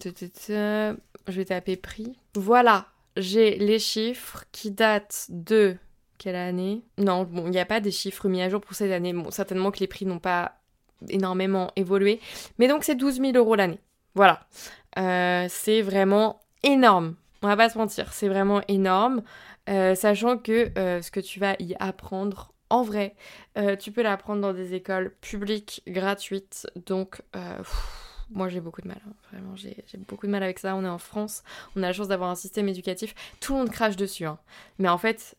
vais 1.28 1.46
taper 1.46 1.78
prix. 1.78 2.18
Voilà, 2.36 2.88
j'ai 3.16 3.58
les 3.58 3.80
chiffres 3.80 4.44
qui 4.52 4.72
datent 4.72 5.28
de 5.30 5.78
quelle 6.18 6.36
année? 6.36 6.84
Non, 6.98 7.24
bon, 7.24 7.46
il 7.46 7.52
n'y 7.52 7.60
a 7.60 7.66
pas 7.66 7.80
des 7.80 7.92
chiffres 7.92 8.28
mis 8.28 8.42
à 8.42 8.50
jour 8.50 8.62
pour 8.62 8.76
cette 8.76 8.92
année. 8.92 9.14
Bon, 9.14 9.32
certainement 9.32 9.72
que 9.72 9.80
les 9.80 9.88
prix 9.88 10.06
n'ont 10.06 10.20
pas 10.20 10.58
énormément 11.10 11.72
évolué. 11.76 12.20
Mais 12.60 12.68
donc, 12.68 12.84
c'est 12.84 12.96
12 12.96 13.20
000 13.20 13.32
euros 13.38 13.56
l'année. 13.56 13.80
Voilà. 14.14 14.42
c'est 15.48 15.82
vraiment 15.82 16.42
énorme. 16.64 17.16
On 17.44 17.48
va 17.48 17.58
pas 17.58 17.70
se 17.70 17.78
mentir, 17.78 18.14
c'est 18.14 18.28
vraiment 18.28 18.62
énorme. 18.68 19.24
Euh, 19.70 19.96
sachant 19.96 20.38
que 20.38 20.78
euh, 20.78 21.02
ce 21.02 21.12
que 21.12 21.20
tu 21.20 21.40
vas 21.40 21.56
y 21.60 21.76
apprendre 21.80 22.54
en 22.70 22.84
vrai, 22.84 23.16
euh, 23.58 23.76
tu 23.76 23.92
peux 23.92 24.02
l'apprendre 24.02 24.42
dans 24.42 24.54
des 24.54 24.74
écoles 24.74 25.14
publiques 25.20 25.84
gratuites. 25.88 26.68
Donc, 26.86 27.22
moi 28.30 28.48
j'ai 28.48 28.62
beaucoup 28.62 28.82
de 28.82 28.88
mal. 28.88 29.02
Hein. 29.06 29.14
Vraiment, 29.30 29.56
j'ai 29.56 29.76
beaucoup 30.08 30.26
de 30.26 30.32
mal 30.32 30.42
avec 30.42 30.58
ça. 30.58 30.76
On 30.76 30.86
est 30.86 30.90
en 30.90 30.98
France, 30.98 31.44
on 31.76 31.84
a 31.84 31.88
la 31.88 31.94
chance 31.94 32.08
d'avoir 32.08 32.30
un 32.30 32.36
système 32.36 32.70
éducatif. 32.70 33.14
Tout 33.42 33.54
le 33.54 33.60
monde 33.60 33.70
crache 33.70 33.98
dessus. 33.98 34.26
Hein. 34.26 34.40
Mais 34.80 34.88
en 34.88 34.98
fait, 34.98 35.36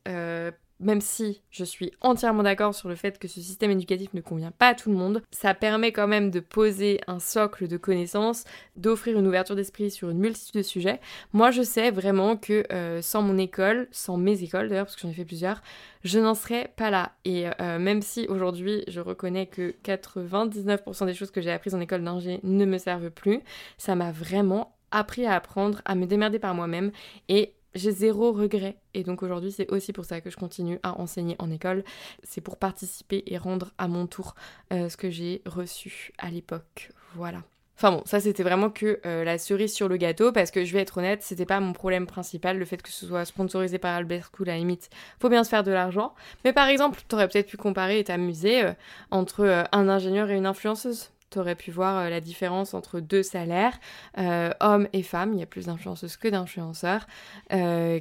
même 0.83 1.01
si 1.01 1.41
je 1.51 1.65
suis 1.65 1.93
entièrement 2.01 2.43
d'accord 2.43 2.75
sur 2.75 2.89
le 2.89 2.95
fait 2.95 3.19
que 3.19 3.29
ce 3.29 3.41
système 3.41 3.71
éducatif 3.71 4.13
ne 4.15 4.21
convient 4.21 4.51
pas 4.51 4.69
à 4.69 4.75
tout 4.75 4.91
le 4.91 4.97
monde, 4.97 5.23
ça 5.31 5.55
permet 5.55 5.93
quand 5.93 6.09
même 6.09 6.31
de 6.31 6.41
poser 6.41 7.01
un 7.07 7.19
socle 7.19 7.69
de 7.69 7.77
connaissances, 7.77 8.45
d'offrir 8.77 9.19
une 9.19 9.27
ouverture 9.27 9.57
d'esprit 9.57 9.91
sur 9.91 10.11
une 10.11 10.19
multitude 10.19 10.57
de 10.57 10.63
sujets. 10.63 11.01
Moi, 11.33 11.51
je 11.51 11.63
sais 11.63 11.91
vraiment 11.91 12.37
que 12.37 12.65
euh, 12.73 13.01
sans 13.01 13.23
mon 13.23 13.39
école, 13.39 13.89
sans 13.93 14.17
mes 14.17 14.43
écoles 14.43 14.69
d'ailleurs, 14.69 14.87
parce 14.87 14.97
que 14.97 15.03
j'en 15.03 15.11
ai 15.11 15.15
fait 15.15 15.25
plusieurs, 15.25 15.63
je 16.05 16.19
n'en 16.19 16.35
serais 16.35 16.73
pas 16.77 16.91
là. 16.91 17.13
Et 17.25 17.47
euh, 17.61 17.79
même 17.79 18.03
si 18.03 18.27
aujourd'hui, 18.29 18.85
je 18.89 19.01
reconnais 19.01 19.47
que 19.47 19.75
99% 19.85 21.07
des 21.07 21.15
choses 21.15 21.31
que 21.31 21.41
j'ai 21.41 21.51
apprises 21.51 21.75
en 21.75 21.81
école 21.81 22.05
d'ingé 22.05 22.41
ne 22.43 22.65
me 22.65 22.79
servent 22.79 23.11
plus, 23.11 23.41
ça 23.79 23.95
m'a 23.95 24.13
vraiment 24.13 24.75
appris 24.91 25.27
à 25.27 25.35
apprendre, 25.35 25.81
à 25.85 25.95
me 25.95 26.07
démerder 26.07 26.39
par 26.39 26.55
moi-même 26.55 26.93
et 27.29 27.55
j'ai 27.75 27.93
zéro 27.93 28.33
regret. 28.33 28.77
Et 28.95 29.03
donc 29.03 29.23
aujourd'hui, 29.23 29.53
c'est 29.53 29.71
aussi 29.71 29.93
pour 29.93 30.05
ça 30.05 30.21
que 30.21 30.31
je 30.31 30.37
continue 30.37 30.79
à 30.83 30.99
enseigner 31.01 31.37
en 31.39 31.51
école. 31.51 31.85
C'est 32.23 32.41
pour 32.41 32.57
participer 32.57 33.23
et 33.27 33.39
rendre 33.39 33.73
à 33.79 33.89
mon 33.89 34.07
tour 34.07 34.35
euh, 34.73 34.89
ce 34.89 34.97
que 34.97 35.11
j'ai 35.11 35.43
reçu 35.47 36.13
à 36.19 36.31
l'époque. 36.31 36.91
Voilà. 37.15 37.43
Enfin 37.77 37.91
bon, 37.91 38.03
ça 38.05 38.21
c'était 38.21 38.43
vraiment 38.43 38.71
que 38.71 39.01
euh, 39.07 39.25
la 39.25 39.39
cerise 39.39 39.73
sur 39.73 39.89
le 39.89 39.97
gâteau 39.97 40.31
parce 40.31 40.51
que 40.51 40.65
je 40.65 40.73
vais 40.73 40.81
être 40.81 40.99
honnête, 40.99 41.23
c'était 41.23 41.47
pas 41.47 41.59
mon 41.59 41.73
problème 41.73 42.07
principal 42.07 42.59
le 42.59 42.65
fait 42.65 42.81
que 42.81 42.91
ce 42.91 43.07
soit 43.07 43.25
sponsorisé 43.25 43.79
par 43.79 43.97
Albert 43.97 44.31
School 44.33 44.51
à 44.51 44.53
la 44.53 44.59
limite. 44.59 44.89
Faut 45.21 45.31
bien 45.31 45.43
se 45.43 45.49
faire 45.49 45.65
de 45.65 45.73
l'argent. 45.73 46.15
Mais 46.45 46.53
par 46.53 46.69
exemple, 46.69 47.01
t'aurais 47.09 47.27
peut-être 47.29 47.49
pu 47.49 47.57
comparer 47.57 47.99
et 47.99 48.05
t'amuser 48.05 48.63
euh, 48.63 48.73
entre 49.11 49.67
un 49.73 49.89
ingénieur 49.89 50.31
et 50.31 50.37
une 50.37 50.47
influenceuse 50.47 51.11
tu 51.33 51.39
aurais 51.39 51.57
pu 51.57 51.71
voir 51.71 52.09
la 52.09 52.21
différence 52.21 52.75
entre 52.75 53.01
deux 53.01 53.23
salaires, 53.23 53.79
hommes 54.17 54.89
et 54.93 55.03
femmes. 55.03 55.33
Il 55.35 55.41
y 55.41 55.43
a 55.43 55.47
plus 55.47 55.67
d'influenceuses 55.67 56.17
que 56.17 56.29
d'influenceurs, 56.29 57.07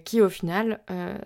qui 0.06 0.22
au 0.22 0.30
final 0.30 0.82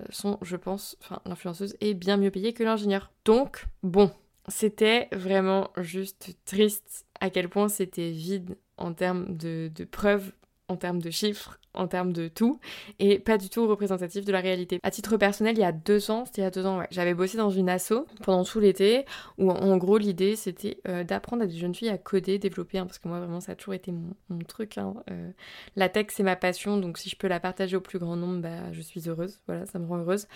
sont, 0.10 0.38
je 0.41 0.56
pense, 0.56 0.98
enfin, 1.02 1.20
l'influenceuse 1.26 1.76
est 1.82 1.94
bien 1.94 2.18
mieux 2.18 2.32
payée 2.32 2.54
que 2.54 2.63
l'ingénieur. 2.63 3.12
Donc, 3.26 3.65
bon, 3.84 4.12
c'était 4.48 5.08
vraiment 5.12 5.70
juste 5.78 6.38
triste 6.46 7.06
à 7.20 7.30
quel 7.30 7.50
point 7.50 7.68
c'était 7.68 8.12
vide 8.12 8.58
en 8.78 8.94
termes 8.94 9.36
de, 9.36 9.72
de 9.74 9.84
preuves 9.86 10.32
en 10.67 10.78
termes 10.78 11.01
de 11.01 11.10
chiffres, 11.12 11.60
en 11.73 11.88
termes 11.88 12.13
de 12.13 12.28
tout, 12.28 12.60
et 12.99 13.19
pas 13.19 13.38
du 13.38 13.49
tout 13.49 13.67
représentatif 13.67 14.25
de 14.25 14.32
la 14.32 14.39
réalité. 14.39 14.80
À 14.84 14.91
titre 14.91 15.17
personnel, 15.17 15.56
il 15.58 15.62
y 15.62 15.65
a 15.65 15.71
deux 15.71 16.10
ans, 16.10 16.25
c'était 16.25 16.41
il 16.41 16.45
y 16.45 16.47
a 16.47 16.51
deux 16.51 16.65
ans, 16.65 16.84
j'avais 16.89 17.13
bossé 17.13 17.38
dans 17.38 17.49
une 17.49 17.69
asso 17.69 18.06
pendant 18.23 18.43
tout 18.43 18.60
l'été, 18.60 19.06
où 19.38 19.51
en 19.51 19.78
gros 19.78 19.97
l'idée 19.97 20.36
c'était 20.36 20.80
euh, 20.88 21.04
d'apprendre 21.04 21.43
à 21.43 21.45
des 21.45 21.58
jeunes 21.58 21.75
filles 21.75 21.89
à 21.89 21.97
coder, 21.97 22.39
développer, 22.39 22.80
hein, 22.80 22.86
parce 22.86 22.97
que 22.97 23.08
moi 23.08 23.19
vraiment 23.19 23.41
ça 23.41 23.51
a 23.51 23.56
toujours 23.56 23.73
été 23.73 23.91
mon, 23.91 24.39
truc. 24.47 24.78
Hein, 24.78 24.93
euh, 25.12 25.32
la 25.75 25.89
tech 25.89 26.08
c'est 26.10 26.23
ma 26.23 26.36
passion, 26.36 26.78
donc 26.78 26.97
si 26.97 27.10
je 27.10 27.15
peux 27.15 27.28
la 27.28 27.39
partager 27.39 27.75
au 27.75 27.82
plus 27.82 27.99
grand 27.99 28.15
nombre, 28.15 28.41
bah, 28.41 28.71
je 28.71 28.82
suis 28.82 29.08
heureuse, 29.08 29.39
voilà, 29.47 29.65
ça 29.65 29.80
me 29.80 29.88
rend 29.88 29.97
heureuse. 29.97 30.28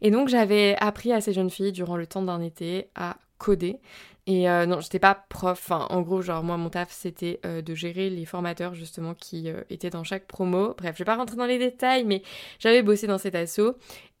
Et 0.00 0.10
donc 0.10 0.28
j'avais 0.28 0.76
appris 0.80 1.12
à 1.12 1.20
ces 1.20 1.32
jeunes 1.32 1.50
filles 1.50 1.72
durant 1.72 1.96
le 1.96 2.06
temps 2.06 2.22
d'un 2.22 2.40
été 2.40 2.88
à 2.94 3.16
coder. 3.38 3.80
Et 4.26 4.48
euh, 4.48 4.64
non, 4.64 4.80
j'étais 4.80 4.98
pas 4.98 5.14
prof. 5.14 5.70
En 5.70 6.00
gros, 6.00 6.22
genre, 6.22 6.42
moi, 6.42 6.56
mon 6.56 6.70
taf, 6.70 6.90
c'était 6.90 7.40
euh, 7.44 7.60
de 7.60 7.74
gérer 7.74 8.08
les 8.08 8.24
formateurs, 8.24 8.74
justement, 8.74 9.14
qui 9.14 9.50
euh, 9.50 9.62
étaient 9.68 9.90
dans 9.90 10.04
chaque 10.04 10.26
promo. 10.26 10.74
Bref, 10.78 10.94
je 10.94 11.00
vais 11.00 11.04
pas 11.04 11.16
rentrer 11.16 11.36
dans 11.36 11.44
les 11.44 11.58
détails, 11.58 12.04
mais 12.04 12.22
j'avais 12.58 12.82
bossé 12.82 13.06
dans 13.06 13.18
cet 13.18 13.34
asso. 13.34 13.60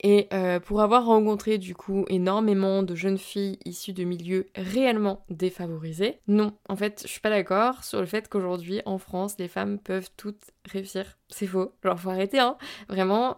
Et 0.02 0.28
pour 0.66 0.82
avoir 0.82 1.06
rencontré, 1.06 1.56
du 1.56 1.74
coup, 1.74 2.04
énormément 2.08 2.82
de 2.82 2.94
jeunes 2.94 3.16
filles 3.16 3.58
issues 3.64 3.94
de 3.94 4.04
milieux 4.04 4.48
réellement 4.54 5.24
défavorisés, 5.30 6.18
non, 6.28 6.52
en 6.68 6.76
fait, 6.76 7.02
je 7.04 7.08
suis 7.08 7.20
pas 7.20 7.30
d'accord 7.30 7.84
sur 7.84 8.00
le 8.00 8.06
fait 8.06 8.28
qu'aujourd'hui, 8.28 8.82
en 8.84 8.98
France, 8.98 9.36
les 9.38 9.48
femmes 9.48 9.78
peuvent 9.78 10.10
toutes 10.18 10.50
réussir. 10.70 11.16
C'est 11.36 11.48
faux. 11.48 11.72
Genre, 11.82 11.98
faut 11.98 12.10
arrêter, 12.10 12.38
hein. 12.38 12.56
Vraiment, 12.88 13.34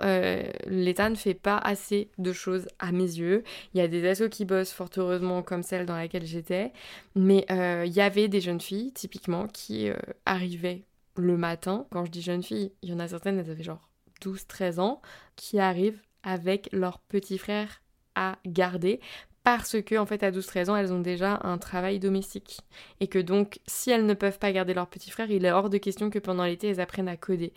l'État 0.66 1.08
ne 1.08 1.14
fait 1.14 1.32
pas 1.32 1.56
assez 1.56 2.10
de 2.18 2.32
choses 2.32 2.68
à 2.78 2.92
mes 2.92 2.98
yeux. 3.04 3.42
Il 3.72 3.78
y 3.78 3.80
a 3.80 3.88
des 3.88 4.06
assos 4.06 4.28
qui 4.28 4.44
bossent, 4.44 4.72
fort 4.72 4.90
heureusement, 4.98 5.42
comme 5.42 5.62
celle 5.62 5.86
dans 5.86 5.96
laquelle 5.96 6.26
j'étais 6.26 6.72
mais 7.14 7.46
il 7.48 7.56
euh, 7.56 7.86
y 7.86 8.00
avait 8.00 8.28
des 8.28 8.40
jeunes 8.40 8.60
filles, 8.60 8.92
typiquement, 8.92 9.46
qui 9.48 9.88
euh, 9.88 9.96
arrivaient 10.26 10.82
le 11.16 11.36
matin. 11.36 11.86
Quand 11.90 12.04
je 12.04 12.10
dis 12.10 12.22
jeunes 12.22 12.42
filles, 12.42 12.72
il 12.82 12.90
y 12.90 12.92
en 12.92 12.98
a 12.98 13.08
certaines, 13.08 13.38
elles 13.38 13.50
avaient 13.50 13.62
genre 13.62 13.88
12-13 14.22 14.80
ans, 14.80 15.00
qui 15.34 15.58
arrivent 15.58 16.00
avec 16.22 16.68
leur 16.72 16.98
petit 16.98 17.38
frère 17.38 17.82
à 18.14 18.36
garder 18.46 19.00
parce 19.44 19.80
que 19.80 19.96
en 19.96 20.06
fait 20.06 20.24
à 20.24 20.32
12-13 20.32 20.70
ans 20.70 20.76
elles 20.76 20.92
ont 20.92 21.00
déjà 21.00 21.38
un 21.44 21.56
travail 21.56 22.00
domestique 22.00 22.62
et 22.98 23.06
que 23.06 23.20
donc 23.20 23.60
si 23.66 23.90
elles 23.90 24.04
ne 24.04 24.14
peuvent 24.14 24.40
pas 24.40 24.50
garder 24.50 24.74
leur 24.74 24.88
petit 24.88 25.10
frère 25.10 25.30
il 25.30 25.44
est 25.44 25.52
hors 25.52 25.70
de 25.70 25.78
question 25.78 26.10
que 26.10 26.18
pendant 26.18 26.44
l'été 26.44 26.68
elles 26.68 26.80
apprennent 26.80 27.08
à 27.08 27.16
coder 27.16 27.52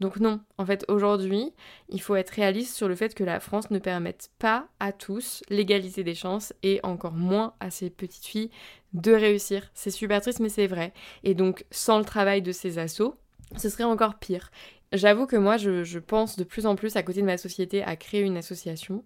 donc 0.00 0.20
non, 0.20 0.40
en 0.58 0.66
fait 0.66 0.84
aujourd'hui, 0.88 1.52
il 1.88 2.00
faut 2.00 2.14
être 2.14 2.30
réaliste 2.30 2.76
sur 2.76 2.86
le 2.86 2.94
fait 2.94 3.14
que 3.14 3.24
la 3.24 3.40
France 3.40 3.70
ne 3.70 3.80
permette 3.80 4.30
pas 4.38 4.68
à 4.78 4.92
tous 4.92 5.42
l'égalité 5.48 6.04
des 6.04 6.14
chances 6.14 6.52
et 6.62 6.78
encore 6.84 7.14
moins 7.14 7.54
à 7.58 7.70
ces 7.70 7.90
petites 7.90 8.26
filles 8.26 8.50
de 8.92 9.12
réussir. 9.12 9.68
C'est 9.74 9.90
super 9.90 10.20
triste 10.20 10.40
mais 10.40 10.48
c'est 10.48 10.68
vrai. 10.68 10.92
Et 11.24 11.34
donc 11.34 11.64
sans 11.72 11.98
le 11.98 12.04
travail 12.04 12.42
de 12.42 12.52
ces 12.52 12.78
assos, 12.78 13.16
ce 13.56 13.68
serait 13.68 13.84
encore 13.84 14.18
pire. 14.18 14.50
J'avoue 14.92 15.26
que 15.26 15.36
moi 15.36 15.56
je, 15.56 15.82
je, 15.82 15.98
pense 15.98 16.36
de 16.36 16.44
plus 16.44 16.64
en 16.64 16.76
plus 16.76 16.96
à 16.96 17.02
côté 17.02 17.20
de 17.20 17.26
ma 17.26 17.36
société 17.36 17.82
à 17.82 17.96
créer 17.96 18.22
une 18.22 18.36
association 18.36 19.04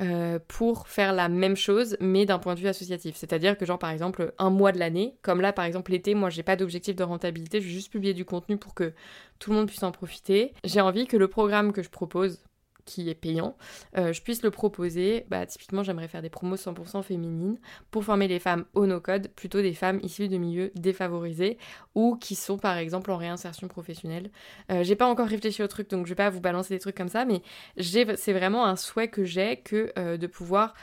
euh, 0.00 0.40
pour 0.48 0.88
faire 0.88 1.12
la 1.12 1.28
même 1.28 1.54
chose, 1.56 1.96
mais 2.00 2.26
d'un 2.26 2.40
point 2.40 2.54
de 2.54 2.60
vue 2.60 2.66
associatif. 2.66 3.14
C'est-à-dire 3.16 3.56
que, 3.56 3.64
genre, 3.64 3.78
par 3.78 3.90
exemple, 3.90 4.34
un 4.38 4.50
mois 4.50 4.72
de 4.72 4.78
l'année, 4.78 5.16
comme 5.22 5.40
là, 5.40 5.52
par 5.52 5.64
exemple, 5.64 5.92
l'été, 5.92 6.14
moi, 6.14 6.30
j'ai 6.30 6.42
pas 6.42 6.56
d'objectif 6.56 6.96
de 6.96 7.04
rentabilité, 7.04 7.60
je 7.60 7.66
vais 7.66 7.72
juste 7.72 7.92
publier 7.92 8.12
du 8.12 8.24
contenu 8.24 8.56
pour 8.56 8.74
que 8.74 8.92
tout 9.38 9.50
le 9.50 9.56
monde 9.56 9.68
puisse 9.68 9.82
en 9.84 9.92
profiter. 9.92 10.52
J'ai 10.64 10.80
envie 10.80 11.06
que 11.06 11.16
le 11.16 11.28
programme 11.28 11.72
que 11.72 11.82
je 11.82 11.90
propose, 11.90 12.40
qui 12.84 13.08
est 13.08 13.14
payant, 13.14 13.56
euh, 13.96 14.12
je 14.12 14.22
puisse 14.22 14.42
le 14.42 14.50
proposer. 14.50 15.26
Bah, 15.28 15.46
typiquement, 15.46 15.82
j'aimerais 15.82 16.08
faire 16.08 16.22
des 16.22 16.30
promos 16.30 16.56
100% 16.56 17.02
féminines 17.02 17.58
pour 17.90 18.04
former 18.04 18.28
les 18.28 18.38
femmes 18.38 18.64
au 18.74 18.86
no-code, 18.86 19.28
plutôt 19.28 19.62
des 19.62 19.74
femmes 19.74 20.00
issues 20.02 20.28
de 20.28 20.36
milieux 20.36 20.70
défavorisés 20.74 21.58
ou 21.94 22.16
qui 22.16 22.34
sont 22.34 22.58
par 22.58 22.76
exemple 22.76 23.10
en 23.10 23.16
réinsertion 23.16 23.68
professionnelle. 23.68 24.30
Euh, 24.70 24.82
j'ai 24.82 24.96
pas 24.96 25.06
encore 25.06 25.28
réfléchi 25.28 25.62
au 25.62 25.68
truc, 25.68 25.90
donc 25.90 26.06
je 26.06 26.10
vais 26.10 26.16
pas 26.16 26.30
vous 26.30 26.40
balancer 26.40 26.74
des 26.74 26.80
trucs 26.80 26.96
comme 26.96 27.08
ça, 27.08 27.24
mais 27.24 27.42
c'est 27.78 28.32
vraiment 28.32 28.66
un 28.66 28.76
souhait 28.76 29.08
que 29.08 29.24
j'ai 29.24 29.58
que 29.58 29.92
euh, 29.98 30.16
de 30.16 30.26
pouvoir 30.26 30.74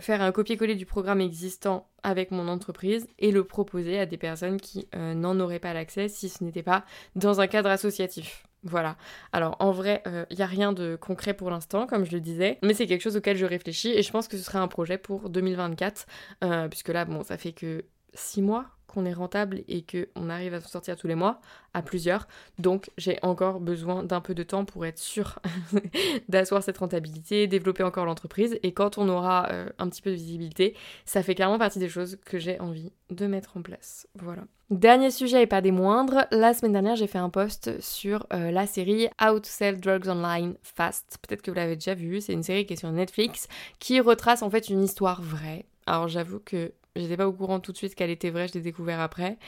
faire 0.00 0.22
un 0.22 0.30
copier-coller 0.30 0.76
du 0.76 0.86
programme 0.86 1.20
existant 1.20 1.88
avec 2.04 2.30
mon 2.30 2.46
entreprise 2.46 3.08
et 3.18 3.32
le 3.32 3.42
proposer 3.42 3.98
à 3.98 4.06
des 4.06 4.18
personnes 4.18 4.60
qui 4.60 4.86
n'en 4.94 5.40
auraient 5.40 5.58
pas 5.58 5.74
l'accès 5.74 6.06
si 6.06 6.28
ce 6.28 6.44
n'était 6.44 6.62
pas 6.62 6.84
dans 7.16 7.40
un 7.40 7.48
cadre 7.48 7.70
associatif. 7.70 8.44
Voilà. 8.64 8.96
Alors 9.32 9.56
en 9.60 9.72
vrai, 9.72 10.02
il 10.06 10.12
euh, 10.12 10.24
n'y 10.30 10.42
a 10.42 10.46
rien 10.46 10.72
de 10.72 10.96
concret 10.96 11.34
pour 11.34 11.50
l'instant, 11.50 11.86
comme 11.86 12.04
je 12.06 12.12
le 12.12 12.20
disais, 12.20 12.58
mais 12.62 12.72
c'est 12.72 12.86
quelque 12.86 13.02
chose 13.02 13.16
auquel 13.16 13.36
je 13.36 13.44
réfléchis 13.44 13.90
et 13.90 14.02
je 14.02 14.10
pense 14.10 14.26
que 14.26 14.38
ce 14.38 14.42
serait 14.42 14.58
un 14.58 14.68
projet 14.68 14.96
pour 14.96 15.28
2024, 15.28 16.06
euh, 16.42 16.68
puisque 16.68 16.88
là, 16.88 17.04
bon, 17.04 17.22
ça 17.22 17.36
fait 17.36 17.52
que 17.52 17.84
6 18.14 18.42
mois 18.42 18.66
qu'on 18.94 19.04
est 19.04 19.12
rentable 19.12 19.62
et 19.68 19.84
qu'on 19.84 20.30
arrive 20.30 20.54
à 20.54 20.60
se 20.60 20.68
sortir 20.68 20.96
tous 20.96 21.08
les 21.08 21.16
mois, 21.16 21.40
à 21.74 21.82
plusieurs. 21.82 22.28
Donc 22.58 22.90
j'ai 22.96 23.18
encore 23.22 23.60
besoin 23.60 24.04
d'un 24.04 24.20
peu 24.20 24.34
de 24.34 24.44
temps 24.44 24.64
pour 24.64 24.86
être 24.86 24.98
sûr 24.98 25.40
d'asseoir 26.28 26.62
cette 26.62 26.78
rentabilité, 26.78 27.46
développer 27.46 27.82
encore 27.82 28.06
l'entreprise. 28.06 28.58
Et 28.62 28.72
quand 28.72 28.96
on 28.96 29.08
aura 29.08 29.48
euh, 29.50 29.68
un 29.78 29.88
petit 29.88 30.00
peu 30.00 30.10
de 30.10 30.14
visibilité, 30.14 30.76
ça 31.04 31.22
fait 31.22 31.34
clairement 31.34 31.58
partie 31.58 31.80
des 31.80 31.88
choses 31.88 32.18
que 32.24 32.38
j'ai 32.38 32.60
envie 32.60 32.92
de 33.10 33.26
mettre 33.26 33.56
en 33.56 33.62
place. 33.62 34.06
Voilà. 34.14 34.42
Dernier 34.70 35.10
sujet 35.10 35.42
et 35.42 35.46
pas 35.46 35.60
des 35.60 35.72
moindres, 35.72 36.24
la 36.30 36.54
semaine 36.54 36.72
dernière 36.72 36.96
j'ai 36.96 37.06
fait 37.06 37.18
un 37.18 37.28
post 37.28 37.80
sur 37.80 38.26
euh, 38.32 38.50
la 38.50 38.66
série 38.66 39.08
How 39.20 39.38
to 39.38 39.44
Sell 39.44 39.78
Drugs 39.78 40.08
Online 40.08 40.54
Fast. 40.62 41.18
Peut-être 41.20 41.42
que 41.42 41.50
vous 41.50 41.56
l'avez 41.56 41.74
déjà 41.74 41.94
vu, 41.94 42.20
c'est 42.20 42.32
une 42.32 42.42
série 42.42 42.64
qui 42.64 42.72
est 42.72 42.76
sur 42.76 42.90
Netflix 42.90 43.46
qui 43.78 44.00
retrace 44.00 44.42
en 44.42 44.48
fait 44.48 44.68
une 44.68 44.82
histoire 44.82 45.20
vraie. 45.20 45.66
Alors 45.86 46.08
j'avoue 46.08 46.40
que 46.40 46.72
j'étais 46.96 47.16
pas 47.16 47.28
au 47.28 47.32
courant 47.32 47.60
tout 47.60 47.72
de 47.72 47.76
suite 47.76 47.94
qu'elle 47.94 48.10
était 48.10 48.30
vraie, 48.30 48.48
je 48.48 48.54
l'ai 48.54 48.60
découvert 48.60 49.00
après. 49.00 49.38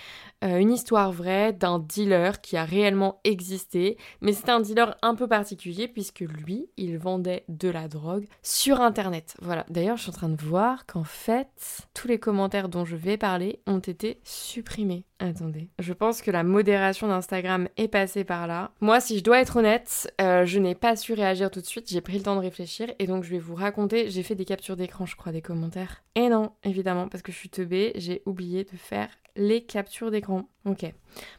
Euh, 0.45 0.59
une 0.59 0.73
histoire 0.73 1.13
vraie 1.13 1.53
d'un 1.53 1.79
dealer 1.79 2.41
qui 2.41 2.57
a 2.57 2.65
réellement 2.65 3.21
existé, 3.25 3.97
mais 4.21 4.33
c'était 4.33 4.51
un 4.51 4.61
dealer 4.61 4.97
un 5.03 5.15
peu 5.15 5.29
particulier 5.29 5.89
puisque 5.89 6.21
lui, 6.21 6.69
il 6.77 6.99
vendait 6.99 7.45
de 7.49 7.69
la 7.69 7.89
drogue 7.89 8.27
sur 8.43 8.81
internet. 8.81 9.37
Voilà, 9.41 9.65
d'ailleurs, 9.69 9.97
je 9.97 10.03
suis 10.03 10.11
en 10.11 10.15
train 10.15 10.29
de 10.29 10.43
voir 10.43 10.87
qu'en 10.87 11.05
fait, 11.05 11.89
tous 11.95 12.09
les 12.09 12.19
commentaires 12.19 12.69
dont 12.69 12.85
je 12.85 12.97
vais 12.97 13.17
parler 13.17 13.61
ont 13.67 13.79
été 13.79 14.21
supprimés. 14.25 15.05
Attendez, 15.19 15.71
je 15.79 15.95
pense 15.95 16.21
que 16.21 16.31
la 16.31 16.43
modération 16.43 17.09
d'Instagram 17.09 17.69
est 17.79 17.89
passée 17.89 18.25
par 18.25 18.47
là. 18.47 18.73
Moi, 18.83 19.01
si 19.01 19.19
je 19.19 19.25
dois 19.25 19.41
être 19.41 19.57
honnête, 19.57 20.13
euh, 20.21 20.45
je 20.45 20.59
n'ai 20.59 20.75
pas 20.75 20.95
su 20.95 21.15
réagir 21.15 21.51
tout 21.51 21.63
de 21.63 21.67
suite, 21.67 21.89
j'ai 21.89 22.03
pris 22.03 22.19
le 22.19 22.25
temps 22.25 22.37
de 22.37 22.41
réfléchir 22.41 22.93
et 22.99 23.07
donc 23.07 23.25
je 23.25 23.31
vais 23.31 23.39
vous 23.39 23.55
raconter, 23.55 24.11
j'ai 24.11 24.23
fait 24.23 24.35
des 24.35 24.45
captures 24.45 24.77
d'écran, 24.77 25.07
je 25.07 25.17
crois, 25.17 25.33
des 25.33 25.41
commentaires. 25.41 26.03
Et 26.17 26.29
non, 26.29 26.53
évidemment, 26.65 27.09
parce 27.09 27.23
que 27.23 27.33
suis 27.37 27.51
teubée, 27.51 27.93
j'ai 27.97 28.23
oublié 28.27 28.65
de 28.65 28.77
faire 28.77 29.09
les 29.37 29.63
captures 29.63 30.11
d'écran. 30.11 30.49
Ok. 30.65 30.85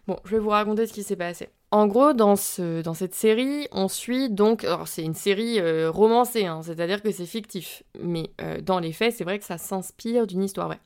Bon, 0.07 0.17
je 0.25 0.31
vais 0.31 0.39
vous 0.39 0.49
raconter 0.49 0.87
ce 0.87 0.93
qui 0.93 1.03
s'est 1.03 1.15
passé. 1.15 1.49
En 1.69 1.85
gros, 1.87 2.13
dans, 2.13 2.37
ce, 2.37 2.81
dans 2.81 2.93
cette 2.93 3.13
série, 3.13 3.67
on 3.73 3.89
suit 3.89 4.29
donc. 4.29 4.65
C'est 4.85 5.03
une 5.03 5.13
série 5.13 5.59
euh, 5.59 5.91
romancée, 5.91 6.45
hein, 6.45 6.61
c'est-à-dire 6.63 7.01
que 7.01 7.11
c'est 7.11 7.25
fictif. 7.25 7.83
Mais 8.01 8.29
euh, 8.41 8.61
dans 8.61 8.79
les 8.79 8.93
faits, 8.93 9.15
c'est 9.17 9.25
vrai 9.25 9.37
que 9.37 9.43
ça 9.43 9.57
s'inspire 9.57 10.27
d'une 10.27 10.43
histoire 10.43 10.67
vraie. 10.67 10.79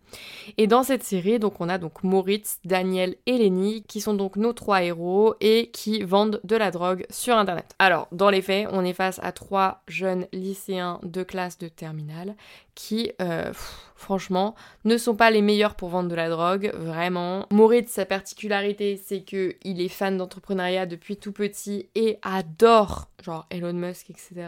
Et 0.58 0.66
dans 0.66 0.82
cette 0.82 1.04
série, 1.04 1.38
donc, 1.38 1.62
on 1.62 1.70
a 1.70 1.78
donc 1.78 2.04
Moritz, 2.04 2.58
Daniel 2.66 3.16
et 3.28 3.38
Lenny, 3.38 3.84
qui 3.84 4.02
sont 4.02 4.16
donc 4.16 4.38
nos 4.38 4.54
trois 4.54 4.82
héros 4.82 5.36
et 5.40 5.70
qui 5.72 6.02
vendent 6.02 6.42
de 6.44 6.56
la 6.56 6.72
drogue 6.72 7.06
sur 7.12 7.38
Internet. 7.38 7.76
Alors, 7.78 8.08
dans 8.12 8.32
les 8.32 8.42
faits, 8.42 8.68
on 8.72 8.84
est 8.84 8.94
face 8.94 9.20
à 9.22 9.32
trois 9.32 9.84
jeunes 9.88 10.26
lycéens 10.34 11.00
de 11.04 11.22
classe 11.22 11.60
de 11.60 11.68
terminale 11.68 12.36
qui, 12.74 13.12
euh, 13.22 13.52
franchement, 13.96 14.56
ne 14.86 14.98
sont 14.98 15.16
pas 15.16 15.30
les 15.30 15.42
meilleurs 15.42 15.76
pour 15.76 15.90
vendre 15.90 16.10
de 16.10 16.16
la 16.16 16.30
drogue, 16.30 16.72
vraiment. 16.74 17.46
Moritz, 17.52 17.92
sa 17.92 18.06
particularité, 18.06 18.98
c'est 18.98 19.22
que 19.22 19.56
il 19.64 19.82
est 19.82 19.90
fan 19.90 20.18
d'entrepreneuriat 20.18 20.71
depuis 20.88 21.18
tout 21.18 21.32
petit 21.32 21.90
et 21.96 22.18
adore, 22.22 23.10
genre 23.24 23.46
Elon 23.50 23.74
Musk, 23.74 24.10
etc. 24.10 24.48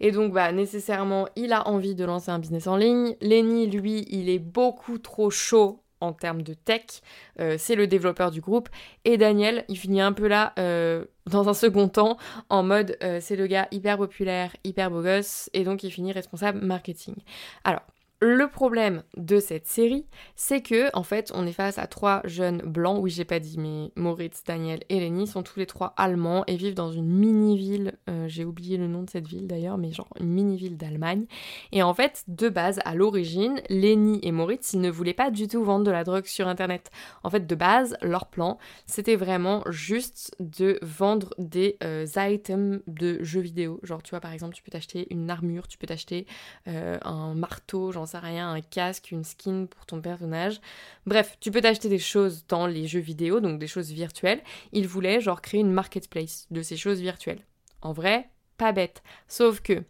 Et 0.00 0.10
donc, 0.10 0.32
bah, 0.32 0.52
nécessairement, 0.52 1.28
il 1.36 1.52
a 1.52 1.68
envie 1.68 1.94
de 1.94 2.04
lancer 2.04 2.30
un 2.30 2.38
business 2.38 2.66
en 2.66 2.76
ligne. 2.76 3.16
Lenny, 3.20 3.66
lui, 3.66 4.06
il 4.10 4.28
est 4.28 4.38
beaucoup 4.38 4.98
trop 4.98 5.30
chaud 5.30 5.80
en 6.00 6.12
termes 6.12 6.42
de 6.42 6.52
tech, 6.52 7.00
euh, 7.38 7.54
c'est 7.58 7.76
le 7.76 7.86
développeur 7.86 8.32
du 8.32 8.40
groupe. 8.40 8.68
Et 9.04 9.16
Daniel, 9.16 9.64
il 9.68 9.78
finit 9.78 10.00
un 10.00 10.12
peu 10.12 10.26
là, 10.26 10.52
euh, 10.58 11.04
dans 11.26 11.48
un 11.48 11.54
second 11.54 11.88
temps, 11.88 12.16
en 12.48 12.64
mode 12.64 12.98
c'est 13.20 13.36
le 13.36 13.46
gars 13.46 13.68
hyper 13.70 13.98
populaire, 13.98 14.50
hyper 14.64 14.90
beau 14.90 15.00
gosse, 15.00 15.48
et 15.52 15.62
donc 15.62 15.84
il 15.84 15.92
finit 15.92 16.10
responsable 16.10 16.58
marketing. 16.60 17.14
Alors, 17.62 17.82
Le 18.24 18.46
problème 18.46 19.02
de 19.16 19.40
cette 19.40 19.66
série, 19.66 20.06
c'est 20.36 20.62
que 20.62 20.96
en 20.96 21.02
fait, 21.02 21.32
on 21.34 21.44
est 21.44 21.52
face 21.52 21.78
à 21.78 21.88
trois 21.88 22.20
jeunes 22.22 22.62
blancs. 22.62 23.00
Oui, 23.02 23.10
j'ai 23.10 23.24
pas 23.24 23.40
dit, 23.40 23.58
mais 23.58 23.90
Moritz, 23.96 24.44
Daniel 24.44 24.84
et 24.90 25.00
Lenny 25.00 25.26
sont 25.26 25.42
tous 25.42 25.58
les 25.58 25.66
trois 25.66 25.92
allemands 25.96 26.44
et 26.46 26.54
vivent 26.54 26.76
dans 26.76 26.92
une 26.92 27.08
mini-ville. 27.08 27.98
Euh, 28.08 28.28
j'ai 28.28 28.44
oublié 28.44 28.76
le 28.76 28.86
nom 28.86 29.02
de 29.02 29.10
cette 29.10 29.26
ville 29.26 29.48
d'ailleurs, 29.48 29.76
mais 29.76 29.90
genre 29.90 30.06
une 30.20 30.28
mini-ville 30.28 30.76
d'Allemagne. 30.76 31.26
Et 31.72 31.82
en 31.82 31.94
fait, 31.94 32.22
de 32.28 32.48
base, 32.48 32.78
à 32.84 32.94
l'origine, 32.94 33.60
Lenny 33.68 34.20
et 34.22 34.30
Moritz, 34.30 34.74
ne 34.74 34.88
voulaient 34.88 35.14
pas 35.14 35.32
du 35.32 35.48
tout 35.48 35.64
vendre 35.64 35.84
de 35.84 35.90
la 35.90 36.04
drogue 36.04 36.26
sur 36.26 36.46
Internet. 36.46 36.92
En 37.24 37.30
fait, 37.30 37.44
de 37.44 37.54
base, 37.56 37.96
leur 38.02 38.26
plan, 38.26 38.56
c'était 38.86 39.16
vraiment 39.16 39.64
juste 39.68 40.36
de 40.38 40.78
vendre 40.80 41.34
des 41.38 41.76
euh, 41.82 42.06
items 42.16 42.82
de 42.86 43.20
jeux 43.24 43.40
vidéo. 43.40 43.80
Genre, 43.82 44.00
tu 44.00 44.10
vois, 44.10 44.20
par 44.20 44.30
exemple, 44.30 44.54
tu 44.54 44.62
peux 44.62 44.70
t'acheter 44.70 45.08
une 45.10 45.28
armure, 45.28 45.66
tu 45.66 45.76
peux 45.76 45.88
t'acheter 45.88 46.24
euh, 46.68 46.98
un 47.02 47.34
marteau, 47.34 47.90
rien, 48.20 48.52
un 48.52 48.60
casque, 48.60 49.10
une 49.10 49.24
skin 49.24 49.66
pour 49.66 49.86
ton 49.86 50.00
personnage. 50.00 50.60
Bref, 51.06 51.36
tu 51.40 51.50
peux 51.50 51.60
t'acheter 51.60 51.88
des 51.88 51.98
choses 51.98 52.44
dans 52.46 52.66
les 52.66 52.86
jeux 52.86 53.00
vidéo, 53.00 53.40
donc 53.40 53.58
des 53.58 53.66
choses 53.66 53.90
virtuelles. 53.90 54.42
Il 54.72 54.88
voulait 54.88 55.20
genre 55.20 55.42
créer 55.42 55.60
une 55.60 55.72
marketplace 55.72 56.46
de 56.50 56.62
ces 56.62 56.76
choses 56.76 57.00
virtuelles. 57.00 57.44
En 57.80 57.92
vrai, 57.92 58.28
pas 58.58 58.72
bête. 58.72 59.02
Sauf 59.28 59.60
que, 59.60 59.82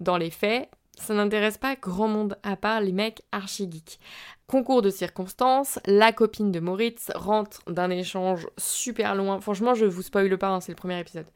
dans 0.00 0.16
les 0.16 0.30
faits, 0.30 0.68
ça 0.96 1.14
n'intéresse 1.14 1.58
pas 1.58 1.76
grand 1.76 2.08
monde 2.08 2.36
à 2.42 2.56
part 2.56 2.80
les 2.80 2.92
mecs 2.92 3.22
archi 3.32 3.68
geeks. 3.70 3.98
Concours 4.46 4.82
de 4.82 4.90
circonstances, 4.90 5.78
la 5.86 6.12
copine 6.12 6.52
de 6.52 6.60
Moritz 6.60 7.10
rentre 7.14 7.62
d'un 7.70 7.90
échange 7.90 8.48
super 8.58 9.14
loin. 9.14 9.40
Franchement, 9.40 9.74
je 9.74 9.86
vous 9.86 10.02
spoil 10.02 10.36
pas, 10.38 10.48
hein, 10.48 10.60
c'est 10.60 10.72
le 10.72 10.76
premier 10.76 10.98
épisode. 10.98 11.26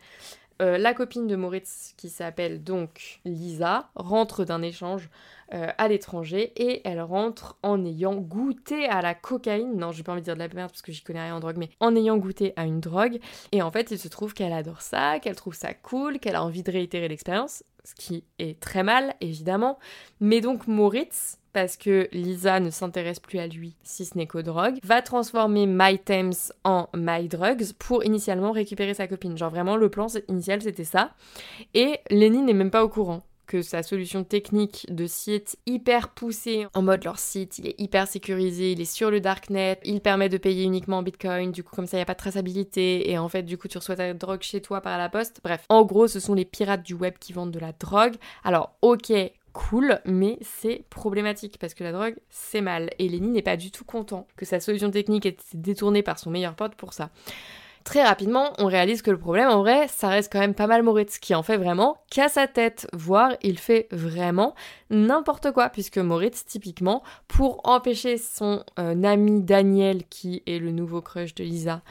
Euh, 0.62 0.78
la 0.78 0.94
copine 0.94 1.26
de 1.26 1.36
Moritz, 1.36 1.94
qui 1.96 2.08
s'appelle 2.08 2.62
donc 2.62 3.20
Lisa, 3.24 3.90
rentre 3.96 4.44
d'un 4.44 4.62
échange 4.62 5.08
euh, 5.52 5.68
à 5.78 5.88
l'étranger 5.88 6.52
et 6.56 6.80
elle 6.88 7.00
rentre 7.00 7.58
en 7.62 7.84
ayant 7.84 8.14
goûté 8.14 8.86
à 8.86 9.02
la 9.02 9.14
cocaïne. 9.14 9.76
Non, 9.76 9.90
j'ai 9.90 10.02
pas 10.02 10.12
envie 10.12 10.20
de 10.20 10.26
dire 10.26 10.34
de 10.34 10.40
la 10.40 10.48
merde 10.48 10.70
parce 10.70 10.82
que 10.82 10.92
j'y 10.92 11.02
connais 11.02 11.22
rien 11.22 11.36
en 11.36 11.40
drogue, 11.40 11.56
mais 11.58 11.70
en 11.80 11.94
ayant 11.96 12.16
goûté 12.16 12.52
à 12.56 12.64
une 12.64 12.80
drogue. 12.80 13.18
Et 13.52 13.62
en 13.62 13.70
fait, 13.70 13.90
il 13.90 13.98
se 13.98 14.08
trouve 14.08 14.32
qu'elle 14.32 14.52
adore 14.52 14.80
ça, 14.80 15.18
qu'elle 15.18 15.36
trouve 15.36 15.54
ça 15.54 15.74
cool, 15.74 16.18
qu'elle 16.18 16.36
a 16.36 16.44
envie 16.44 16.62
de 16.62 16.70
réitérer 16.70 17.08
l'expérience, 17.08 17.64
ce 17.84 17.94
qui 17.94 18.24
est 18.38 18.60
très 18.60 18.82
mal, 18.82 19.14
évidemment. 19.20 19.78
Mais 20.20 20.40
donc 20.40 20.66
Moritz, 20.66 21.38
parce 21.54 21.78
que 21.78 22.08
Lisa 22.12 22.60
ne 22.60 22.68
s'intéresse 22.68 23.20
plus 23.20 23.38
à 23.38 23.46
lui 23.46 23.76
si 23.82 24.04
ce 24.04 24.18
n'est 24.18 24.26
qu'aux 24.26 24.42
drogues, 24.42 24.78
va 24.82 25.00
transformer 25.00 25.66
My 25.66 25.98
Thames 25.98 26.34
en 26.64 26.88
My 26.94 27.28
Drugs 27.28 27.72
pour 27.78 28.04
initialement 28.04 28.52
récupérer 28.52 28.92
sa 28.92 29.06
copine. 29.06 29.38
Genre 29.38 29.50
vraiment 29.50 29.76
le 29.76 29.88
plan 29.88 30.08
initial 30.28 30.60
c'était 30.60 30.84
ça. 30.84 31.12
Et 31.72 32.00
Lenny 32.10 32.42
n'est 32.42 32.52
même 32.52 32.70
pas 32.70 32.84
au 32.84 32.88
courant 32.88 33.22
que 33.46 33.62
sa 33.62 33.82
solution 33.82 34.24
technique 34.24 34.86
de 34.88 35.06
site 35.06 35.58
hyper 35.66 36.08
poussée 36.08 36.66
en 36.74 36.82
mode 36.82 37.04
leur 37.04 37.18
site, 37.18 37.58
il 37.58 37.68
est 37.68 37.78
hyper 37.78 38.08
sécurisé, 38.08 38.72
il 38.72 38.80
est 38.80 38.84
sur 38.86 39.10
le 39.10 39.20
darknet, 39.20 39.78
il 39.84 40.00
permet 40.00 40.28
de 40.28 40.38
payer 40.38 40.64
uniquement 40.64 40.98
en 40.98 41.02
bitcoin, 41.02 41.52
du 41.52 41.62
coup 41.62 41.76
comme 41.76 41.86
ça 41.86 41.96
il 41.96 42.00
n'y 42.00 42.04
a 42.04 42.06
pas 42.06 42.14
de 42.14 42.18
traçabilité 42.18 43.10
et 43.10 43.18
en 43.18 43.28
fait 43.28 43.42
du 43.42 43.58
coup 43.58 43.68
tu 43.68 43.78
reçois 43.78 43.96
ta 43.96 44.12
drogue 44.14 44.42
chez 44.42 44.60
toi 44.60 44.80
par 44.80 44.98
la 44.98 45.08
poste. 45.08 45.40
Bref, 45.44 45.64
en 45.68 45.84
gros 45.84 46.08
ce 46.08 46.20
sont 46.20 46.34
les 46.34 46.44
pirates 46.44 46.82
du 46.82 46.94
web 46.94 47.14
qui 47.20 47.32
vendent 47.32 47.52
de 47.52 47.60
la 47.60 47.72
drogue. 47.72 48.14
Alors 48.44 48.74
ok, 48.82 49.12
cool, 49.54 50.00
mais 50.04 50.36
c'est 50.42 50.84
problématique 50.90 51.56
parce 51.58 51.72
que 51.72 51.82
la 51.84 51.92
drogue, 51.92 52.16
c'est 52.28 52.60
mal. 52.60 52.90
Et 52.98 53.08
Lenny 53.08 53.28
n'est 53.28 53.40
pas 53.40 53.56
du 53.56 53.70
tout 53.70 53.84
content 53.84 54.26
que 54.36 54.44
sa 54.44 54.60
solution 54.60 54.90
technique 54.90 55.24
ait 55.24 55.30
été 55.30 55.44
détournée 55.54 56.02
par 56.02 56.18
son 56.18 56.30
meilleur 56.30 56.54
pote 56.54 56.74
pour 56.74 56.92
ça. 56.92 57.08
Très 57.84 58.02
rapidement, 58.02 58.54
on 58.58 58.66
réalise 58.66 59.02
que 59.02 59.10
le 59.10 59.18
problème, 59.18 59.48
en 59.48 59.58
vrai, 59.58 59.88
ça 59.88 60.08
reste 60.08 60.32
quand 60.32 60.40
même 60.40 60.54
pas 60.54 60.66
mal 60.66 60.82
Moritz, 60.82 61.18
qui 61.18 61.34
en 61.34 61.42
fait 61.42 61.58
vraiment 61.58 61.98
qu'à 62.10 62.28
sa 62.28 62.46
tête, 62.46 62.86
voire 62.94 63.32
il 63.42 63.58
fait 63.58 63.88
vraiment 63.92 64.54
n'importe 64.94 65.52
quoi, 65.52 65.68
puisque 65.68 65.98
Moritz, 65.98 66.44
typiquement, 66.44 67.02
pour 67.28 67.61
empêcher 67.64 68.16
son 68.16 68.64
euh, 68.78 69.02
ami 69.02 69.42
Daniel, 69.42 70.04
qui 70.09 70.42
est 70.46 70.59
le 70.59 70.70
nouveau 70.70 71.02
crush 71.02 71.35
de 71.35 71.44
Lisa, 71.44 71.83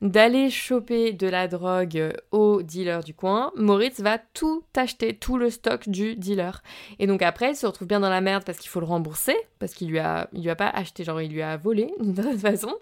d'aller 0.00 0.50
choper 0.50 1.12
de 1.12 1.26
la 1.26 1.48
drogue 1.48 1.98
euh, 1.98 2.12
au 2.30 2.62
dealer 2.62 3.02
du 3.02 3.14
coin, 3.14 3.52
Moritz 3.56 4.00
va 4.00 4.18
tout 4.18 4.62
acheter, 4.76 5.14
tout 5.14 5.36
le 5.36 5.50
stock 5.50 5.88
du 5.88 6.16
dealer. 6.16 6.62
Et 6.98 7.06
donc 7.06 7.22
après, 7.22 7.50
il 7.50 7.56
se 7.56 7.66
retrouve 7.66 7.88
bien 7.88 8.00
dans 8.00 8.10
la 8.10 8.20
merde 8.20 8.44
parce 8.44 8.58
qu'il 8.58 8.70
faut 8.70 8.80
le 8.80 8.86
rembourser, 8.86 9.36
parce 9.58 9.74
qu'il 9.74 9.88
lui 9.88 9.98
a, 9.98 10.28
il 10.32 10.42
lui 10.42 10.50
a 10.50 10.56
pas 10.56 10.68
acheté, 10.68 11.04
genre 11.04 11.20
il 11.20 11.32
lui 11.32 11.42
a 11.42 11.56
volé 11.56 11.92
d'une 12.00 12.38
façon. 12.38 12.74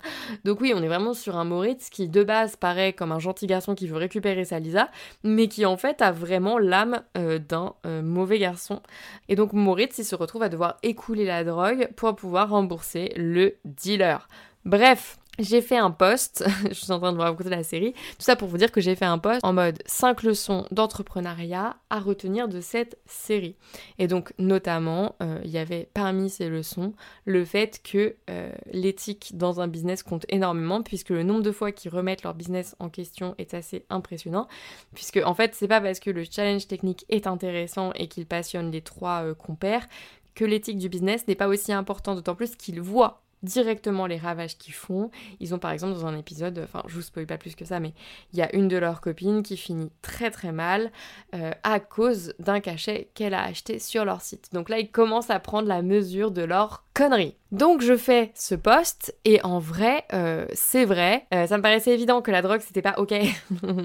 Donc 0.44 0.60
oui, 0.60 0.72
on 0.74 0.82
est 0.82 0.88
vraiment 0.88 1.14
sur 1.14 1.36
un 1.36 1.44
Moritz 1.44 1.90
qui 1.90 2.08
de 2.08 2.22
base 2.22 2.56
paraît 2.56 2.92
comme 2.92 3.12
un 3.12 3.18
gentil 3.18 3.46
garçon 3.46 3.74
qui 3.74 3.86
veut 3.86 3.96
récupérer 3.96 4.44
sa 4.44 4.58
Lisa, 4.58 4.90
mais 5.24 5.48
qui 5.48 5.64
en 5.64 5.76
fait 5.76 6.02
a 6.02 6.12
vraiment 6.12 6.58
l'âme 6.58 7.02
euh, 7.16 7.38
d'un 7.38 7.74
mauvais 8.02 8.38
garçon. 8.38 8.80
Et 9.28 9.36
donc 9.36 9.52
Moritz, 9.52 9.69
il 9.78 10.04
se 10.04 10.14
retrouve 10.14 10.42
à 10.42 10.48
devoir 10.48 10.76
écouler 10.82 11.24
la 11.24 11.44
drogue 11.44 11.88
pour 11.96 12.16
pouvoir 12.16 12.50
rembourser 12.50 13.12
le 13.16 13.56
dealer. 13.64 14.28
Bref, 14.64 15.18
j'ai 15.40 15.60
fait 15.60 15.76
un 15.76 15.90
post, 15.90 16.44
je 16.68 16.74
suis 16.74 16.92
en 16.92 16.98
train 16.98 17.12
de 17.12 17.16
vous 17.16 17.22
raconter 17.22 17.50
la 17.50 17.62
série, 17.62 17.92
tout 17.92 18.24
ça 18.24 18.36
pour 18.36 18.48
vous 18.48 18.58
dire 18.58 18.70
que 18.72 18.80
j'ai 18.80 18.94
fait 18.94 19.04
un 19.04 19.18
post 19.18 19.40
en 19.42 19.52
mode 19.52 19.78
5 19.86 20.22
leçons 20.22 20.66
d'entrepreneuriat 20.70 21.76
à 21.90 22.00
retenir 22.00 22.48
de 22.48 22.60
cette 22.60 22.98
série. 23.06 23.56
Et 23.98 24.06
donc 24.06 24.32
notamment, 24.38 25.16
euh, 25.22 25.40
il 25.44 25.50
y 25.50 25.58
avait 25.58 25.88
parmi 25.94 26.30
ces 26.30 26.48
leçons 26.48 26.92
le 27.24 27.44
fait 27.44 27.80
que 27.82 28.16
euh, 28.28 28.52
l'éthique 28.72 29.32
dans 29.34 29.60
un 29.60 29.68
business 29.68 30.02
compte 30.02 30.26
énormément 30.28 30.82
puisque 30.82 31.10
le 31.10 31.22
nombre 31.22 31.42
de 31.42 31.52
fois 31.52 31.72
qu'ils 31.72 31.90
remettent 31.90 32.22
leur 32.22 32.34
business 32.34 32.76
en 32.78 32.88
question 32.88 33.34
est 33.38 33.54
assez 33.54 33.84
impressionnant 33.90 34.48
puisque 34.94 35.20
en 35.24 35.34
fait 35.34 35.54
c'est 35.54 35.68
pas 35.68 35.80
parce 35.80 36.00
que 36.00 36.10
le 36.10 36.24
challenge 36.24 36.66
technique 36.66 37.04
est 37.08 37.26
intéressant 37.26 37.92
et 37.94 38.08
qu'il 38.08 38.26
passionne 38.26 38.70
les 38.70 38.82
trois 38.82 39.24
euh, 39.24 39.34
compères 39.34 39.86
que 40.34 40.44
l'éthique 40.44 40.78
du 40.78 40.88
business 40.88 41.26
n'est 41.26 41.34
pas 41.34 41.48
aussi 41.48 41.72
important, 41.72 42.14
d'autant 42.14 42.34
plus 42.34 42.56
qu'ils 42.56 42.80
voient 42.80 43.22
directement 43.42 44.06
les 44.06 44.18
ravages 44.18 44.56
qu'ils 44.58 44.74
font. 44.74 45.10
Ils 45.40 45.54
ont 45.54 45.58
par 45.58 45.72
exemple 45.72 45.94
dans 45.94 46.06
un 46.06 46.16
épisode, 46.16 46.60
enfin 46.62 46.82
je 46.86 46.94
vous 46.94 47.02
spoil 47.02 47.26
pas 47.26 47.38
plus 47.38 47.54
que 47.54 47.64
ça, 47.64 47.80
mais 47.80 47.94
il 48.32 48.38
y 48.38 48.42
a 48.42 48.54
une 48.54 48.68
de 48.68 48.76
leurs 48.76 49.00
copines 49.00 49.42
qui 49.42 49.56
finit 49.56 49.90
très 50.02 50.30
très 50.30 50.52
mal 50.52 50.90
euh, 51.34 51.52
à 51.62 51.80
cause 51.80 52.34
d'un 52.38 52.60
cachet 52.60 53.10
qu'elle 53.14 53.34
a 53.34 53.42
acheté 53.42 53.78
sur 53.78 54.04
leur 54.04 54.20
site. 54.20 54.50
Donc 54.52 54.68
là 54.68 54.78
ils 54.78 54.90
commencent 54.90 55.30
à 55.30 55.40
prendre 55.40 55.68
la 55.68 55.82
mesure 55.82 56.30
de 56.30 56.42
leur 56.42 56.84
connerie. 56.94 57.36
Donc 57.52 57.82
je 57.82 57.96
fais 57.96 58.30
ce 58.34 58.54
post 58.54 59.14
et 59.24 59.42
en 59.42 59.58
vrai, 59.58 60.04
euh, 60.12 60.46
c'est 60.52 60.84
vrai, 60.84 61.26
euh, 61.34 61.48
ça 61.48 61.56
me 61.56 61.62
paraissait 61.62 61.92
évident 61.92 62.22
que 62.22 62.30
la 62.30 62.42
drogue 62.42 62.60
c'était 62.60 62.82
pas 62.82 62.94
ok. 62.98 63.12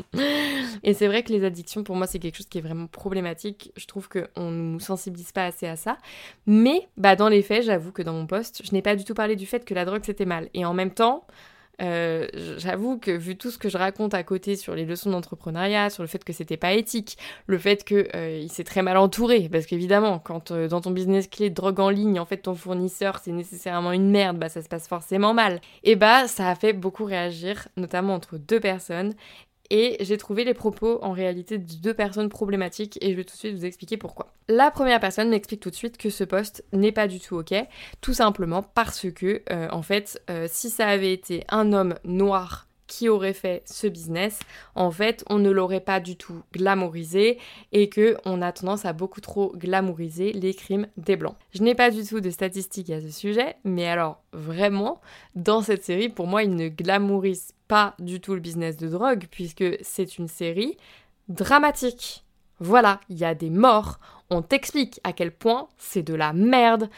et 0.84 0.93
c'est 0.93 1.08
vrai 1.08 1.23
que 1.23 1.34
les 1.34 1.43
addictions 1.43 1.84
pour 1.84 1.95
moi 1.95 2.06
c'est 2.06 2.19
quelque 2.19 2.36
chose 2.36 2.45
qui 2.45 2.60
est 2.60 2.62
vraiment 2.62 2.86
problématique. 2.86 3.71
Je 3.75 3.88
trouve 3.88 4.08
qu'on 4.08 4.51
ne 4.51 4.73
nous 4.73 4.80
sensibilise 4.80 5.32
pas 5.32 5.45
assez 5.45 5.65
à 5.65 5.75
ça. 5.78 5.97
Mais 6.45 6.88
bah 6.97 7.15
dans 7.15 7.28
les 7.30 7.41
faits, 7.41 7.63
j'avoue 7.63 7.91
que 7.91 8.04
dans 8.04 8.13
mon 8.13 8.28
post, 8.28 8.62
je 8.63 8.71
n'ai 8.71 8.84
pas 8.84 8.95
du 8.95 9.04
tout 9.04 9.15
parlé 9.15 9.36
du 9.36 9.47
fait 9.47 9.65
que 9.65 9.73
la 9.73 9.86
drogue 9.86 10.04
c'était 10.04 10.25
mal. 10.25 10.49
Et 10.54 10.63
en 10.63 10.75
même 10.75 10.91
temps, 10.91 11.25
euh, 11.81 12.27
j'avoue 12.57 12.97
que 12.97 13.11
vu 13.11 13.38
tout 13.38 13.51
ce 13.51 13.57
que 13.57 13.69
je 13.69 13.77
raconte 13.77 14.13
à 14.13 14.23
côté 14.23 14.55
sur 14.55 14.75
les 14.75 14.85
leçons 14.85 15.09
d'entrepreneuriat, 15.09 15.89
sur 15.89 16.03
le 16.03 16.07
fait 16.07 16.23
que 16.23 16.33
c'était 16.33 16.57
pas 16.57 16.73
éthique, 16.73 17.17
le 17.47 17.57
fait 17.57 17.83
que 17.83 18.07
euh, 18.15 18.39
il 18.41 18.51
s'est 18.51 18.63
très 18.63 18.81
mal 18.81 18.97
entouré, 18.97 19.49
parce 19.51 19.65
qu'évidemment, 19.65 20.19
quand 20.19 20.51
euh, 20.51 20.67
dans 20.67 20.81
ton 20.81 20.91
business 20.91 21.27
clé 21.27 21.49
de 21.49 21.55
drogue 21.55 21.79
en 21.79 21.89
ligne, 21.89 22.19
en 22.19 22.25
fait 22.25 22.38
ton 22.38 22.55
fournisseur 22.55 23.19
c'est 23.23 23.31
nécessairement 23.31 23.91
une 23.91 24.09
merde, 24.09 24.38
bah 24.38 24.49
ça 24.49 24.61
se 24.61 24.69
passe 24.69 24.88
forcément 24.88 25.33
mal. 25.33 25.61
Et 25.83 25.95
bah 25.95 26.27
ça 26.27 26.49
a 26.49 26.55
fait 26.55 26.73
beaucoup 26.73 27.05
réagir, 27.05 27.67
notamment 27.77 28.13
entre 28.13 28.38
deux 28.38 28.59
personnes, 28.59 29.13
et 29.69 29.97
j'ai 29.99 30.17
trouvé 30.17 30.43
les 30.43 30.54
propos 30.54 30.99
en 31.01 31.12
réalité 31.12 31.58
de 31.58 31.73
deux 31.82 31.93
personnes 31.93 32.30
problématiques 32.30 32.97
et 33.01 33.12
je 33.12 33.17
vais 33.17 33.23
tout 33.23 33.34
de 33.34 33.39
suite 33.39 33.56
vous 33.56 33.65
expliquer 33.65 33.97
pourquoi. 33.97 34.34
La 34.47 34.71
première 34.71 34.99
personne 34.99 35.30
m'explique 35.30 35.62
tout 35.62 35.69
de 35.69 35.75
suite 35.75 35.97
que 35.97 36.10
ce 36.10 36.23
poste 36.23 36.63
n'est 36.73 36.91
pas 36.91 37.08
du 37.08 37.19
tout 37.19 37.36
ok, 37.38 37.54
tout 38.01 38.13
simplement 38.13 38.63
parce 38.63 39.10
que 39.12 39.41
euh, 39.51 39.67
en 39.71 39.82
fait 39.82 40.21
euh, 40.30 40.47
si 40.49 40.69
ça 40.69 40.88
avait 40.88 41.13
été 41.13 41.43
un 41.49 41.73
homme 41.73 41.95
noir 42.04 42.67
qui 42.87 43.09
aurait 43.09 43.33
fait 43.33 43.63
ce 43.65 43.87
business, 43.87 44.39
en 44.75 44.91
fait, 44.91 45.23
on 45.29 45.39
ne 45.39 45.49
l'aurait 45.49 45.79
pas 45.79 45.99
du 45.99 46.15
tout 46.15 46.43
glamourisé 46.53 47.39
et 47.71 47.89
que 47.89 48.17
on 48.25 48.41
a 48.41 48.51
tendance 48.51 48.85
à 48.85 48.93
beaucoup 48.93 49.21
trop 49.21 49.53
glamouriser 49.55 50.33
les 50.33 50.53
crimes 50.53 50.87
des 50.97 51.15
blancs. 51.15 51.35
Je 51.53 51.63
n'ai 51.63 51.75
pas 51.75 51.91
du 51.91 52.03
tout 52.03 52.21
de 52.21 52.29
statistiques 52.29 52.89
à 52.89 53.01
ce 53.01 53.09
sujet, 53.09 53.55
mais 53.63 53.87
alors 53.87 54.21
vraiment, 54.33 55.01
dans 55.35 55.61
cette 55.61 55.83
série, 55.83 56.09
pour 56.09 56.27
moi, 56.27 56.43
il 56.43 56.55
ne 56.55 56.69
glamourise 56.69 57.53
pas 57.67 57.95
du 57.99 58.19
tout 58.21 58.33
le 58.33 58.39
business 58.39 58.77
de 58.77 58.87
drogue 58.87 59.25
puisque 59.31 59.65
c'est 59.81 60.17
une 60.17 60.27
série 60.27 60.77
dramatique. 61.27 62.23
Voilà, 62.59 63.01
il 63.09 63.17
y 63.17 63.25
a 63.25 63.35
des 63.35 63.49
morts, 63.49 63.99
on 64.29 64.41
t'explique 64.41 64.99
à 65.03 65.11
quel 65.11 65.31
point 65.31 65.67
c'est 65.77 66.03
de 66.03 66.13
la 66.13 66.31
merde. 66.33 66.89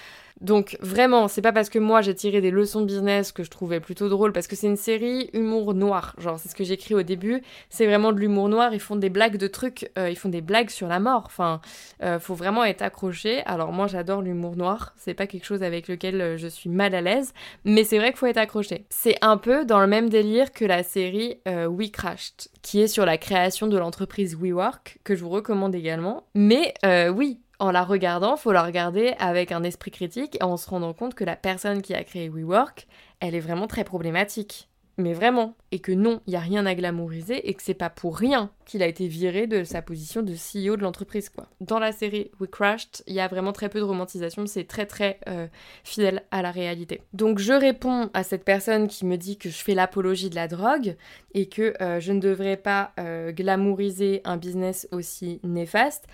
Donc 0.42 0.78
vraiment, 0.82 1.28
c'est 1.28 1.42
pas 1.42 1.52
parce 1.52 1.70
que 1.70 1.80
moi 1.80 2.02
j'ai 2.02 2.14
tiré 2.14 2.42
des 2.42 2.52
leçons 2.52 2.82
de 2.82 2.86
business 2.86 3.32
que 3.32 3.44
je 3.44 3.50
trouvais 3.50 3.80
plutôt 3.80 4.08
drôle, 4.10 4.34
parce 4.34 4.48
que 4.48 4.56
c'est 4.56 4.68
une 4.68 4.78
série 4.78 5.30
humour 5.34 5.74
noir. 5.74 6.16
Genre, 6.18 6.40
c'est 6.40 6.50
ce 6.50 6.56
que 6.56 6.64
j'écris 6.64 6.94
au 6.94 7.04
début. 7.04 7.42
C'est 7.70 7.86
vraiment 7.86 8.12
de 8.12 8.20
l'humour 8.20 8.50
noir. 8.50 8.74
Ils 8.74 8.80
font 8.80 8.96
des 8.96 9.10
blagues 9.10 9.38
de 9.38 9.48
trucs, 9.48 9.90
euh, 9.98 10.10
ils 10.10 10.18
font 10.18 10.30
des 10.30 10.42
blagues 10.42 10.70
sur 10.70 10.88
la 10.88 11.00
mort. 11.00 11.24
Enfin, 11.26 11.62
euh, 12.04 12.20
faut 12.20 12.36
vraiment 12.36 12.64
être 12.64 12.82
accroché. 12.82 13.44
Alors 13.46 13.72
moi 13.72 13.88
j'adore 13.88 14.22
l'humour 14.22 14.56
noir. 14.56 14.94
C'est 14.98 15.14
pas 15.14 15.28
quelque 15.28 15.46
chose 15.46 15.64
avec 15.64 15.88
lequel 15.88 16.22
euh, 16.22 16.38
je 16.38 16.48
suis 16.48 16.70
mal 16.70 16.94
à 16.94 17.02
l'aise, 17.02 17.34
mais 17.66 17.84
c'est 17.84 17.98
vrai 17.98 18.10
qu'il 18.10 18.18
faut 18.18 18.28
être 18.28 18.38
accroché. 18.38 18.86
C'est 18.90 19.18
un 19.22 19.38
peu 19.38 19.66
dans 19.66 19.80
le 19.80 19.88
même 19.88 20.10
délire 20.10 20.52
que 20.52 20.66
la 20.66 20.84
série 20.84 21.40
We 21.46 21.92
Crashed, 21.92 22.50
qui 22.62 22.82
est 22.82 22.88
sur 22.88 23.06
la 23.06 23.18
création 23.18 23.68
de 23.68 23.78
l'entreprise 23.78 24.36
WeWork, 24.36 25.00
que 25.04 25.16
je 25.16 25.24
vous 25.24 25.30
recommande 25.30 25.74
également. 25.76 26.26
Mais 26.36 26.74
oui, 27.14 27.40
en 27.60 27.72
la 27.72 27.84
regardant, 27.84 28.38
faut 28.38 28.52
la 28.52 28.64
regarder 28.64 29.14
avec 29.20 29.52
un 29.52 29.64
esprit 29.64 29.92
critique 29.92 30.38
et 30.40 30.44
en 30.44 30.58
se 30.58 30.70
rendant 30.70 30.94
compte 30.94 31.16
que 31.16 31.24
la 31.24 31.36
personne 31.36 31.82
qui 31.82 31.94
a 31.94 32.04
créé 32.04 32.30
WeWork, 32.30 32.88
elle 33.20 33.36
est 33.36 33.40
vraiment 33.40 33.68
très 33.68 33.84
problématique 33.84 34.70
mais 34.98 35.14
vraiment, 35.14 35.56
et 35.72 35.80
que 35.80 35.92
non, 35.92 36.22
il 36.26 36.32
n'y 36.32 36.36
a 36.36 36.42
rien 36.42 36.66
à 36.66 36.74
glamouriser 36.74 37.48
et 37.48 37.54
que 37.54 37.62
c'est 37.62 37.76
pas 37.76 37.92
pour 37.92 38.18
rien 38.18 38.50
qu'il 38.66 38.82
a 38.82 38.88
été 38.88 39.08
viré 39.08 39.46
de 39.46 39.64
sa 39.64 39.84
position 39.84 40.24
de 40.24 40.34
CEO 40.34 40.76
de 40.76 40.82
l'entreprise 40.82 41.30
quoi. 41.30 41.48
Dans 41.62 41.78
la 41.78 41.92
série 41.92 42.32
We 42.40 42.50
Crashed, 42.50 43.04
il 43.06 43.14
y 43.14 43.20
a 43.20 43.28
vraiment 43.28 43.54
très 43.54 43.70
peu 43.70 43.80
de 43.80 43.84
romantisation, 43.84 44.48
c'est 44.48 44.64
très 44.64 44.88
très 44.88 45.20
euh, 45.28 45.48
fidèle 45.84 46.24
à 46.32 46.42
la 46.42 46.50
réalité. 46.50 47.02
Donc 47.14 47.38
je 47.38 47.54
réponds 47.54 48.10
à 48.16 48.24
cette 48.24 48.44
personne 48.44 48.88
qui 48.88 49.06
me 49.06 49.18
dit 49.18 49.38
que 49.38 49.50
je 49.50 49.58
fais 49.58 49.76
l'apologie 49.76 50.32
de 50.32 50.36
la 50.36 50.48
drogue 50.48 50.96
et 51.36 51.48
que 51.48 51.76
euh, 51.80 52.00
je 52.00 52.12
ne 52.12 52.20
devrais 52.20 52.58
pas 52.58 52.92
euh, 53.00 53.32
glamouriser 53.32 54.22
un 54.26 54.38
business 54.38 54.88
aussi 54.92 55.40
néfaste 55.44 56.08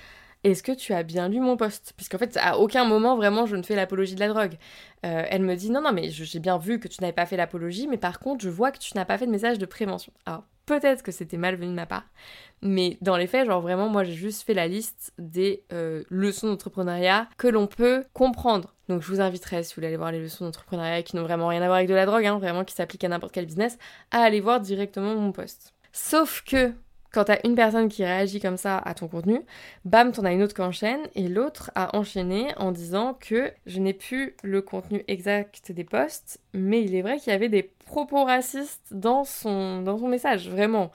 est-ce 0.43 0.61
que 0.61 0.71
tu 0.71 0.93
as 0.93 1.03
bien 1.03 1.29
lu 1.29 1.39
mon 1.39 1.55
poste? 1.55 1.93
Puisqu'en 1.95 2.17
fait, 2.17 2.37
à 2.41 2.57
aucun 2.57 2.85
moment, 2.85 3.15
vraiment, 3.15 3.45
je 3.45 3.55
ne 3.55 3.63
fais 3.63 3.75
l'apologie 3.75 4.15
de 4.15 4.19
la 4.19 4.27
drogue. 4.27 4.57
Euh, 5.05 5.23
elle 5.29 5.41
me 5.41 5.55
dit, 5.55 5.69
non, 5.69 5.81
non, 5.81 5.93
mais 5.93 6.09
j'ai 6.09 6.39
bien 6.39 6.57
vu 6.57 6.79
que 6.79 6.87
tu 6.87 7.01
n'avais 7.01 7.13
pas 7.13 7.25
fait 7.25 7.37
l'apologie, 7.37 7.87
mais 7.87 7.97
par 7.97 8.19
contre, 8.19 8.43
je 8.43 8.49
vois 8.49 8.71
que 8.71 8.79
tu 8.79 8.93
n'as 8.95 9.05
pas 9.05 9.17
fait 9.17 9.25
de 9.25 9.31
message 9.31 9.57
de 9.57 9.65
prévention. 9.65 10.11
Alors, 10.25 10.43
peut-être 10.65 11.01
que 11.01 11.11
c'était 11.11 11.37
malvenu 11.37 11.67
de 11.67 11.73
ma 11.73 11.85
part, 11.85 12.05
mais 12.61 12.97
dans 13.01 13.15
les 13.15 13.27
faits, 13.27 13.45
genre 13.45 13.61
vraiment, 13.61 13.87
moi, 13.87 14.03
j'ai 14.03 14.13
juste 14.13 14.43
fait 14.43 14.53
la 14.53 14.67
liste 14.67 15.13
des 15.17 15.63
euh, 15.71 16.03
leçons 16.09 16.47
d'entrepreneuriat 16.47 17.27
que 17.37 17.47
l'on 17.47 17.67
peut 17.67 18.03
comprendre. 18.13 18.75
Donc, 18.89 19.01
je 19.01 19.07
vous 19.07 19.21
inviterai, 19.21 19.63
si 19.63 19.71
vous 19.71 19.75
voulez 19.75 19.87
aller 19.87 19.97
voir 19.97 20.11
les 20.11 20.19
leçons 20.19 20.43
d'entrepreneuriat 20.43 21.03
qui 21.03 21.15
n'ont 21.15 21.23
vraiment 21.23 21.47
rien 21.47 21.61
à 21.61 21.65
voir 21.65 21.77
avec 21.77 21.87
de 21.87 21.93
la 21.93 22.05
drogue, 22.05 22.25
hein, 22.25 22.37
vraiment 22.37 22.65
qui 22.65 22.75
s'appliquent 22.75 23.05
à 23.05 23.09
n'importe 23.09 23.33
quel 23.33 23.45
business, 23.45 23.77
à 24.11 24.21
aller 24.21 24.41
voir 24.41 24.59
directement 24.59 25.15
mon 25.15 25.31
poste. 25.31 25.73
Sauf 25.93 26.43
que 26.45 26.73
quand 27.13 27.25
t'as 27.25 27.37
une 27.43 27.55
personne 27.55 27.89
qui 27.89 28.03
réagit 28.03 28.39
comme 28.39 28.57
ça 28.57 28.79
à 28.79 28.93
ton 28.95 29.07
contenu, 29.07 29.41
bam, 29.85 30.11
t'en 30.11 30.25
as 30.25 30.33
une 30.33 30.41
autre 30.41 30.55
qui 30.55 30.61
enchaîne, 30.61 31.01
et 31.15 31.27
l'autre 31.29 31.71
a 31.75 31.95
enchaîné 31.95 32.47
en 32.57 32.71
disant 32.71 33.13
que 33.13 33.51
je 33.67 33.79
n'ai 33.79 33.93
plus 33.93 34.35
le 34.41 34.61
contenu 34.63 35.03
exact 35.07 35.71
des 35.71 35.83
posts, 35.83 36.41
mais 36.53 36.81
il 36.83 36.95
est 36.95 37.03
vrai 37.03 37.19
qu'il 37.19 37.31
y 37.31 37.35
avait 37.35 37.49
des 37.49 37.63
propos 37.85 38.25
racistes 38.25 38.87
dans 38.91 39.23
son, 39.25 39.83
dans 39.83 39.97
son 39.99 40.07
message, 40.07 40.49
vraiment. 40.49 40.91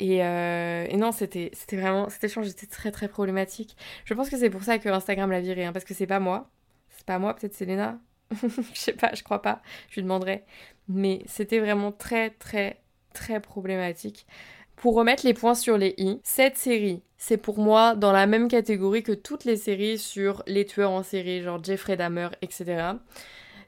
Et, 0.00 0.22
euh, 0.22 0.86
non, 0.96 1.12
c'était 1.12 1.50
vraiment, 1.72 2.10
cet 2.10 2.24
échange 2.24 2.48
était 2.48 2.66
très 2.66 2.90
très 2.90 3.08
problématique. 3.08 3.76
Je 4.04 4.12
pense 4.12 4.28
que 4.28 4.36
c'est 4.36 4.50
pour 4.50 4.62
ça 4.64 4.78
que 4.78 4.88
Instagram 4.90 5.30
l'a 5.30 5.40
viré, 5.40 5.64
hein, 5.64 5.72
parce 5.72 5.86
que 5.86 5.94
c'est 5.94 6.06
pas 6.06 6.20
moi. 6.20 6.50
C'est 6.90 7.06
pas 7.06 7.18
moi, 7.18 7.34
peut-être 7.34 7.54
c'est 7.54 7.64
Léna. 7.64 7.98
je 8.32 8.78
sais 8.78 8.92
pas, 8.92 9.12
je 9.14 9.22
crois 9.22 9.40
pas, 9.40 9.62
je 9.88 9.96
lui 9.96 10.02
demanderai. 10.02 10.44
Mais 10.88 11.22
c'était 11.26 11.58
vraiment 11.60 11.92
très 11.92 12.30
très 12.30 12.80
très 13.14 13.40
problématique. 13.40 14.26
Pour 14.76 14.94
remettre 14.94 15.24
les 15.24 15.34
points 15.34 15.54
sur 15.54 15.78
les 15.78 15.94
i, 15.98 16.20
cette 16.22 16.56
série, 16.56 17.02
c'est 17.16 17.36
pour 17.36 17.58
moi 17.58 17.94
dans 17.94 18.12
la 18.12 18.26
même 18.26 18.48
catégorie 18.48 19.02
que 19.02 19.12
toutes 19.12 19.44
les 19.44 19.56
séries 19.56 19.98
sur 19.98 20.42
les 20.46 20.66
tueurs 20.66 20.90
en 20.90 21.02
série, 21.02 21.42
genre 21.42 21.62
Jeffrey 21.62 21.96
Dahmer, 21.96 22.28
etc. 22.42 22.92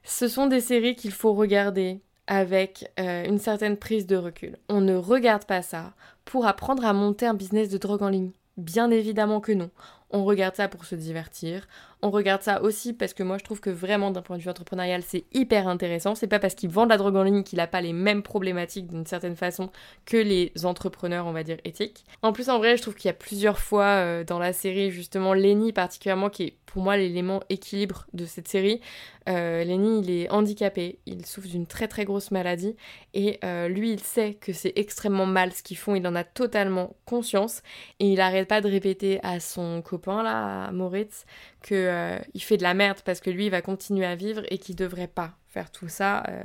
Ce 0.05 0.29
sont 0.29 0.47
des 0.47 0.61
séries 0.61 0.95
qu'il 0.95 1.13
faut 1.13 1.33
regarder 1.33 2.01
avec 2.27 2.91
euh, 3.01 3.25
une 3.25 3.39
certaine 3.39 3.77
prise 3.77 4.07
de 4.07 4.17
recul. 4.17 4.59
On 4.69 4.81
ne 4.81 4.97
regarde 4.97 5.45
pas 5.45 5.63
ça 5.63 5.95
pour 6.25 6.47
apprendre 6.47 6.85
à 6.85 6.93
monter 6.93 7.27
un 7.27 7.35
business 7.35 7.69
de 7.69 7.79
drogue 7.79 8.03
en 8.03 8.09
ligne. 8.09 8.33
Bien 8.57 8.91
évidemment 8.91 9.41
que 9.41 9.53
non. 9.53 9.71
On 10.11 10.25
regarde 10.25 10.55
ça 10.55 10.69
pour 10.69 10.85
se 10.85 10.95
divertir. 10.95 11.67
On 12.03 12.11
regarde 12.11 12.43
ça 12.43 12.63
aussi 12.63 12.93
parce 12.93 13.15
que 13.15 13.23
moi 13.23 13.39
je 13.39 13.45
trouve 13.45 13.61
que 13.61 13.71
vraiment 13.71 14.11
d'un 14.11 14.21
point 14.21 14.37
de 14.37 14.43
vue 14.43 14.51
entrepreneurial 14.51 15.03
c'est 15.03 15.25
hyper 15.33 15.67
intéressant. 15.67 16.15
C'est 16.15 16.27
pas 16.27 16.39
parce 16.39 16.55
qu'il 16.55 16.69
vend 16.69 16.85
de 16.85 16.91
la 16.91 16.99
drogue 16.99 17.17
en 17.17 17.23
ligne 17.23 17.43
qu'il 17.43 17.59
a 17.59 17.67
pas 17.67 17.81
les 17.81 17.95
mêmes 17.95 18.23
problématiques 18.23 18.87
d'une 18.87 19.07
certaine 19.07 19.35
façon 19.35 19.71
que 20.05 20.19
les 20.19 20.53
entrepreneurs 20.65 21.27
on 21.27 21.33
va 21.33 21.43
dire 21.43 21.57
éthiques. 21.65 22.05
En 22.21 22.33
plus 22.33 22.51
en 22.51 22.59
vrai 22.59 22.77
je 22.77 22.83
trouve 22.83 22.95
qu'il 22.95 23.09
y 23.09 23.11
a 23.11 23.15
plusieurs 23.15 23.59
fois 23.59 23.85
euh, 23.85 24.25
dans 24.25 24.39
la 24.39 24.53
série 24.53 24.91
justement 24.91 25.33
Lenny 25.33 25.73
particulièrement 25.73 26.29
qui 26.29 26.43
est 26.45 26.57
pour 26.67 26.83
moi 26.83 26.99
l'élément 26.99 27.41
équilibre 27.49 28.07
de 28.13 28.27
cette 28.27 28.49
série. 28.49 28.83
Euh, 29.29 29.65
Lenny 29.65 30.01
il 30.01 30.11
est 30.11 30.31
handicapé, 30.31 30.99
il 31.07 31.25
souffre 31.25 31.49
d'une 31.49 31.67
très 31.67 31.89
très 31.89 32.05
grosse 32.05 32.31
maladie 32.31 32.77
et 33.15 33.39
euh, 33.43 33.69
lui 33.69 33.93
il 33.93 34.01
sait 34.01 34.35
que 34.35 34.53
c'est 34.53 34.75
extrêmement 34.77 35.27
mal 35.27 35.53
ce 35.53 35.63
qu'ils 35.63 35.79
font, 35.79 35.95
il 35.95 36.07
en 36.07 36.15
a 36.15 36.25
totalement 36.25 36.95
conscience 37.07 37.63
et 38.01 38.13
il 38.13 38.21
arrête 38.21 38.47
pas 38.47 38.61
de 38.61 38.69
répéter 38.69 39.19
à 39.23 39.41
son 39.41 39.81
copain 39.83 40.23
là, 40.23 40.71
Moritz, 40.71 41.25
qu'il 41.67 41.77
euh, 41.77 42.19
fait 42.39 42.57
de 42.57 42.63
la 42.63 42.75
merde 42.75 42.99
parce 43.05 43.21
que 43.21 43.31
lui 43.31 43.47
il 43.47 43.51
va 43.51 43.63
continuer 43.63 44.07
à 44.07 44.15
vivre 44.15 44.43
et 44.51 44.59
qu'il 44.59 44.77
devrait 44.77 45.09
pas 45.09 45.33
faire 45.49 45.71
tout 45.71 45.89
ça 45.89 46.23
euh, 46.29 46.43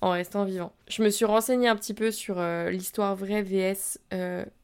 en 0.00 0.10
restant 0.10 0.44
vivant. 0.44 0.72
Je 0.88 1.02
me 1.02 1.10
suis 1.10 1.24
renseignée 1.24 1.68
un 1.68 1.76
petit 1.76 1.94
peu 1.94 2.10
sur 2.10 2.36
euh, 2.38 2.70
l'histoire 2.70 3.14
vraie 3.14 3.42
VS 3.42 3.98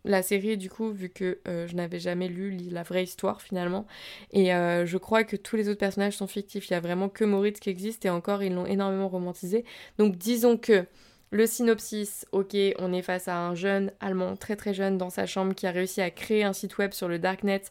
la 0.05 0.23
série 0.23 0.57
du 0.57 0.71
coup 0.71 0.90
vu 0.90 1.11
que 1.11 1.38
je 1.47 1.75
n'avais 1.75 1.99
jamais 1.99 2.29
lu 2.29 2.57
la 2.71 2.83
vraie 2.83 3.05
histoire 3.05 3.42
finalement 3.42 3.87
et 4.33 4.47
je 4.47 4.97
crois 4.97 5.23
que 5.25 5.37
tous 5.37 5.57
les 5.57 5.68
autres 5.68 5.79
personnages 5.79 6.16
sont 6.16 6.27
fictifs. 6.27 6.68
Il 6.68 6.73
y 6.73 6.77
a 6.77 6.81
vraiment 6.81 7.11
que 7.11 7.25
Moritz 7.25 7.61
qui 7.61 7.68
existe 7.68 8.07
et 8.07 8.11
encore 8.11 8.42
ils 8.42 8.55
l'ont 8.55 8.66
énormément 8.66 9.09
romantisé. 9.09 9.64
Donc 9.99 10.16
disons 10.16 10.57
que 10.57 10.87
le 11.31 11.47
synopsis, 11.47 12.27
ok, 12.33 12.57
on 12.79 12.92
est 12.94 13.03
face 13.03 13.29
à 13.29 13.37
un 13.37 13.55
jeune 13.55 13.92
allemand 14.01 14.35
très 14.37 14.57
très 14.57 14.73
jeune 14.73 14.97
dans 14.97 15.11
sa 15.11 15.27
chambre 15.27 15.55
qui 15.55 15.66
a 15.66 15.71
réussi 15.71 16.01
à 16.01 16.11
créer 16.11 16.42
un 16.42 16.55
site 16.55 16.79
web 16.79 16.92
sur 16.92 17.07
le 17.07 17.18
darknet 17.18 17.62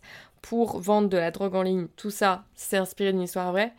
pour 0.41 0.79
vendre 0.79 1.09
de 1.09 1.17
la 1.17 1.31
drogue 1.31 1.55
en 1.55 1.63
ligne. 1.63 1.87
Tout 1.95 2.11
ça, 2.11 2.45
c'est 2.55 2.77
inspiré 2.77 3.11
d'une 3.11 3.21
histoire 3.21 3.51
vraie. 3.51 3.73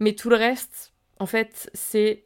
Mais 0.00 0.14
tout 0.14 0.30
le 0.30 0.36
reste, 0.36 0.92
en 1.20 1.26
fait, 1.26 1.70
c'est 1.74 2.24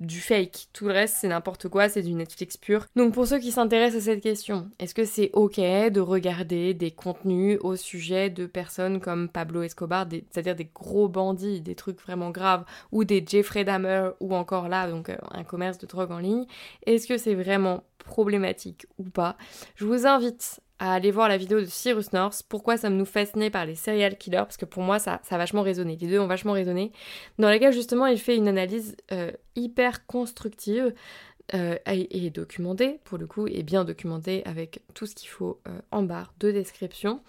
du 0.00 0.20
fake. 0.20 0.68
Tout 0.72 0.86
le 0.86 0.92
reste, 0.92 1.16
c'est 1.20 1.28
n'importe 1.28 1.68
quoi, 1.68 1.88
c'est 1.88 2.02
du 2.02 2.12
Netflix 2.12 2.56
pur. 2.56 2.86
Donc 2.96 3.14
pour 3.14 3.26
ceux 3.26 3.38
qui 3.38 3.50
s'intéressent 3.50 4.02
à 4.02 4.04
cette 4.04 4.22
question, 4.22 4.70
est-ce 4.78 4.94
que 4.94 5.04
c'est 5.04 5.30
ok 5.32 5.58
de 5.58 6.00
regarder 6.00 6.74
des 6.74 6.90
contenus 6.90 7.58
au 7.62 7.76
sujet 7.76 8.28
de 8.28 8.46
personnes 8.46 9.00
comme 9.00 9.28
Pablo 9.28 9.62
Escobar, 9.62 10.06
c'est-à-dire 10.10 10.54
des 10.54 10.70
gros 10.74 11.08
bandits, 11.08 11.60
des 11.60 11.74
trucs 11.74 12.00
vraiment 12.00 12.30
graves, 12.30 12.64
ou 12.92 13.04
des 13.04 13.24
Jeffrey 13.26 13.64
Dahmer, 13.64 14.10
ou 14.20 14.34
encore 14.34 14.68
là, 14.68 14.90
donc 14.90 15.08
euh, 15.08 15.16
un 15.30 15.44
commerce 15.44 15.78
de 15.78 15.86
drogue 15.86 16.12
en 16.12 16.18
ligne? 16.18 16.44
Est-ce 16.84 17.06
que 17.06 17.16
c'est 17.16 17.34
vraiment 17.34 17.82
problématique 18.06 18.86
ou 18.98 19.04
pas 19.04 19.36
Je 19.74 19.84
vous 19.84 20.06
invite 20.06 20.60
à 20.78 20.94
aller 20.94 21.10
voir 21.10 21.28
la 21.28 21.36
vidéo 21.36 21.60
de 21.60 21.66
Cyrus 21.66 22.12
North, 22.12 22.42
pourquoi 22.48 22.76
ça 22.76 22.90
me 22.90 22.96
nous 22.96 23.06
fascinait 23.06 23.50
par 23.50 23.64
les 23.64 23.74
serial 23.74 24.16
killers, 24.18 24.42
parce 24.42 24.58
que 24.58 24.66
pour 24.66 24.82
moi 24.82 24.98
ça, 24.98 25.20
ça 25.22 25.36
a 25.36 25.38
vachement 25.38 25.62
résonné, 25.62 25.96
les 25.98 26.06
deux 26.06 26.20
ont 26.20 26.26
vachement 26.26 26.52
résonné, 26.52 26.92
dans 27.38 27.48
laquelle 27.48 27.72
justement 27.72 28.06
il 28.06 28.18
fait 28.18 28.36
une 28.36 28.48
analyse 28.48 28.96
euh, 29.12 29.30
hyper 29.54 30.06
constructive 30.06 30.92
euh, 31.54 31.76
et, 31.86 32.28
documentée, 32.30 32.98
pour 33.04 33.18
le 33.18 33.26
coup, 33.28 33.46
et 33.46 33.62
bien 33.62 33.84
documentée 33.84 34.42
avec 34.46 34.82
tout 34.94 35.06
ce 35.06 35.14
qu'il 35.14 35.28
faut 35.28 35.60
euh, 35.68 35.78
en 35.92 36.02
barre 36.02 36.34
de 36.40 36.50
description, 36.50 37.20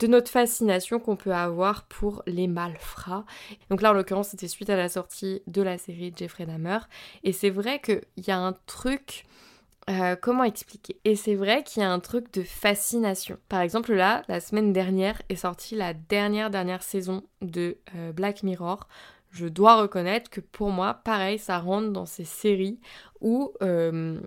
de 0.00 0.08
notre 0.08 0.28
fascination 0.28 0.98
qu'on 0.98 1.14
peut 1.14 1.32
avoir 1.32 1.84
pour 1.84 2.24
les 2.26 2.48
malfrats. 2.48 3.24
Donc 3.70 3.80
là 3.80 3.90
en 3.90 3.92
l'occurrence 3.94 4.28
c'était 4.28 4.48
suite 4.48 4.70
à 4.70 4.76
la 4.76 4.88
sortie 4.88 5.40
de 5.46 5.62
la 5.62 5.78
série 5.78 6.12
Jeffrey 6.14 6.46
Dahmer, 6.46 6.80
et 7.22 7.32
c'est 7.32 7.50
vrai 7.50 7.80
qu'il 7.80 8.02
y 8.26 8.30
a 8.30 8.38
un 8.38 8.54
truc 8.66 9.24
euh, 9.90 10.14
comment 10.14 10.44
expliquer? 10.44 11.00
Et 11.04 11.16
c'est 11.16 11.34
vrai 11.34 11.64
qu'il 11.64 11.82
y 11.82 11.84
a 11.84 11.90
un 11.90 12.00
truc 12.00 12.32
de 12.32 12.42
fascination. 12.42 13.38
Par 13.48 13.60
exemple, 13.60 13.92
là, 13.92 14.22
la 14.28 14.40
semaine 14.40 14.72
dernière 14.72 15.20
est 15.28 15.36
sortie 15.36 15.74
la 15.74 15.94
dernière 15.94 16.50
dernière 16.50 16.82
saison 16.82 17.24
de 17.42 17.78
euh, 17.96 18.12
Black 18.12 18.42
Mirror. 18.42 18.86
Je 19.30 19.46
dois 19.46 19.80
reconnaître 19.80 20.30
que 20.30 20.40
pour 20.40 20.70
moi, 20.70 20.94
pareil, 20.94 21.38
ça 21.38 21.58
rentre 21.58 21.90
dans 21.90 22.06
ces 22.06 22.24
séries 22.24 22.80
où 23.20 23.52
euh, 23.62 24.18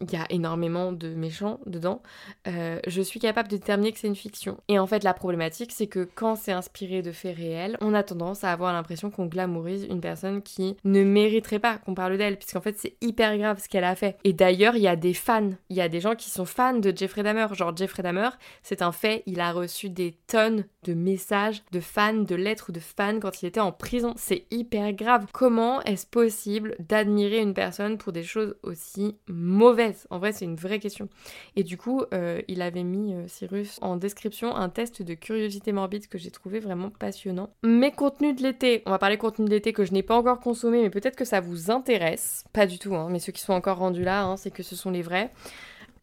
il 0.00 0.12
y 0.12 0.16
a 0.16 0.26
énormément 0.30 0.92
de 0.92 1.08
méchants 1.08 1.60
dedans, 1.66 2.02
euh, 2.48 2.78
je 2.86 3.02
suis 3.02 3.20
capable 3.20 3.48
de 3.48 3.56
déterminer 3.56 3.92
que 3.92 3.98
c'est 3.98 4.08
une 4.08 4.16
fiction. 4.16 4.58
Et 4.68 4.78
en 4.78 4.86
fait, 4.86 5.04
la 5.04 5.14
problématique, 5.14 5.72
c'est 5.72 5.86
que 5.86 6.08
quand 6.14 6.36
c'est 6.36 6.52
inspiré 6.52 7.02
de 7.02 7.12
faits 7.12 7.36
réels, 7.36 7.76
on 7.80 7.94
a 7.94 8.02
tendance 8.02 8.44
à 8.44 8.52
avoir 8.52 8.72
l'impression 8.72 9.10
qu'on 9.10 9.26
glamourise 9.26 9.86
une 9.88 10.00
personne 10.00 10.42
qui 10.42 10.76
ne 10.84 11.02
mériterait 11.02 11.58
pas 11.58 11.78
qu'on 11.78 11.94
parle 11.94 12.18
d'elle, 12.18 12.36
puisqu'en 12.36 12.60
fait, 12.60 12.78
c'est 12.78 12.96
hyper 13.00 13.36
grave 13.38 13.60
ce 13.62 13.68
qu'elle 13.68 13.84
a 13.84 13.94
fait. 13.94 14.16
Et 14.24 14.32
d'ailleurs, 14.32 14.76
il 14.76 14.82
y 14.82 14.88
a 14.88 14.96
des 14.96 15.14
fans, 15.14 15.50
il 15.70 15.76
y 15.76 15.80
a 15.80 15.88
des 15.88 16.00
gens 16.00 16.14
qui 16.14 16.30
sont 16.30 16.44
fans 16.44 16.78
de 16.78 16.92
Jeffrey 16.94 17.22
Dahmer. 17.22 17.46
Genre, 17.52 17.76
Jeffrey 17.76 18.02
Dahmer, 18.02 18.30
c'est 18.62 18.82
un 18.82 18.92
fait, 18.92 19.22
il 19.26 19.40
a 19.40 19.52
reçu 19.52 19.90
des 19.90 20.16
tonnes 20.26 20.64
de 20.84 20.94
messages 20.94 21.62
de 21.72 21.80
fans, 21.80 22.14
de 22.14 22.34
lettres 22.34 22.72
de 22.72 22.80
fans 22.80 23.20
quand 23.20 23.42
il 23.42 23.46
était 23.46 23.60
en 23.60 23.72
prison. 23.72 24.14
C'est 24.16 24.46
hyper 24.50 24.92
grave. 24.92 25.26
Comment 25.32 25.80
est-ce 25.82 26.06
possible 26.06 26.76
d'admirer 26.80 27.38
une 27.38 27.54
personne 27.54 27.98
pour 27.98 28.12
des 28.12 28.22
choses 28.22 28.41
aussi 28.62 29.16
mauvaise 29.28 30.06
En 30.10 30.18
vrai, 30.18 30.32
c'est 30.32 30.44
une 30.44 30.56
vraie 30.56 30.78
question. 30.78 31.08
Et 31.56 31.62
du 31.62 31.76
coup, 31.76 32.02
euh, 32.12 32.40
il 32.48 32.62
avait 32.62 32.82
mis, 32.82 33.14
euh, 33.14 33.24
Cyrus, 33.28 33.78
en 33.82 33.96
description 33.96 34.54
un 34.54 34.68
test 34.68 35.02
de 35.02 35.14
curiosité 35.14 35.72
morbide 35.72 36.08
que 36.08 36.18
j'ai 36.18 36.30
trouvé 36.30 36.60
vraiment 36.60 36.90
passionnant. 36.90 37.50
Mes 37.62 37.92
contenus 37.92 38.36
de 38.36 38.42
l'été, 38.42 38.82
on 38.86 38.90
va 38.90 38.98
parler 38.98 39.18
contenus 39.18 39.48
de 39.48 39.54
l'été 39.54 39.72
que 39.72 39.84
je 39.84 39.92
n'ai 39.92 40.02
pas 40.02 40.16
encore 40.16 40.40
consommé, 40.40 40.82
mais 40.82 40.90
peut-être 40.90 41.16
que 41.16 41.24
ça 41.24 41.40
vous 41.40 41.70
intéresse. 41.70 42.44
Pas 42.52 42.66
du 42.66 42.78
tout, 42.78 42.94
hein, 42.94 43.08
mais 43.10 43.18
ceux 43.18 43.32
qui 43.32 43.42
sont 43.42 43.52
encore 43.52 43.78
rendus 43.78 44.04
là, 44.04 44.24
hein, 44.24 44.36
c'est 44.36 44.50
que 44.50 44.62
ce 44.62 44.76
sont 44.76 44.90
les 44.90 45.02
vrais. 45.02 45.32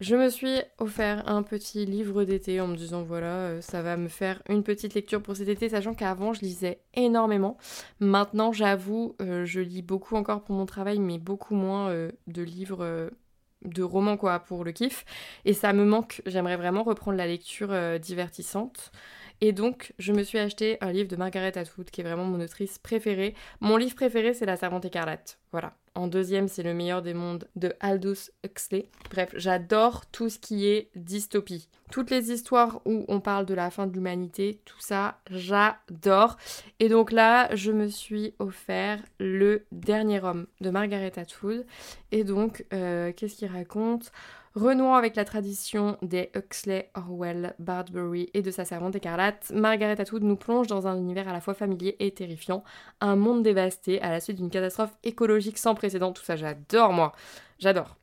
Je 0.00 0.16
me 0.16 0.30
suis 0.30 0.62
offert 0.78 1.28
un 1.28 1.42
petit 1.42 1.84
livre 1.84 2.24
d'été 2.24 2.58
en 2.62 2.66
me 2.66 2.74
disant 2.74 3.02
voilà, 3.02 3.26
euh, 3.26 3.60
ça 3.60 3.82
va 3.82 3.98
me 3.98 4.08
faire 4.08 4.42
une 4.48 4.62
petite 4.62 4.94
lecture 4.94 5.22
pour 5.22 5.36
cet 5.36 5.48
été, 5.48 5.68
sachant 5.68 5.92
qu'avant 5.92 6.32
je 6.32 6.40
lisais 6.40 6.80
énormément. 6.94 7.58
Maintenant, 8.00 8.50
j'avoue, 8.50 9.14
euh, 9.20 9.44
je 9.44 9.60
lis 9.60 9.82
beaucoup 9.82 10.16
encore 10.16 10.42
pour 10.42 10.54
mon 10.54 10.64
travail, 10.64 11.00
mais 11.00 11.18
beaucoup 11.18 11.54
moins 11.54 11.90
euh, 11.90 12.10
de 12.28 12.40
livres 12.42 13.10
de 13.66 13.82
romans 13.82 14.16
quoi 14.16 14.38
pour 14.40 14.64
le 14.64 14.72
kiff. 14.72 15.04
Et 15.44 15.52
ça 15.52 15.74
me 15.74 15.84
manque. 15.84 16.22
J'aimerais 16.24 16.56
vraiment 16.56 16.82
reprendre 16.82 17.18
la 17.18 17.26
lecture 17.26 17.74
divertissante 18.00 18.92
Et 19.42 19.52
donc, 19.52 19.94
je 19.98 20.12
me 20.12 20.22
suis 20.22 20.38
acheté 20.38 20.76
un 20.82 20.92
livre 20.92 21.08
de 21.08 21.16
Margaret 21.16 21.56
Atwood, 21.56 21.90
qui 21.90 22.02
est 22.02 22.04
vraiment 22.04 22.24
mon 22.24 22.40
autrice 22.40 22.78
préférée. 22.78 23.34
Mon 23.60 23.78
livre 23.78 23.94
préféré, 23.94 24.34
c'est 24.34 24.44
La 24.44 24.56
Servante 24.56 24.84
écarlate. 24.84 25.38
Voilà. 25.50 25.74
En 25.94 26.06
deuxième, 26.06 26.46
c'est 26.46 26.62
Le 26.62 26.74
meilleur 26.74 27.02
des 27.02 27.14
mondes 27.14 27.48
de 27.56 27.72
Aldous 27.80 28.30
Huxley. 28.44 28.86
Bref, 29.10 29.30
j'adore 29.34 30.06
tout 30.06 30.28
ce 30.28 30.38
qui 30.38 30.66
est 30.66 30.90
dystopie. 30.94 31.68
Toutes 31.90 32.10
les 32.10 32.30
histoires 32.30 32.80
où 32.84 33.04
on 33.08 33.20
parle 33.20 33.46
de 33.46 33.54
la 33.54 33.70
fin 33.70 33.86
de 33.86 33.92
l'humanité, 33.92 34.60
tout 34.64 34.78
ça, 34.78 35.20
j'adore. 35.30 36.36
Et 36.78 36.88
donc 36.88 37.10
là, 37.10 37.52
je 37.56 37.72
me 37.72 37.88
suis 37.88 38.34
offert 38.38 39.02
Le 39.18 39.64
dernier 39.72 40.22
homme 40.22 40.46
de 40.60 40.70
Margaret 40.70 41.18
Atwood. 41.18 41.66
Et 42.12 42.24
donc, 42.24 42.64
euh, 42.72 43.12
qu'est-ce 43.16 43.36
qu'il 43.36 43.50
raconte? 43.50 44.12
Renouant 44.56 44.96
avec 44.96 45.14
la 45.14 45.24
tradition 45.24 45.96
des 46.02 46.28
Huxley, 46.34 46.90
Orwell, 46.96 47.54
Bardbury 47.60 48.30
et 48.34 48.42
de 48.42 48.50
sa 48.50 48.64
servante 48.64 48.96
écarlate, 48.96 49.52
Margaret 49.54 50.00
Atwood 50.00 50.24
nous 50.24 50.34
plonge 50.34 50.66
dans 50.66 50.88
un 50.88 50.96
univers 50.96 51.28
à 51.28 51.32
la 51.32 51.40
fois 51.40 51.54
familier 51.54 51.94
et 52.00 52.10
terrifiant, 52.10 52.64
un 53.00 53.14
monde 53.14 53.44
dévasté 53.44 54.02
à 54.02 54.10
la 54.10 54.18
suite 54.18 54.38
d'une 54.38 54.50
catastrophe 54.50 54.90
écologique 55.04 55.56
sans 55.56 55.76
précédent. 55.76 56.12
Tout 56.12 56.24
ça, 56.24 56.34
j'adore 56.34 56.92
moi, 56.92 57.12
j'adore. 57.60 57.96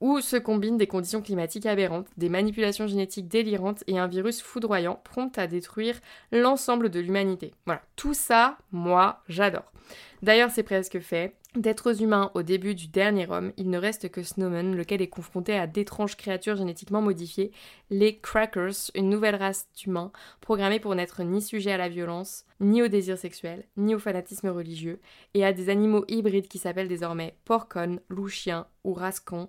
Où 0.00 0.22
se 0.22 0.36
combinent 0.36 0.78
des 0.78 0.86
conditions 0.86 1.20
climatiques 1.20 1.66
aberrantes, 1.66 2.08
des 2.16 2.30
manipulations 2.30 2.86
génétiques 2.86 3.28
délirantes 3.28 3.84
et 3.86 3.98
un 3.98 4.06
virus 4.06 4.40
foudroyant 4.40 5.00
prompt 5.04 5.36
à 5.36 5.46
détruire 5.46 6.00
l'ensemble 6.32 6.88
de 6.88 7.00
l'humanité. 7.00 7.52
Voilà, 7.66 7.82
tout 7.96 8.14
ça, 8.14 8.56
moi, 8.72 9.22
j'adore. 9.28 9.70
D'ailleurs, 10.22 10.50
c'est 10.50 10.62
presque 10.62 11.00
fait. 11.00 11.34
D'êtres 11.56 12.02
humains 12.02 12.30
au 12.34 12.42
début 12.42 12.74
du 12.74 12.86
dernier 12.86 13.30
homme, 13.30 13.50
il 13.56 13.70
ne 13.70 13.78
reste 13.78 14.10
que 14.10 14.22
Snowman, 14.22 14.76
lequel 14.76 15.00
est 15.00 15.08
confronté 15.08 15.58
à 15.58 15.66
d'étranges 15.66 16.14
créatures 16.14 16.56
génétiquement 16.56 17.00
modifiées, 17.00 17.50
les 17.88 18.18
Crackers, 18.18 18.90
une 18.94 19.08
nouvelle 19.08 19.36
race 19.36 19.66
d'humains 19.74 20.12
programmés 20.42 20.80
pour 20.80 20.94
n'être 20.94 21.22
ni 21.22 21.40
sujet 21.40 21.72
à 21.72 21.78
la 21.78 21.88
violence, 21.88 22.44
ni 22.60 22.82
au 22.82 22.88
désir 22.88 23.16
sexuel, 23.16 23.64
ni 23.78 23.94
au 23.94 23.98
fanatisme 23.98 24.48
religieux, 24.48 25.00
et 25.32 25.46
à 25.46 25.54
des 25.54 25.70
animaux 25.70 26.04
hybrides 26.08 26.48
qui 26.48 26.58
s'appellent 26.58 26.88
désormais 26.88 27.38
Porcon, 27.46 28.00
loup-chien 28.10 28.66
ou 28.84 28.92
Rascon. 28.92 29.48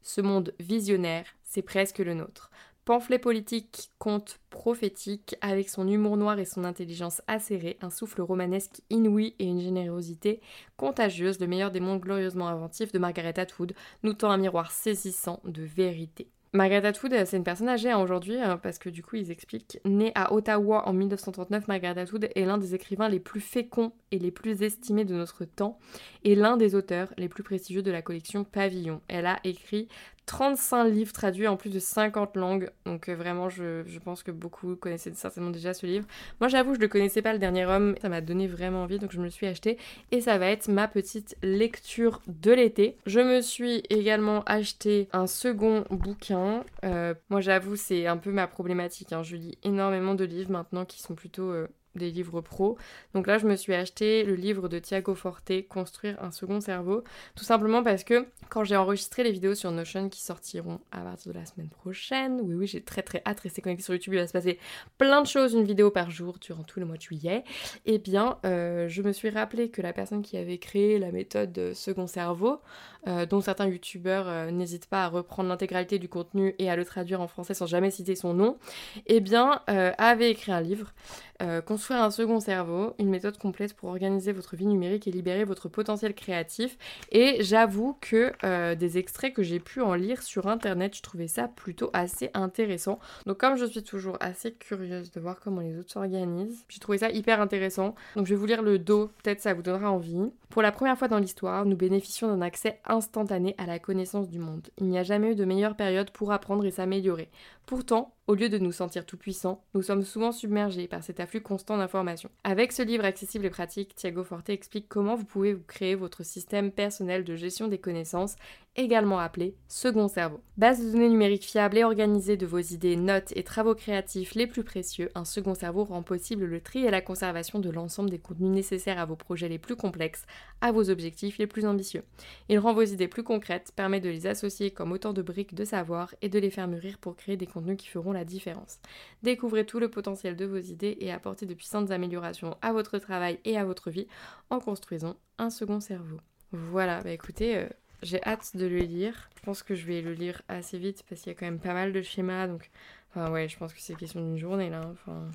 Ce 0.00 0.20
monde 0.20 0.54
visionnaire, 0.60 1.26
c'est 1.42 1.62
presque 1.62 1.98
le 1.98 2.14
nôtre. 2.14 2.52
Pamphlet 2.88 3.18
politique, 3.18 3.90
conte 3.98 4.38
prophétique, 4.48 5.36
avec 5.42 5.68
son 5.68 5.86
humour 5.86 6.16
noir 6.16 6.38
et 6.38 6.46
son 6.46 6.64
intelligence 6.64 7.20
acérée, 7.26 7.76
un 7.82 7.90
souffle 7.90 8.22
romanesque 8.22 8.80
inouï 8.88 9.34
et 9.38 9.44
une 9.44 9.60
générosité 9.60 10.40
contagieuse, 10.78 11.38
le 11.38 11.48
meilleur 11.48 11.70
des 11.70 11.80
mondes 11.80 12.00
glorieusement 12.00 12.48
inventifs 12.48 12.90
de 12.90 12.98
Margaret 12.98 13.38
Atwood, 13.38 13.74
nous 14.04 14.14
tend 14.14 14.30
un 14.30 14.38
miroir 14.38 14.70
saisissant 14.70 15.40
de 15.44 15.64
vérité. 15.64 16.30
Margaret 16.54 16.86
Atwood, 16.86 17.12
c'est 17.26 17.36
une 17.36 17.44
personne 17.44 17.68
âgée 17.68 17.92
aujourd'hui, 17.92 18.40
hein, 18.40 18.56
parce 18.56 18.78
que 18.78 18.88
du 18.88 19.02
coup, 19.02 19.16
ils 19.16 19.30
expliquent. 19.30 19.80
Née 19.84 20.12
à 20.14 20.32
Ottawa 20.32 20.88
en 20.88 20.94
1939, 20.94 21.68
Margaret 21.68 22.00
Atwood 22.00 22.30
est 22.34 22.46
l'un 22.46 22.56
des 22.56 22.74
écrivains 22.74 23.10
les 23.10 23.20
plus 23.20 23.42
féconds 23.42 23.92
et 24.12 24.18
les 24.18 24.30
plus 24.30 24.62
estimés 24.62 25.04
de 25.04 25.14
notre 25.14 25.44
temps, 25.44 25.78
et 26.24 26.34
l'un 26.34 26.56
des 26.56 26.74
auteurs 26.74 27.12
les 27.18 27.28
plus 27.28 27.42
prestigieux 27.42 27.82
de 27.82 27.90
la 27.90 28.00
collection 28.00 28.44
Pavillon. 28.44 29.02
Elle 29.08 29.26
a 29.26 29.40
écrit 29.44 29.88
35 30.28 30.84
livres 30.84 31.12
traduits 31.12 31.48
en 31.48 31.56
plus 31.56 31.70
de 31.70 31.78
50 31.78 32.36
langues. 32.36 32.70
Donc 32.84 33.08
euh, 33.08 33.14
vraiment, 33.14 33.48
je, 33.48 33.98
pense 33.98 34.22
que 34.22 34.30
beaucoup 34.30 34.76
connaissaient 34.76 35.12
certainement 35.14 35.50
déjà 35.50 35.72
ce 35.72 35.86
livre. 35.86 36.06
Moi, 36.40 36.48
j'avoue, 36.48 36.74
je 36.74 36.78
ne 36.78 36.82
le 36.82 36.88
connaissais 36.88 37.22
pas, 37.22 37.32
Le 37.32 37.38
Dernier 37.38 37.64
Homme. 37.64 37.94
Ça 38.02 38.10
m'a 38.10 38.20
donné 38.20 38.46
vraiment 38.46 38.82
envie, 38.82 38.98
donc 38.98 39.10
je 39.10 39.18
me 39.18 39.24
le 39.24 39.30
suis 39.30 39.46
acheté. 39.46 39.78
Et 40.12 40.20
ça 40.20 40.36
va 40.36 40.46
être 40.46 40.68
ma 40.68 40.86
petite 40.86 41.34
lecture 41.42 42.20
de 42.28 42.52
l'été. 42.52 42.98
Je 43.06 43.20
me 43.20 43.40
suis 43.40 43.82
également 43.88 44.44
acheté 44.44 45.08
un 45.12 45.26
second 45.26 45.84
bouquin. 45.90 46.62
Euh, 46.84 47.14
moi, 47.30 47.40
j'avoue, 47.40 47.76
c'est 47.76 48.06
un 48.06 48.18
peu 48.18 48.30
ma 48.30 48.46
problématique. 48.46 49.14
Hein. 49.14 49.22
Je 49.22 49.36
lis 49.36 49.56
énormément 49.64 50.14
de 50.14 50.24
livres 50.24 50.52
maintenant 50.52 50.84
qui 50.84 51.00
sont 51.00 51.14
plutôt... 51.14 51.50
Euh, 51.50 51.68
des 51.98 52.10
livres 52.10 52.40
pro. 52.40 52.78
Donc 53.14 53.26
là, 53.26 53.38
je 53.38 53.46
me 53.46 53.56
suis 53.56 53.74
acheté 53.74 54.24
le 54.24 54.34
livre 54.34 54.68
de 54.68 54.78
Thiago 54.78 55.14
Forte, 55.14 55.52
Construire 55.68 56.22
un 56.22 56.30
second 56.30 56.60
cerveau, 56.60 57.04
tout 57.34 57.44
simplement 57.44 57.82
parce 57.82 58.04
que 58.04 58.26
quand 58.48 58.64
j'ai 58.64 58.76
enregistré 58.76 59.22
les 59.22 59.32
vidéos 59.32 59.54
sur 59.54 59.70
Notion 59.70 60.08
qui 60.08 60.20
sortiront 60.20 60.80
à 60.92 61.00
partir 61.00 61.32
de 61.32 61.38
la 61.38 61.46
semaine 61.46 61.68
prochaine, 61.68 62.40
oui 62.42 62.54
oui, 62.54 62.66
j'ai 62.66 62.82
très 62.82 63.02
très 63.02 63.22
hâte, 63.26 63.40
rester 63.40 63.62
connecté 63.62 63.82
sur 63.82 63.94
YouTube, 63.94 64.14
il 64.14 64.20
va 64.20 64.26
se 64.26 64.32
passer 64.32 64.58
plein 64.98 65.22
de 65.22 65.26
choses, 65.26 65.54
une 65.54 65.64
vidéo 65.64 65.90
par 65.90 66.10
jour 66.10 66.38
durant 66.40 66.62
tout 66.62 66.80
le 66.80 66.86
mois 66.86 66.96
de 66.96 67.02
juillet. 67.02 67.44
Et 67.86 67.94
eh 67.94 67.98
bien, 67.98 68.38
euh, 68.44 68.88
je 68.88 69.02
me 69.02 69.12
suis 69.12 69.30
rappelé 69.30 69.70
que 69.70 69.82
la 69.82 69.92
personne 69.92 70.22
qui 70.22 70.36
avait 70.36 70.58
créé 70.58 70.98
la 70.98 71.12
méthode 71.12 71.72
second 71.74 72.06
cerveau, 72.06 72.60
euh, 73.08 73.26
dont 73.26 73.40
certains 73.40 73.66
youtubeurs 73.66 74.28
euh, 74.28 74.50
n'hésitent 74.50 74.86
pas 74.86 75.04
à 75.04 75.08
reprendre 75.08 75.48
l'intégralité 75.48 75.98
du 75.98 76.08
contenu 76.08 76.54
et 76.58 76.70
à 76.70 76.76
le 76.76 76.84
traduire 76.84 77.20
en 77.20 77.26
français 77.26 77.54
sans 77.54 77.66
jamais 77.66 77.90
citer 77.90 78.14
son 78.14 78.34
nom, 78.34 78.58
eh 79.06 79.20
bien, 79.20 79.62
avait 79.66 80.30
écrit 80.30 80.52
un 80.52 80.60
livre 80.60 80.92
euh, 81.40 81.60
construire 81.60 82.02
un 82.02 82.10
second 82.10 82.40
cerveau, 82.40 82.94
une 82.98 83.10
méthode 83.10 83.38
complète 83.38 83.74
pour 83.74 83.90
organiser 83.90 84.32
votre 84.32 84.56
vie 84.56 84.66
numérique 84.66 85.06
et 85.06 85.12
libérer 85.12 85.44
votre 85.44 85.68
potentiel 85.68 86.12
créatif. 86.12 86.76
Et 87.12 87.36
j'avoue 87.44 87.96
que 88.00 88.32
euh, 88.42 88.74
des 88.74 88.98
extraits 88.98 89.34
que 89.34 89.44
j'ai 89.44 89.60
pu 89.60 89.80
en 89.80 89.94
lire 89.94 90.22
sur 90.24 90.48
internet, 90.48 90.96
je 90.96 91.02
trouvais 91.02 91.28
ça 91.28 91.46
plutôt 91.46 91.90
assez 91.92 92.30
intéressant. 92.34 92.98
Donc 93.26 93.38
comme 93.38 93.56
je 93.56 93.66
suis 93.66 93.84
toujours 93.84 94.16
assez 94.18 94.52
curieuse 94.52 95.12
de 95.12 95.20
voir 95.20 95.38
comment 95.38 95.60
les 95.60 95.78
autres 95.78 95.92
s'organisent, 95.92 96.64
j'ai 96.68 96.80
trouvé 96.80 96.98
ça 96.98 97.10
hyper 97.10 97.40
intéressant. 97.40 97.94
Donc 98.16 98.26
je 98.26 98.34
vais 98.34 98.40
vous 98.40 98.46
lire 98.46 98.62
le 98.62 98.80
dos, 98.80 99.08
peut-être 99.22 99.40
ça 99.40 99.54
vous 99.54 99.62
donnera 99.62 99.92
envie. 99.92 100.32
Pour 100.50 100.62
la 100.62 100.72
première 100.72 100.98
fois 100.98 101.06
dans 101.06 101.18
l'histoire, 101.18 101.66
nous 101.66 101.76
bénéficions 101.76 102.26
d'un 102.26 102.40
accès 102.40 102.80
instantané 102.98 103.54
à 103.58 103.66
la 103.66 103.78
connaissance 103.78 104.28
du 104.28 104.38
monde. 104.38 104.68
Il 104.76 104.86
n'y 104.86 104.98
a 104.98 105.02
jamais 105.02 105.32
eu 105.32 105.34
de 105.34 105.44
meilleure 105.44 105.76
période 105.76 106.10
pour 106.10 106.32
apprendre 106.32 106.64
et 106.66 106.70
s'améliorer. 106.70 107.30
Pourtant, 107.68 108.14
au 108.28 108.34
lieu 108.34 108.48
de 108.48 108.56
nous 108.56 108.72
sentir 108.72 109.04
tout-puissants, 109.04 109.62
nous 109.74 109.82
sommes 109.82 110.02
souvent 110.02 110.32
submergés 110.32 110.88
par 110.88 111.02
cet 111.02 111.20
afflux 111.20 111.42
constant 111.42 111.76
d'informations. 111.76 112.30
Avec 112.44 112.72
ce 112.72 112.82
livre 112.82 113.04
accessible 113.04 113.44
et 113.44 113.50
pratique, 113.50 113.94
Thiago 113.94 114.24
Forte 114.24 114.48
explique 114.48 114.86
comment 114.88 115.16
vous 115.16 115.26
pouvez 115.26 115.52
vous 115.52 115.64
créer 115.66 115.94
votre 115.94 116.24
système 116.24 116.70
personnel 116.70 117.24
de 117.24 117.36
gestion 117.36 117.68
des 117.68 117.76
connaissances 117.78 118.36
également 118.76 119.18
appelé 119.18 119.56
second 119.66 120.08
cerveau. 120.08 120.40
Base 120.56 120.84
de 120.84 120.92
données 120.92 121.08
numériques 121.08 121.46
fiable 121.46 121.78
et 121.78 121.84
organisée 121.84 122.36
de 122.36 122.46
vos 122.46 122.58
idées, 122.58 122.96
notes 122.96 123.32
et 123.34 123.42
travaux 123.42 123.74
créatifs 123.74 124.34
les 124.34 124.46
plus 124.46 124.62
précieux, 124.62 125.10
un 125.14 125.24
second 125.24 125.54
cerveau 125.54 125.84
rend 125.84 126.02
possible 126.02 126.44
le 126.44 126.60
tri 126.60 126.84
et 126.84 126.90
la 126.90 127.00
conservation 127.00 127.58
de 127.58 127.70
l'ensemble 127.70 128.10
des 128.10 128.18
contenus 128.18 128.50
nécessaires 128.50 129.00
à 129.00 129.04
vos 129.04 129.16
projets 129.16 129.48
les 129.48 129.58
plus 129.58 129.74
complexes, 129.74 130.26
à 130.60 130.70
vos 130.70 130.90
objectifs 130.90 131.38
les 131.38 131.46
plus 131.46 131.66
ambitieux. 131.66 132.04
Il 132.48 132.58
rend 132.58 132.72
vos 132.72 132.82
idées 132.82 133.08
plus 133.08 133.24
concrètes, 133.24 133.72
permet 133.74 134.00
de 134.00 134.10
les 134.10 134.26
associer 134.26 134.70
comme 134.70 134.92
autant 134.92 135.12
de 135.12 135.22
briques 135.22 135.54
de 135.54 135.64
savoir 135.64 136.14
et 136.22 136.28
de 136.28 136.38
les 136.38 136.50
faire 136.50 136.68
mûrir 136.68 136.98
pour 136.98 137.16
créer 137.16 137.36
des 137.36 137.46
contenus 137.58 137.76
qui 137.76 137.88
feront 137.88 138.12
la 138.12 138.24
différence. 138.24 138.78
Découvrez 139.22 139.66
tout 139.66 139.80
le 139.80 139.90
potentiel 139.90 140.36
de 140.36 140.44
vos 140.44 140.58
idées 140.58 140.96
et 141.00 141.12
apportez 141.12 141.46
de 141.46 141.54
puissantes 141.54 141.90
améliorations 141.90 142.56
à 142.62 142.72
votre 142.72 142.98
travail 142.98 143.40
et 143.44 143.58
à 143.58 143.64
votre 143.64 143.90
vie 143.90 144.06
en 144.50 144.60
construisant 144.60 145.16
un 145.38 145.50
second 145.50 145.80
cerveau. 145.80 146.18
Voilà, 146.52 147.02
bah 147.02 147.10
écoutez, 147.10 147.56
euh, 147.56 147.68
j'ai 148.02 148.22
hâte 148.24 148.56
de 148.56 148.66
le 148.66 148.78
lire. 148.78 149.28
Je 149.36 149.42
pense 149.42 149.62
que 149.62 149.74
je 149.74 149.86
vais 149.86 150.00
le 150.00 150.12
lire 150.12 150.42
assez 150.48 150.78
vite 150.78 151.04
parce 151.08 151.22
qu'il 151.22 151.32
y 151.32 151.36
a 151.36 151.38
quand 151.38 151.46
même 151.46 151.58
pas 151.58 151.74
mal 151.74 151.92
de 151.92 152.00
schémas. 152.00 152.46
Donc, 152.46 152.70
enfin, 153.10 153.30
ouais, 153.30 153.48
je 153.48 153.58
pense 153.58 153.74
que 153.74 153.80
c'est 153.80 153.96
question 153.96 154.20
d'une 154.20 154.38
journée 154.38 154.70
là. 154.70 154.80
Hein. 154.80 154.92
Enfin, 154.92 155.28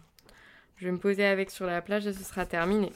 je 0.77 0.85
vais 0.85 0.91
me 0.91 0.97
poser 0.99 1.25
avec 1.25 1.51
sur 1.51 1.65
la 1.65 1.81
plage 1.81 2.07
et 2.07 2.13
ce 2.13 2.23
sera 2.23 2.45
terminé. 2.45 2.91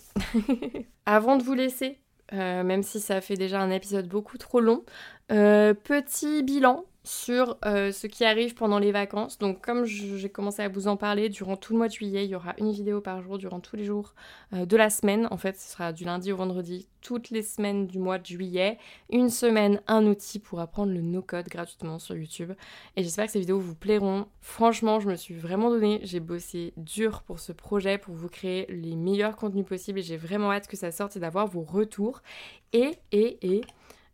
Avant 1.06 1.38
de 1.38 1.44
vous 1.44 1.54
laisser, 1.54 2.00
euh, 2.34 2.64
même 2.64 2.84
si 2.84 3.00
ça 3.00 3.22
fait 3.22 3.36
déjà 3.36 3.62
un 3.62 3.72
épisode 3.72 4.08
beaucoup 4.08 4.38
trop 4.38 4.60
long, 4.60 4.84
euh, 5.32 5.74
petit 5.74 6.44
bilan 6.44 6.86
sur 7.08 7.58
euh, 7.66 7.91
ce 7.91 8.05
qui 8.05 8.26
arrive 8.26 8.53
pendant 8.53 8.80
les 8.80 8.91
vacances. 8.91 9.38
Donc 9.38 9.66
comme 9.66 9.86
j'ai 9.86 10.30
commencé 10.30 10.62
à 10.62 10.68
vous 10.68 10.88
en 10.88 10.97
parler, 10.97 11.30
durant 11.30 11.55
tout 11.55 11.72
le 11.72 11.78
mois 11.78 11.88
de 11.88 11.93
juillet, 11.93 12.26
il 12.26 12.32
y 12.32 12.36
aura 12.36 12.53
une 12.58 12.72
vidéo 12.72 12.99
par 12.99 13.22
jour 13.22 13.38
durant 13.38 13.62
tous 13.62 13.78
les 13.78 13.86
jours 13.86 14.14
euh, 14.53 14.66
de 14.66 14.78
la 14.78 14.89
semaine. 14.89 15.28
En 15.32 15.38
fait, 15.38 15.58
ce 15.58 15.72
sera 15.72 15.93
du 15.93 16.03
lundi 16.03 16.32
au 16.34 16.36
vendredi, 16.36 16.88
toutes 17.01 17.30
les 17.30 17.43
semaines 17.43 17.88
du 17.88 17.97
mois 17.97 18.20
de 18.20 18.26
juillet. 18.26 18.78
Une 19.10 19.30
semaine, 19.30 19.82
un 19.88 20.05
outil 20.05 20.39
pour 20.39 20.60
apprendre 20.60 20.91
le 20.91 21.01
no-code 21.01 21.47
gratuitement 21.47 21.97
sur 21.97 22.16
YouTube. 22.16 22.51
Et 22.97 23.03
j'espère 23.03 23.28
que 23.28 23.32
ces 23.32 23.39
vidéos 23.39 23.60
vous 23.60 23.76
plairont. 23.76 24.28
Franchement, 24.41 24.99
je 24.99 25.08
me 25.08 25.16
suis 25.16 25.36
vraiment 25.36 25.70
donné, 25.70 26.01
j'ai 26.03 26.20
bossé 26.20 26.74
dur 26.76 27.24
pour 27.24 27.39
ce 27.39 27.53
projet, 27.53 27.97
pour 27.97 28.16
vous 28.16 28.28
créer 28.28 28.66
les 28.70 28.97
meilleurs 28.97 29.38
contenus 29.38 29.66
possibles. 29.66 29.99
Et 29.99 30.03
j'ai 30.03 30.18
vraiment 30.18 30.51
hâte 30.51 30.68
que 30.68 30.76
ça 30.76 30.91
sorte 30.91 31.16
et 31.16 31.20
d'avoir 31.20 31.47
vos 31.47 31.62
retours. 31.62 32.22
Et, 32.74 32.97
et, 33.14 33.38
et... 33.41 33.62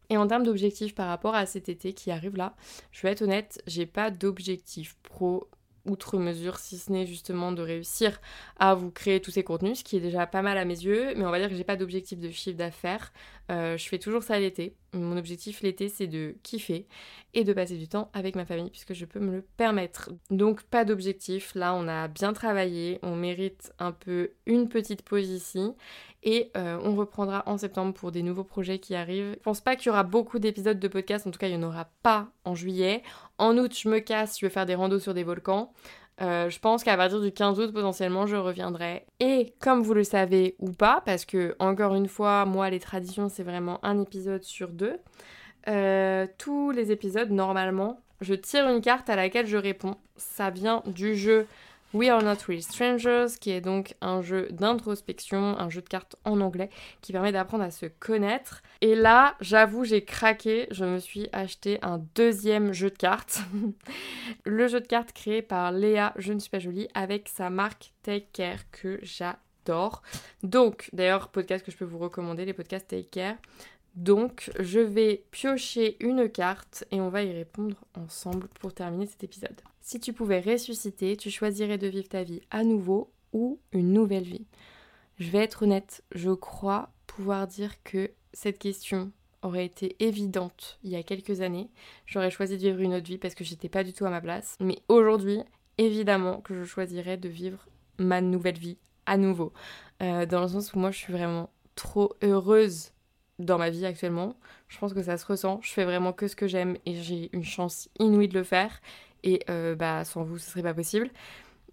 Et 0.10 0.18
en 0.18 0.28
termes 0.28 0.44
d'objectifs 0.44 0.96
par 0.96 1.08
rapport 1.08 1.36
à 1.36 1.46
cet 1.46 1.70
été 1.70 1.94
qui 1.94 2.12
arrive 2.12 2.36
là, 2.36 2.56
je 2.92 3.02
vais 3.02 3.12
être 3.12 3.22
honnête, 3.22 3.62
j'ai 3.68 3.86
pas 3.86 4.12
d'objectif 4.12 4.96
pro 5.04 5.48
outre 5.86 6.18
mesure, 6.18 6.60
si 6.60 6.78
ce 6.78 6.92
n'est 6.92 7.06
justement 7.06 7.52
de 7.52 7.62
réussir 7.62 8.22
à 8.58 8.74
vous 8.74 8.90
créer 8.90 9.20
tous 9.20 9.32
ces 9.32 9.44
contenus, 9.44 9.80
ce 9.80 9.84
qui 9.84 9.98
est 9.98 10.02
déjà 10.02 10.26
pas 10.26 10.42
mal 10.42 10.58
à 10.58 10.66
mes 10.66 10.80
yeux, 10.80 11.14
mais 11.16 11.26
on 11.26 11.32
va 11.32 11.40
dire 11.40 11.50
que 11.50 11.56
j'ai 11.56 11.64
pas 11.64 11.76
d'objectif 11.76 12.20
de 12.20 12.30
chiffre 12.30 12.58
d'affaires. 12.58 13.12
Euh, 13.52 13.78
je 13.78 13.90
fais 13.90 14.00
toujours 14.00 14.24
ça 14.24 14.40
l'été. 14.40 14.76
Mon 14.94 15.18
objectif 15.18 15.62
l'été, 15.62 15.90
c'est 15.90 16.08
de 16.08 16.36
kiffer 16.44 16.88
et 17.34 17.44
de 17.44 17.52
passer 17.52 17.78
du 17.78 17.88
temps 17.88 18.10
avec 18.14 18.36
ma 18.36 18.46
famille, 18.46 18.70
puisque 18.70 18.94
je 18.94 19.06
peux 19.06 19.20
me 19.20 19.32
le 19.32 19.42
permettre. 19.58 20.12
Donc 20.30 20.64
pas 20.64 20.86
d'objectif, 20.86 21.54
là 21.56 21.74
on 21.76 21.88
a 21.88 22.08
bien 22.08 22.32
travaillé, 22.32 23.00
on 23.02 23.16
mérite 23.16 23.74
un 23.80 23.92
peu 23.92 24.32
une 24.46 24.70
petite 24.70 25.02
pause 25.02 25.30
ici, 25.30 25.74
et 26.24 26.52
euh, 26.58 26.80
on 26.84 26.96
reprendra 26.96 27.44
en 27.46 27.58
septembre 27.58 27.94
pour 27.94 28.12
des 28.12 28.24
nouveaux 28.24 28.44
projets 28.44 28.80
qui 28.80 28.96
arrivent. 28.96 29.36
Je 29.38 29.44
pense 29.44 29.62
pas 29.62 29.76
qu'il 29.76 29.88
y 29.88 29.90
aura 29.90 30.04
beaucoup 30.04 30.40
d'épisodes 30.40 30.80
de 30.80 30.88
podcast, 30.88 31.28
en 31.28 31.32
tout 31.32 31.40
cas 31.40 31.48
il 31.48 31.58
n'y 31.58 31.64
en 31.64 31.68
aura 31.68 31.90
pas 32.02 32.28
en 32.46 32.56
juillet. 32.56 33.04
En 33.38 33.58
août, 33.58 33.78
je 33.78 33.90
me 33.90 34.00
casse, 34.00 34.40
je 34.40 34.46
vais 34.46 34.50
faire 34.50 34.66
des 34.66 34.76
randos 34.76 35.00
sur 35.00 35.14
des 35.14 35.24
volcans. 35.24 35.72
Euh, 36.22 36.50
je 36.50 36.60
pense 36.60 36.84
qu'à 36.84 36.96
partir 36.96 37.22
du 37.22 37.32
15 37.32 37.60
août, 37.60 37.74
potentiellement, 37.74 38.28
je 38.28 38.36
reviendrai. 38.36 39.06
Et 39.20 39.54
comme 39.60 39.82
vous 39.82 39.94
le 39.94 40.04
savez 40.04 40.56
ou 40.60 40.72
pas, 40.72 41.02
parce 41.06 41.26
que, 41.26 41.56
encore 41.60 41.96
une 41.96 42.08
fois, 42.08 42.46
moi, 42.46 42.70
les 42.70 42.80
traditions, 42.80 43.30
c'est 43.30 43.44
vraiment 43.44 43.84
un 43.84 44.00
épisode 44.02 44.44
sur 44.44 44.70
deux. 44.70 45.00
Euh, 45.68 46.28
tous 46.38 46.72
les 46.72 46.92
épisodes, 46.92 47.32
normalement, 47.32 48.00
je 48.22 48.34
tire 48.36 48.68
une 48.68 48.82
carte 48.82 49.10
à 49.10 49.16
laquelle 49.16 49.48
je 49.48 49.58
réponds. 49.58 49.96
Ça 50.16 50.50
vient 50.50 50.84
du 50.86 51.16
jeu 51.16 51.48
We 51.94 52.10
Are 52.10 52.24
Not 52.24 52.38
Really 52.48 52.64
Strangers, 52.64 53.28
qui 53.40 53.52
est 53.52 53.62
donc 53.62 53.96
un 54.02 54.22
jeu 54.22 54.48
d'introspection, 54.52 55.60
un 55.60 55.70
jeu 55.70 55.82
de 55.82 55.88
cartes 55.88 56.16
en 56.26 56.42
anglais, 56.42 56.70
qui 57.02 57.12
permet 57.12 57.32
d'apprendre 57.32 57.64
à 57.64 57.70
se 57.70 57.86
connaître. 57.86 58.64
Et 58.82 58.96
là, 58.96 59.36
j'avoue, 59.42 59.86
j'ai 59.86 60.04
craqué, 60.04 60.68
je 60.72 60.86
me 60.86 61.00
suis 61.00 61.30
acheté 61.34 61.78
un 61.84 62.04
deuxième 62.16 62.74
jeu 62.74 62.90
de 62.90 62.98
cartes. 62.98 63.42
le 64.46 64.68
jeu 64.68 64.82
de 64.82 64.88
cartes 64.88 65.14
créé 65.14 65.44
par 65.44 65.72
Léa, 65.72 66.14
je 66.18 66.34
ne 66.34 66.40
suis 66.40 66.50
pas 66.50 66.60
jolie, 66.60 66.88
avec 66.96 67.30
sa 67.30 67.52
marque 67.52 67.94
Take 68.02 68.28
Care 68.34 68.70
que 68.72 69.00
j'adore. 69.04 70.02
Donc, 70.42 70.90
d'ailleurs, 70.94 71.30
podcast 71.30 71.64
que 71.64 71.72
je 71.72 71.78
peux 71.78 71.86
vous 71.86 72.00
recommander, 72.00 72.46
les 72.46 72.54
podcasts 72.54 72.88
Take 72.88 73.10
Care. 73.12 73.36
Donc, 73.96 74.52
je 74.60 74.80
vais 74.80 75.24
piocher 75.30 75.98
une 76.04 76.28
carte 76.28 76.86
et 76.90 77.00
on 77.00 77.10
va 77.10 77.22
y 77.22 77.32
répondre 77.32 77.78
ensemble 77.96 78.48
pour 78.60 78.74
terminer 78.74 79.06
cet 79.06 79.24
épisode. 79.24 79.62
Si 79.86 80.00
tu 80.00 80.14
pouvais 80.14 80.40
ressusciter, 80.40 81.18
tu 81.18 81.30
choisirais 81.30 81.78
de 81.78 81.88
vivre 81.88 82.08
ta 82.08 82.24
vie 82.24 82.40
à 82.52 82.64
nouveau 82.64 83.12
ou 83.34 83.60
une 83.74 83.92
nouvelle 83.92 84.24
vie 84.24 84.48
Je 85.20 85.30
vais 85.30 85.40
être 85.40 85.64
honnête, 85.64 86.06
je 86.16 86.32
crois 86.32 86.94
pouvoir 87.06 87.48
dire 87.48 87.84
que 87.84 88.10
cette 88.32 88.60
question 88.60 89.12
aurait 89.42 89.66
été 89.66 89.98
évidente 90.00 90.80
il 90.86 90.92
y 90.92 90.96
a 90.96 91.04
quelques 91.04 91.42
années. 91.42 91.70
J'aurais 92.06 92.32
choisi 92.32 92.56
de 92.56 92.62
vivre 92.62 92.80
une 92.80 92.94
autre 92.94 93.08
vie 93.08 93.18
parce 93.18 93.36
que 93.36 93.44
j'étais 93.44 93.68
pas 93.68 93.84
du 93.84 93.92
tout 93.92 94.06
à 94.06 94.10
ma 94.10 94.22
place. 94.22 94.56
Mais 94.62 94.78
aujourd'hui, 94.88 95.42
évidemment 95.78 96.40
que 96.40 96.56
je 96.56 96.64
choisirais 96.64 97.18
de 97.18 97.28
vivre 97.28 97.68
ma 97.98 98.22
nouvelle 98.22 98.58
vie 98.58 98.78
à 99.06 99.18
nouveau. 99.18 99.52
Euh, 100.02 100.26
dans 100.26 100.44
le 100.44 100.48
sens 100.48 100.74
où 100.74 100.80
moi 100.80 100.92
je 100.92 100.98
suis 100.98 101.12
vraiment 101.12 101.50
trop 101.76 102.14
heureuse 102.24 102.94
dans 103.40 103.58
ma 103.58 103.70
vie 103.70 103.86
actuellement. 103.86 104.36
Je 104.68 104.78
pense 104.78 104.94
que 104.94 105.04
ça 105.04 105.18
se 105.18 105.26
ressent. 105.26 105.60
Je 105.62 105.72
fais 105.72 105.86
vraiment 105.86 106.14
que 106.14 106.28
ce 106.28 106.36
que 106.36 106.48
j'aime 106.48 106.78
et 106.86 106.96
j'ai 106.96 107.30
une 107.34 107.44
chance 107.44 107.90
inouïe 108.00 108.28
de 108.28 108.38
le 108.38 108.44
faire. 108.44 108.82
Et 109.24 109.40
euh, 109.50 109.76
bah 109.76 110.04
sans 110.06 110.24
vous, 110.24 110.38
ce 110.38 110.52
serait 110.52 110.64
pas 110.64 110.74
possible. 110.74 111.10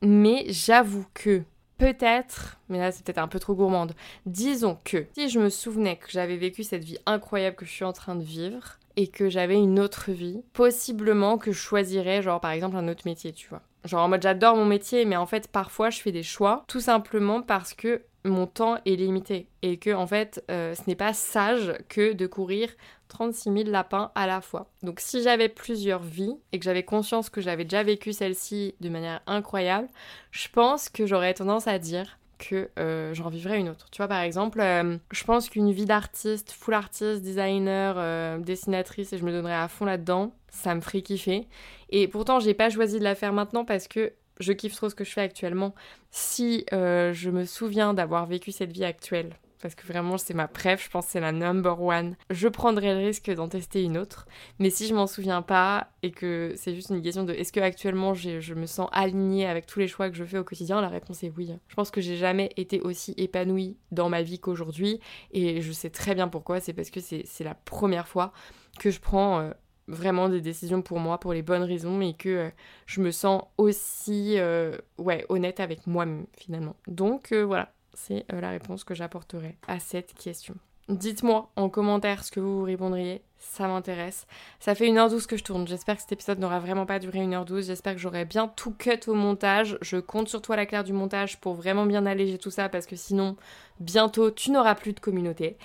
Mais 0.02 0.44
j'avoue 0.48 1.04
que 1.14 1.42
peut-être, 1.80 2.58
mais 2.68 2.78
là 2.78 2.92
c'est 2.92 3.04
peut-être 3.04 3.18
un 3.18 3.28
peu 3.28 3.40
trop 3.40 3.54
gourmande, 3.54 3.94
disons 4.26 4.78
que 4.84 5.06
si 5.14 5.30
je 5.30 5.40
me 5.40 5.48
souvenais 5.48 5.96
que 5.96 6.11
j'avais 6.11 6.36
vécu 6.36 6.62
cette 6.62 6.84
vie 6.84 6.98
incroyable 7.06 7.56
que 7.56 7.64
je 7.64 7.70
suis 7.70 7.84
en 7.84 7.94
train 7.94 8.14
de 8.14 8.22
vivre 8.22 8.78
et 8.96 9.08
que 9.08 9.30
j'avais 9.30 9.56
une 9.56 9.80
autre 9.80 10.11
vie, 10.12 10.42
possiblement 10.52 11.38
que 11.38 11.52
je 11.52 11.58
choisirais 11.58 12.22
genre 12.22 12.40
par 12.40 12.50
exemple 12.50 12.76
un 12.76 12.86
autre 12.86 13.02
métier, 13.06 13.32
tu 13.32 13.48
vois. 13.48 13.62
Genre 13.84 14.02
en 14.02 14.08
mode 14.08 14.22
j'adore 14.22 14.56
mon 14.56 14.66
métier, 14.66 15.06
mais 15.06 15.16
en 15.16 15.26
fait 15.26 15.48
parfois 15.48 15.88
je 15.88 16.00
fais 16.00 16.12
des 16.12 16.22
choix 16.22 16.64
tout 16.68 16.80
simplement 16.80 17.40
parce 17.40 17.72
que 17.72 18.02
mon 18.24 18.46
temps 18.46 18.78
est 18.84 18.96
limité 18.96 19.46
et 19.62 19.78
que 19.78 19.94
en 19.94 20.06
fait 20.06 20.44
euh, 20.50 20.74
ce 20.74 20.82
n'est 20.86 20.96
pas 20.96 21.12
sage 21.12 21.74
que 21.88 22.12
de 22.12 22.26
courir 22.26 22.68
36 23.08 23.52
000 23.52 23.70
lapins 23.70 24.12
à 24.14 24.26
la 24.26 24.40
fois. 24.40 24.70
Donc 24.82 25.00
si 25.00 25.22
j'avais 25.22 25.48
plusieurs 25.48 26.02
vies 26.02 26.36
et 26.52 26.58
que 26.58 26.64
j'avais 26.64 26.82
conscience 26.82 27.30
que 27.30 27.40
j'avais 27.40 27.64
déjà 27.64 27.82
vécu 27.82 28.12
celle-ci 28.12 28.74
de 28.80 28.88
manière 28.88 29.20
incroyable, 29.26 29.88
je 30.30 30.48
pense 30.48 30.88
que 30.88 31.06
j'aurais 31.06 31.34
tendance 31.34 31.66
à 31.66 31.78
dire 31.78 32.18
que 32.38 32.70
euh, 32.78 33.12
j'en 33.12 33.28
vivrais 33.28 33.58
une 33.58 33.68
autre. 33.68 33.88
Tu 33.90 33.98
vois, 33.98 34.08
par 34.08 34.20
exemple, 34.20 34.60
euh, 34.60 34.96
je 35.10 35.24
pense 35.24 35.50
qu'une 35.50 35.72
vie 35.72 35.84
d'artiste, 35.84 36.52
full 36.52 36.72
artiste, 36.72 37.20
designer, 37.20 38.40
dessinatrice, 38.40 39.12
et 39.12 39.18
je 39.18 39.24
me 39.24 39.30
donnerais 39.30 39.52
à 39.52 39.68
fond 39.68 39.84
là-dedans, 39.84 40.32
ça 40.48 40.74
me 40.74 40.80
ferait 40.80 41.02
kiffer. 41.02 41.46
Et 41.90 42.08
pourtant, 42.08 42.40
j'ai 42.40 42.54
pas 42.54 42.70
choisi 42.70 42.98
de 42.98 43.04
la 43.04 43.14
faire 43.14 43.34
maintenant 43.34 43.66
parce 43.66 43.88
que 43.88 44.12
je 44.41 44.53
kiffe 44.53 44.74
trop 44.74 44.88
ce 44.88 44.95
que 44.95 45.05
je 45.05 45.12
fais 45.12 45.20
actuellement. 45.20 45.74
Si 46.11 46.66
euh, 46.72 47.12
je 47.12 47.30
me 47.30 47.45
souviens 47.45 47.95
d'avoir 47.95 48.26
vécu 48.26 48.51
cette 48.51 48.72
vie 48.72 48.84
actuelle, 48.84 49.36
parce 49.61 49.74
que 49.74 49.86
vraiment 49.86 50.18
c'est 50.18 50.34
ma 50.34 50.49
préf, 50.49 50.84
je 50.84 50.91
pense 50.91 51.07
c'est 51.07 51.20
la 51.20 51.32
number 51.32 51.80
one, 51.80 52.16
je 52.30 52.49
prendrais 52.49 52.95
le 52.95 53.07
risque 53.07 53.30
d'en 53.30 53.49
tester 53.49 53.82
une 53.82 53.99
autre. 53.99 54.26
Mais 54.59 54.70
si 54.70 54.86
je 54.86 54.95
m'en 54.95 55.07
souviens 55.07 55.43
pas 55.43 55.88
et 56.03 56.11
que 56.11 56.55
c'est 56.57 56.74
juste 56.74 56.91
une 56.91 57.03
question 57.03 57.24
de 57.24 57.32
est-ce 57.32 57.53
que 57.53 57.61
actuellement 57.61 58.14
je 58.14 58.55
me 58.55 58.66
sens 58.66 58.88
alignée 58.93 59.47
avec 59.47 59.66
tous 59.66 59.78
les 59.78 59.88
choix 59.88 60.11
que 60.11 60.16
je 60.16 60.24
fais 60.24 60.38
au 60.38 60.45
quotidien, 60.45 60.80
la 60.80 60.88
réponse 60.88 61.22
est 61.22 61.32
oui. 61.36 61.53
Je 61.68 61.74
pense 61.74 61.91
que 61.91 62.01
j'ai 62.01 62.16
jamais 62.16 62.51
été 62.57 62.80
aussi 62.80 63.14
épanouie 63.16 63.76
dans 63.93 64.09
ma 64.09 64.22
vie 64.22 64.38
qu'aujourd'hui 64.38 65.01
et 65.32 65.61
je 65.61 65.72
sais 65.72 65.91
très 65.91 66.14
bien 66.14 66.28
pourquoi, 66.28 66.61
c'est 66.61 66.72
parce 66.72 66.91
que 66.91 67.01
c'est 67.01 67.45
la 67.45 67.55
première 67.55 68.09
fois 68.09 68.32
que 68.78 68.91
je 68.91 69.01
prends 69.01 69.41
euh, 69.41 69.51
vraiment 69.88 70.28
des 70.28 70.40
décisions 70.40 70.82
pour 70.82 70.98
moi, 70.98 71.18
pour 71.18 71.32
les 71.32 71.42
bonnes 71.42 71.62
raisons, 71.62 72.00
et 72.00 72.14
que 72.14 72.28
euh, 72.28 72.50
je 72.86 73.00
me 73.00 73.10
sens 73.10 73.42
aussi 73.58 74.38
euh, 74.38 74.76
ouais, 74.98 75.24
honnête 75.28 75.60
avec 75.60 75.86
moi-même 75.86 76.26
finalement. 76.36 76.76
Donc 76.86 77.32
euh, 77.32 77.42
voilà, 77.44 77.72
c'est 77.94 78.24
la 78.28 78.50
réponse 78.50 78.84
que 78.84 78.94
j'apporterai 78.94 79.56
à 79.66 79.80
cette 79.80 80.14
question. 80.14 80.54
Dites-moi 80.88 81.50
en 81.56 81.68
commentaire 81.68 82.24
ce 82.24 82.32
que 82.32 82.40
vous 82.40 82.62
répondriez, 82.62 83.22
ça 83.41 83.66
m'intéresse. 83.66 84.26
Ça 84.61 84.74
fait 84.74 84.86
1h12 84.86 85.26
que 85.26 85.36
je 85.36 85.43
tourne, 85.43 85.66
j'espère 85.66 85.97
que 85.97 86.03
cet 86.03 86.12
épisode 86.12 86.38
n'aura 86.38 86.61
vraiment 86.61 86.86
pas 86.86 86.99
duré 86.99 87.18
1h12, 87.20 87.66
j'espère 87.66 87.95
que 87.95 88.01
j'aurai 88.01 88.24
bien 88.24 88.49
tout 88.49 88.72
cut 88.72 89.01
au 89.09 89.14
montage. 89.14 89.78
Je 89.80 89.97
compte 89.97 90.28
sur 90.28 90.43
toi 90.43 90.57
la 90.57 90.66
claire 90.66 90.84
du 90.84 90.93
montage 90.93 91.41
pour 91.41 91.55
vraiment 91.55 91.86
bien 91.86 92.07
alléger 92.07 92.38
tout 92.38 92.51
ça 92.51 92.68
parce 92.68 92.86
que 92.86 92.97
sinon 92.97 93.36
bientôt 93.80 94.30
tu 94.30 94.51
n'auras 94.51 94.74
plus 94.74 94.93
de 94.93 95.01
communauté. 95.01 95.57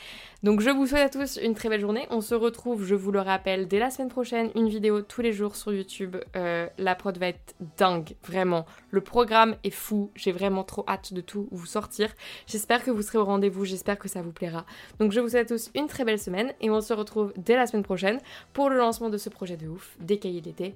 Donc 0.44 0.62
je 0.62 0.70
vous 0.70 0.86
souhaite 0.86 1.16
à 1.16 1.20
tous 1.20 1.38
une 1.42 1.56
très 1.56 1.70
belle 1.70 1.82
journée. 1.82 2.06
On 2.12 2.22
se 2.22 2.36
retrouve, 2.36 2.86
je 2.86 2.96
vous 2.96 3.12
le 3.12 3.20
rappelle, 3.20 3.68
dès 3.68 3.80
la 3.80 3.90
semaine 3.90 4.10
prochaine, 4.10 4.52
une 4.56 4.70
vidéo 4.70 5.02
tous 5.02 5.22
les 5.22 5.34
jours 5.34 5.56
sur 5.56 5.74
YouTube. 5.74 6.18
Euh, 6.36 6.68
la 6.78 6.94
prod 6.94 7.18
va 7.18 7.30
être 7.30 7.56
dingue, 7.78 8.16
vraiment. 8.24 8.66
Le 8.92 9.02
programme 9.02 9.56
est 9.64 9.72
fou, 9.72 10.12
j'ai 10.16 10.32
vraiment 10.32 10.64
trop 10.64 10.86
hâte 10.88 11.14
de 11.14 11.22
tout 11.22 11.48
vous 11.52 11.66
sortir. 11.66 12.14
J'espère 12.46 12.84
que 12.84 12.92
vous 12.92 13.02
serez 13.02 13.18
au 13.18 13.26
rendez-vous, 13.26 13.66
j'espère 13.66 13.98
que 13.98 14.08
ça 14.08 14.22
vous 14.22 14.32
plaira. 14.32 14.66
Donc 15.00 15.12
je 15.12 15.20
vous 15.20 15.30
souhaite 15.30 15.52
à 15.52 15.56
tous 15.56 15.72
une 15.74 15.88
très 15.88 16.06
belle 16.06 16.20
semaine 16.20 16.54
et 16.62 16.70
on 16.70 16.80
se 16.80 16.94
retrouve 16.94 17.34
dès 17.38 17.56
la 17.56 17.65
semaine 17.68 17.84
prochaine 17.84 18.20
pour 18.54 18.70
le 18.70 18.78
lancement 18.78 19.10
de 19.10 19.18
ce 19.18 19.30
projet 19.30 19.58
de 19.58 19.68
ouf, 19.68 19.96
des 20.00 20.18
cahiers 20.20 20.42
d'été. 20.42 20.76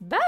Bye 0.00 0.18